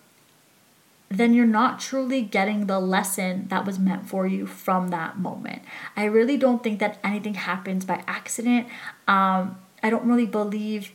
then 1.18 1.34
you're 1.34 1.46
not 1.46 1.80
truly 1.80 2.22
getting 2.22 2.68
the 2.68 2.80
lesson 2.80 3.48
that 3.50 3.66
was 3.66 3.78
meant 3.80 4.08
for 4.08 4.26
you 4.28 4.46
from 4.46 4.90
that 4.90 5.20
moment. 5.20 5.62
I 5.96 6.06
really 6.06 6.38
don't 6.38 6.64
think 6.64 6.80
that 6.80 7.00
anything 7.04 7.36
happens 7.36 7.86
by 7.86 8.04
accident. 8.08 8.68
Um, 9.08 9.58
I 9.84 9.90
don't 9.90 10.06
really 10.06 10.26
believe 10.26 10.92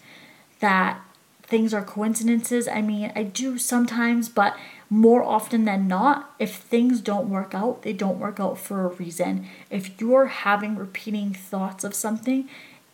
that 0.60 1.00
things 1.42 1.74
are 1.74 1.82
coincidences. 1.82 2.68
I 2.68 2.80
mean, 2.80 3.12
I 3.16 3.24
do 3.24 3.58
sometimes, 3.58 4.28
but 4.28 4.56
more 4.88 5.22
often 5.22 5.64
than 5.64 5.88
not, 5.88 6.34
if 6.38 6.54
things 6.56 7.00
don't 7.00 7.28
work 7.28 7.54
out, 7.54 7.82
they 7.82 7.92
don't 7.92 8.18
work 8.18 8.38
out 8.40 8.58
for 8.58 8.84
a 8.84 8.88
reason. 8.88 9.46
If 9.68 10.00
you're 10.00 10.26
having 10.26 10.76
repeating 10.76 11.34
thoughts 11.34 11.82
of 11.84 11.94
something, 11.94 12.48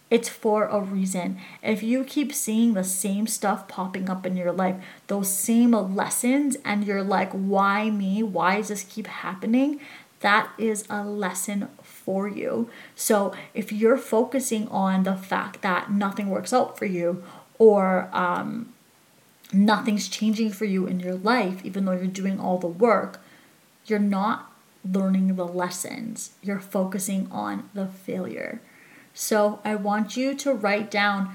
it's 0.08 0.28
for 0.28 0.66
a 0.66 0.80
reason. 0.80 1.38
If 1.62 1.82
you 1.82 2.04
keep 2.04 2.32
seeing 2.32 2.74
the 2.74 2.84
same 2.84 3.26
stuff 3.26 3.66
popping 3.66 4.08
up 4.08 4.24
in 4.24 4.36
your 4.36 4.52
life, 4.52 4.76
those 5.08 5.32
same 5.32 5.72
lessons, 5.72 6.56
and 6.64 6.84
you're 6.84 7.02
like, 7.02 7.32
why 7.32 7.90
me? 7.90 8.22
Why 8.22 8.56
does 8.56 8.68
this 8.68 8.84
keep 8.84 9.08
happening? 9.08 9.80
That 10.20 10.50
is 10.58 10.84
a 10.88 11.04
lesson 11.04 11.68
for 11.82 12.28
you. 12.28 12.70
So 12.94 13.34
if 13.52 13.72
you're 13.72 13.98
focusing 13.98 14.68
on 14.68 15.02
the 15.02 15.16
fact 15.16 15.62
that 15.62 15.90
nothing 15.90 16.30
works 16.30 16.52
out 16.52 16.78
for 16.78 16.86
you, 16.86 17.24
or 17.58 18.08
um, 18.12 18.72
nothing's 19.52 20.08
changing 20.08 20.52
for 20.52 20.66
you 20.66 20.86
in 20.86 21.00
your 21.00 21.14
life, 21.14 21.64
even 21.64 21.84
though 21.84 21.92
you're 21.92 22.06
doing 22.06 22.38
all 22.38 22.58
the 22.58 22.66
work, 22.66 23.20
you're 23.86 23.98
not 23.98 24.52
learning 24.84 25.34
the 25.34 25.46
lessons. 25.46 26.30
You're 26.42 26.60
focusing 26.60 27.28
on 27.32 27.68
the 27.74 27.86
failure. 27.86 28.60
So 29.18 29.60
I 29.64 29.76
want 29.76 30.14
you 30.14 30.34
to 30.34 30.52
write 30.52 30.90
down 30.90 31.34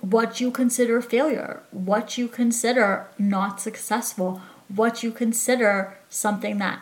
what 0.00 0.40
you 0.40 0.50
consider 0.50 1.02
failure, 1.02 1.60
what 1.70 2.16
you 2.16 2.26
consider 2.26 3.06
not 3.18 3.60
successful, 3.60 4.40
what 4.74 5.02
you 5.02 5.12
consider 5.12 5.98
something 6.08 6.56
that 6.56 6.80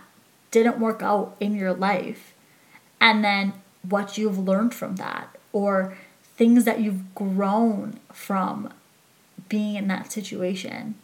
didn't 0.52 0.78
work 0.78 1.02
out 1.02 1.34
in 1.40 1.56
your 1.56 1.72
life, 1.72 2.32
and 3.00 3.24
then 3.24 3.54
what 3.82 4.16
you've 4.16 4.38
learned 4.38 4.72
from 4.72 4.94
that, 4.96 5.36
or 5.52 5.98
things 6.36 6.62
that 6.62 6.78
you've 6.78 7.12
grown 7.16 7.98
from 8.12 8.72
being 9.48 9.74
in 9.74 9.88
that 9.88 10.12
situation. 10.12 10.94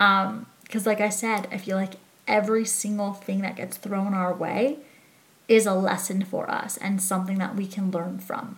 Um, 0.00 0.46
because 0.62 0.86
like 0.86 1.02
I 1.02 1.10
said, 1.10 1.46
I 1.52 1.58
feel 1.58 1.76
like 1.76 1.96
every 2.26 2.64
single 2.64 3.12
thing 3.12 3.42
that 3.42 3.56
gets 3.56 3.76
thrown 3.76 4.14
our 4.14 4.32
way 4.32 4.78
is 5.48 5.66
a 5.66 5.74
lesson 5.74 6.24
for 6.24 6.50
us 6.50 6.76
and 6.76 7.00
something 7.00 7.38
that 7.38 7.54
we 7.54 7.66
can 7.66 7.90
learn 7.90 8.18
from. 8.18 8.56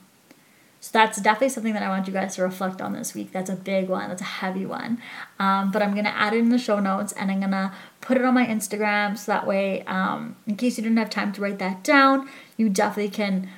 So 0.80 0.90
that's 0.92 1.20
definitely 1.20 1.48
something 1.48 1.72
that 1.74 1.82
I 1.82 1.88
want 1.88 2.06
you 2.06 2.12
guys 2.12 2.36
to 2.36 2.42
reflect 2.42 2.80
on 2.80 2.92
this 2.92 3.12
week. 3.12 3.32
That's 3.32 3.50
a 3.50 3.56
big 3.56 3.88
one. 3.88 4.08
That's 4.08 4.22
a 4.22 4.24
heavy 4.24 4.64
one. 4.64 5.02
Um, 5.38 5.72
but 5.72 5.82
I'm 5.82 5.94
gonna 5.94 6.10
add 6.10 6.34
it 6.34 6.38
in 6.38 6.50
the 6.50 6.58
show 6.58 6.78
notes 6.78 7.12
and 7.12 7.30
I'm 7.30 7.40
gonna 7.40 7.74
put 8.00 8.16
it 8.16 8.24
on 8.24 8.34
my 8.34 8.46
Instagram 8.46 9.18
so 9.18 9.32
that 9.32 9.46
way, 9.46 9.82
um, 9.84 10.36
in 10.46 10.56
case 10.56 10.78
you 10.78 10.84
didn't 10.84 10.98
have 10.98 11.10
time 11.10 11.32
to 11.32 11.40
write 11.40 11.58
that 11.58 11.82
down, 11.82 12.28
you 12.56 12.68
definitely 12.68 13.10
can 13.10 13.48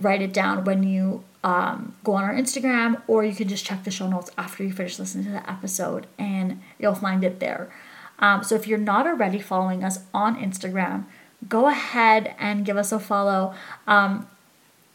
write 0.00 0.22
it 0.22 0.32
down 0.32 0.64
when 0.64 0.82
you 0.82 1.22
um, 1.44 1.94
go 2.04 2.12
on 2.12 2.24
our 2.24 2.34
Instagram, 2.34 3.00
or 3.06 3.24
you 3.24 3.34
can 3.34 3.48
just 3.48 3.64
check 3.64 3.84
the 3.84 3.90
show 3.90 4.08
notes 4.08 4.30
after 4.36 4.62
you 4.62 4.72
finish 4.72 4.98
listening 4.98 5.24
to 5.24 5.30
the 5.30 5.50
episode 5.50 6.06
and 6.18 6.60
you'll 6.78 6.94
find 6.94 7.24
it 7.24 7.40
there. 7.40 7.70
Um, 8.18 8.44
so 8.44 8.54
if 8.54 8.66
you're 8.66 8.78
not 8.78 9.06
already 9.06 9.40
following 9.40 9.82
us 9.82 10.00
on 10.12 10.36
Instagram, 10.36 11.06
go 11.48 11.68
ahead 11.68 12.34
and 12.38 12.64
give 12.64 12.76
us 12.76 12.92
a 12.92 12.98
follow. 12.98 13.54
Um, 13.86 14.28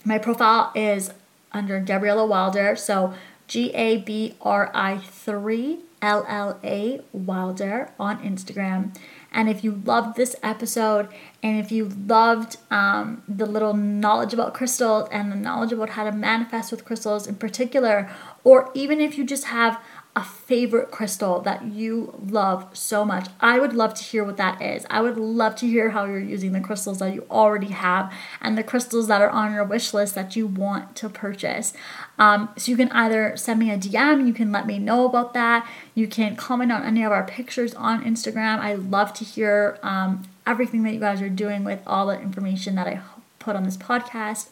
my 0.04 0.18
profile 0.18 0.72
is 0.76 1.12
under 1.52 1.80
Gabriella 1.80 2.26
Wilder, 2.26 2.76
so 2.76 3.14
G 3.48 3.72
A 3.74 3.98
B 3.98 4.36
R 4.42 4.72
I 4.74 4.98
3 4.98 5.80
L 6.02 6.26
L 6.28 6.60
A 6.64 7.02
Wilder 7.14 7.92
on 8.00 8.20
Instagram. 8.20 8.96
And 9.32 9.50
if 9.50 9.66
you 9.66 9.82
loved 9.84 10.16
this 10.16 10.36
episode 10.42 11.10
and 11.44 11.60
if 11.60 11.70
you 11.70 11.90
loved 12.08 12.56
um, 12.72 13.22
the 13.28 13.46
little 13.46 13.74
knowledge 13.74 14.34
about 14.34 14.54
crystals 14.54 15.10
and 15.12 15.30
the 15.30 15.36
knowledge 15.36 15.74
about 15.74 15.90
how 15.90 16.06
to 16.06 16.12
manifest 16.14 16.72
with 16.72 16.86
crystals 16.86 17.28
in 17.28 17.36
particular, 17.36 18.10
or 18.46 18.72
even 18.74 19.02
if 19.02 19.18
you 19.18 19.26
just 19.26 19.46
have 19.46 19.78
a 20.16 20.24
favorite 20.24 20.92
crystal 20.92 21.42
that 21.42 21.66
you 21.66 22.14
love 22.26 22.70
so 22.72 23.04
much. 23.04 23.28
I 23.42 23.60
would 23.60 23.74
love 23.74 23.94
to 23.96 24.04
hear 24.04 24.24
what 24.24 24.38
that 24.38 24.62
is. 24.62 24.86
I 24.90 25.02
would 25.02 25.18
love 25.18 25.58
to 25.58 25.68
hear 25.68 25.90
how 25.90 26.06
you're 26.06 26.20
using 26.20 26.54
the 26.54 26.62
crystals 26.62 27.00
that 27.00 27.14
you 27.14 27.26
already 27.30 27.68
have 27.68 28.14
and 28.40 28.58
the 28.58 28.64
crystals 28.64 29.08
that 29.10 29.22
are 29.22 29.30
on 29.30 29.54
your 29.54 29.66
wish 29.66 29.94
list 29.94 30.16
that 30.16 30.38
you 30.38 30.48
want 30.48 30.96
to 30.98 31.10
purchase. 31.10 31.74
Um, 32.18 32.48
so 32.56 32.72
you 32.72 32.78
can 32.78 32.92
either 32.94 33.36
send 33.36 33.60
me 33.60 33.72
a 33.72 33.78
DM, 33.78 34.26
you 34.26 34.34
can 34.34 34.54
let 34.54 34.66
me 34.66 34.80
know 34.80 35.06
about 35.06 35.34
that, 35.34 35.68
you 35.96 36.08
can 36.08 36.38
comment 36.38 36.72
on 36.72 36.84
any 36.84 37.04
of 37.04 37.12
our 37.12 37.26
pictures 37.26 37.74
on 37.74 38.02
Instagram. 38.06 38.60
I 38.60 38.76
love 38.76 39.14
to 39.16 39.26
hear 39.26 39.78
um, 39.84 40.24
everything 40.48 40.84
that 40.84 40.94
you 40.94 41.02
guys 41.02 41.22
are 41.22 41.28
doing 41.28 41.66
with 41.66 41.82
all 41.86 42.08
the 42.08 42.22
information 42.22 42.76
that 42.76 42.88
I 42.88 43.02
put 43.40 43.58
on 43.58 43.64
this 43.64 43.78
podcast. 43.78 44.48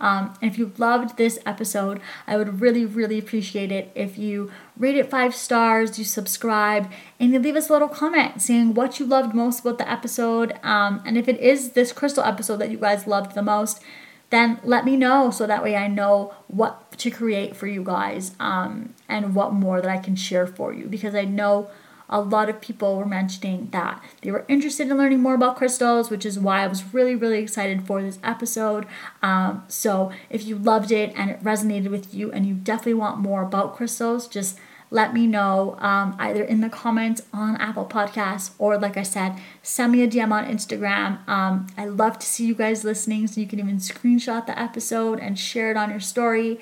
Um, 0.00 0.34
if 0.42 0.58
you 0.58 0.72
loved 0.76 1.16
this 1.16 1.38
episode, 1.46 2.00
I 2.26 2.36
would 2.36 2.60
really, 2.60 2.84
really 2.84 3.18
appreciate 3.18 3.72
it 3.72 3.90
if 3.94 4.18
you 4.18 4.50
rate 4.76 4.96
it 4.96 5.10
five 5.10 5.34
stars, 5.34 5.98
you 5.98 6.04
subscribe, 6.04 6.90
and 7.18 7.32
you 7.32 7.38
leave 7.38 7.56
us 7.56 7.68
a 7.68 7.72
little 7.72 7.88
comment 7.88 8.42
saying 8.42 8.74
what 8.74 9.00
you 9.00 9.06
loved 9.06 9.34
most 9.34 9.60
about 9.60 9.78
the 9.78 9.90
episode. 9.90 10.58
Um, 10.62 11.02
and 11.06 11.16
if 11.16 11.28
it 11.28 11.40
is 11.40 11.72
this 11.72 11.92
crystal 11.92 12.24
episode 12.24 12.58
that 12.58 12.70
you 12.70 12.78
guys 12.78 13.06
loved 13.06 13.34
the 13.34 13.42
most, 13.42 13.82
then 14.30 14.58
let 14.64 14.84
me 14.84 14.96
know 14.96 15.30
so 15.30 15.46
that 15.46 15.62
way 15.62 15.76
I 15.76 15.86
know 15.86 16.34
what 16.48 16.92
to 16.98 17.10
create 17.10 17.54
for 17.54 17.66
you 17.66 17.84
guys 17.84 18.34
um, 18.40 18.94
and 19.08 19.34
what 19.34 19.52
more 19.52 19.80
that 19.80 19.90
I 19.90 19.98
can 19.98 20.16
share 20.16 20.46
for 20.46 20.72
you 20.72 20.86
because 20.86 21.14
I 21.14 21.24
know 21.24 21.70
a 22.08 22.20
lot 22.20 22.48
of 22.48 22.60
people 22.60 22.96
were 22.96 23.06
mentioning 23.06 23.68
that 23.72 24.02
they 24.22 24.30
were 24.30 24.44
interested 24.48 24.88
in 24.88 24.96
learning 24.96 25.20
more 25.20 25.34
about 25.34 25.56
crystals, 25.56 26.10
which 26.10 26.24
is 26.24 26.38
why 26.38 26.62
I 26.62 26.66
was 26.66 26.94
really, 26.94 27.14
really 27.14 27.38
excited 27.38 27.86
for 27.86 28.02
this 28.02 28.18
episode. 28.22 28.86
Um, 29.22 29.64
so, 29.68 30.12
if 30.30 30.44
you 30.44 30.56
loved 30.56 30.92
it 30.92 31.12
and 31.16 31.30
it 31.30 31.42
resonated 31.42 31.90
with 31.90 32.14
you 32.14 32.30
and 32.30 32.46
you 32.46 32.54
definitely 32.54 32.94
want 32.94 33.18
more 33.18 33.42
about 33.42 33.76
crystals, 33.76 34.28
just 34.28 34.58
let 34.90 35.12
me 35.12 35.26
know 35.26 35.76
um, 35.80 36.14
either 36.18 36.44
in 36.44 36.60
the 36.60 36.68
comments 36.68 37.22
on 37.32 37.56
Apple 37.56 37.86
Podcasts 37.86 38.52
or, 38.58 38.78
like 38.78 38.96
I 38.96 39.02
said, 39.02 39.34
send 39.62 39.92
me 39.92 40.02
a 40.02 40.08
DM 40.08 40.30
on 40.30 40.44
Instagram. 40.44 41.26
Um, 41.28 41.66
I 41.76 41.86
love 41.86 42.18
to 42.20 42.26
see 42.26 42.46
you 42.46 42.54
guys 42.54 42.84
listening, 42.84 43.26
so 43.26 43.40
you 43.40 43.48
can 43.48 43.58
even 43.58 43.78
screenshot 43.78 44.46
the 44.46 44.58
episode 44.58 45.18
and 45.18 45.38
share 45.38 45.70
it 45.72 45.76
on 45.76 45.90
your 45.90 46.00
story. 46.00 46.60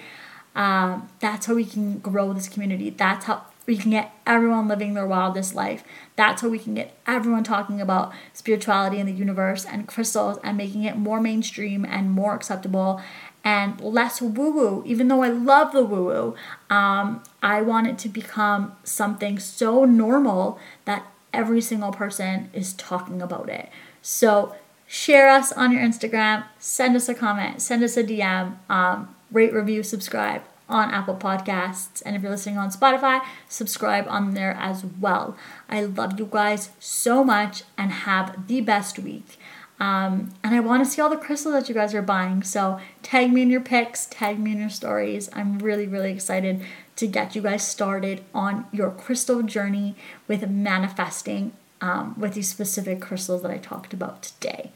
Um, 0.54 1.08
that's 1.20 1.46
how 1.46 1.54
we 1.54 1.64
can 1.64 1.98
grow 1.98 2.32
this 2.32 2.48
community. 2.48 2.88
That's 2.88 3.26
how 3.26 3.44
we 3.66 3.76
can 3.76 3.90
get 3.90 4.12
everyone 4.26 4.68
living 4.68 4.94
their 4.94 5.06
wildest 5.06 5.54
life. 5.54 5.84
That's 6.16 6.42
how 6.42 6.48
we 6.48 6.58
can 6.58 6.74
get 6.74 6.94
everyone 7.06 7.44
talking 7.44 7.80
about 7.80 8.12
spirituality 8.32 8.98
and 8.98 9.08
the 9.08 9.12
universe 9.12 9.64
and 9.64 9.88
crystals 9.88 10.38
and 10.42 10.56
making 10.56 10.84
it 10.84 10.96
more 10.96 11.20
mainstream 11.20 11.84
and 11.84 12.10
more 12.10 12.34
acceptable 12.34 13.00
and 13.42 13.80
less 13.80 14.20
woo 14.20 14.52
woo. 14.52 14.82
Even 14.86 15.08
though 15.08 15.22
I 15.22 15.28
love 15.28 15.72
the 15.72 15.84
woo 15.84 16.04
woo, 16.04 16.34
um, 16.74 17.22
I 17.42 17.62
want 17.62 17.86
it 17.86 17.98
to 17.98 18.08
become 18.08 18.76
something 18.84 19.38
so 19.38 19.84
normal 19.84 20.58
that 20.84 21.06
every 21.32 21.60
single 21.60 21.92
person 21.92 22.50
is 22.52 22.72
talking 22.74 23.20
about 23.20 23.48
it. 23.48 23.68
So 24.02 24.54
share 24.86 25.28
us 25.28 25.52
on 25.52 25.72
your 25.72 25.82
Instagram, 25.82 26.44
send 26.58 26.96
us 26.96 27.08
a 27.08 27.14
comment, 27.14 27.60
send 27.60 27.82
us 27.82 27.96
a 27.96 28.04
DM, 28.04 28.56
um, 28.68 29.14
rate, 29.30 29.52
review, 29.52 29.82
subscribe 29.82 30.42
on 30.68 30.90
Apple 30.90 31.16
Podcasts. 31.16 32.02
And 32.04 32.16
if 32.16 32.22
you're 32.22 32.30
listening 32.30 32.58
on 32.58 32.70
Spotify, 32.70 33.20
subscribe 33.48 34.06
on 34.08 34.34
there 34.34 34.56
as 34.58 34.84
well. 34.84 35.36
I 35.68 35.84
love 35.84 36.18
you 36.18 36.28
guys 36.30 36.70
so 36.78 37.22
much 37.24 37.64
and 37.76 37.90
have 37.90 38.46
the 38.46 38.60
best 38.60 38.98
week. 38.98 39.38
Um, 39.80 40.32
and 40.42 40.54
I 40.54 40.60
want 40.60 40.84
to 40.84 40.90
see 40.90 41.02
all 41.02 41.10
the 41.10 41.16
crystals 41.16 41.54
that 41.54 41.68
you 41.68 41.74
guys 41.74 41.94
are 41.94 42.02
buying. 42.02 42.42
So 42.42 42.80
tag 43.02 43.32
me 43.32 43.42
in 43.42 43.50
your 43.50 43.60
pics, 43.60 44.06
tag 44.06 44.38
me 44.38 44.52
in 44.52 44.60
your 44.60 44.70
stories. 44.70 45.28
I'm 45.32 45.58
really, 45.58 45.86
really 45.86 46.12
excited 46.12 46.62
to 46.96 47.06
get 47.06 47.34
you 47.34 47.42
guys 47.42 47.66
started 47.66 48.24
on 48.32 48.66
your 48.72 48.90
crystal 48.90 49.42
journey 49.42 49.96
with 50.28 50.48
manifesting 50.48 51.52
um, 51.80 52.14
with 52.18 52.34
these 52.34 52.48
specific 52.48 53.00
crystals 53.00 53.42
that 53.42 53.50
I 53.50 53.58
talked 53.58 53.92
about 53.92 54.22
today. 54.22 54.70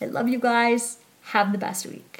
I 0.00 0.06
love 0.06 0.28
you 0.28 0.38
guys. 0.38 0.98
Have 1.28 1.52
the 1.52 1.58
best 1.58 1.84
week. 1.84 2.13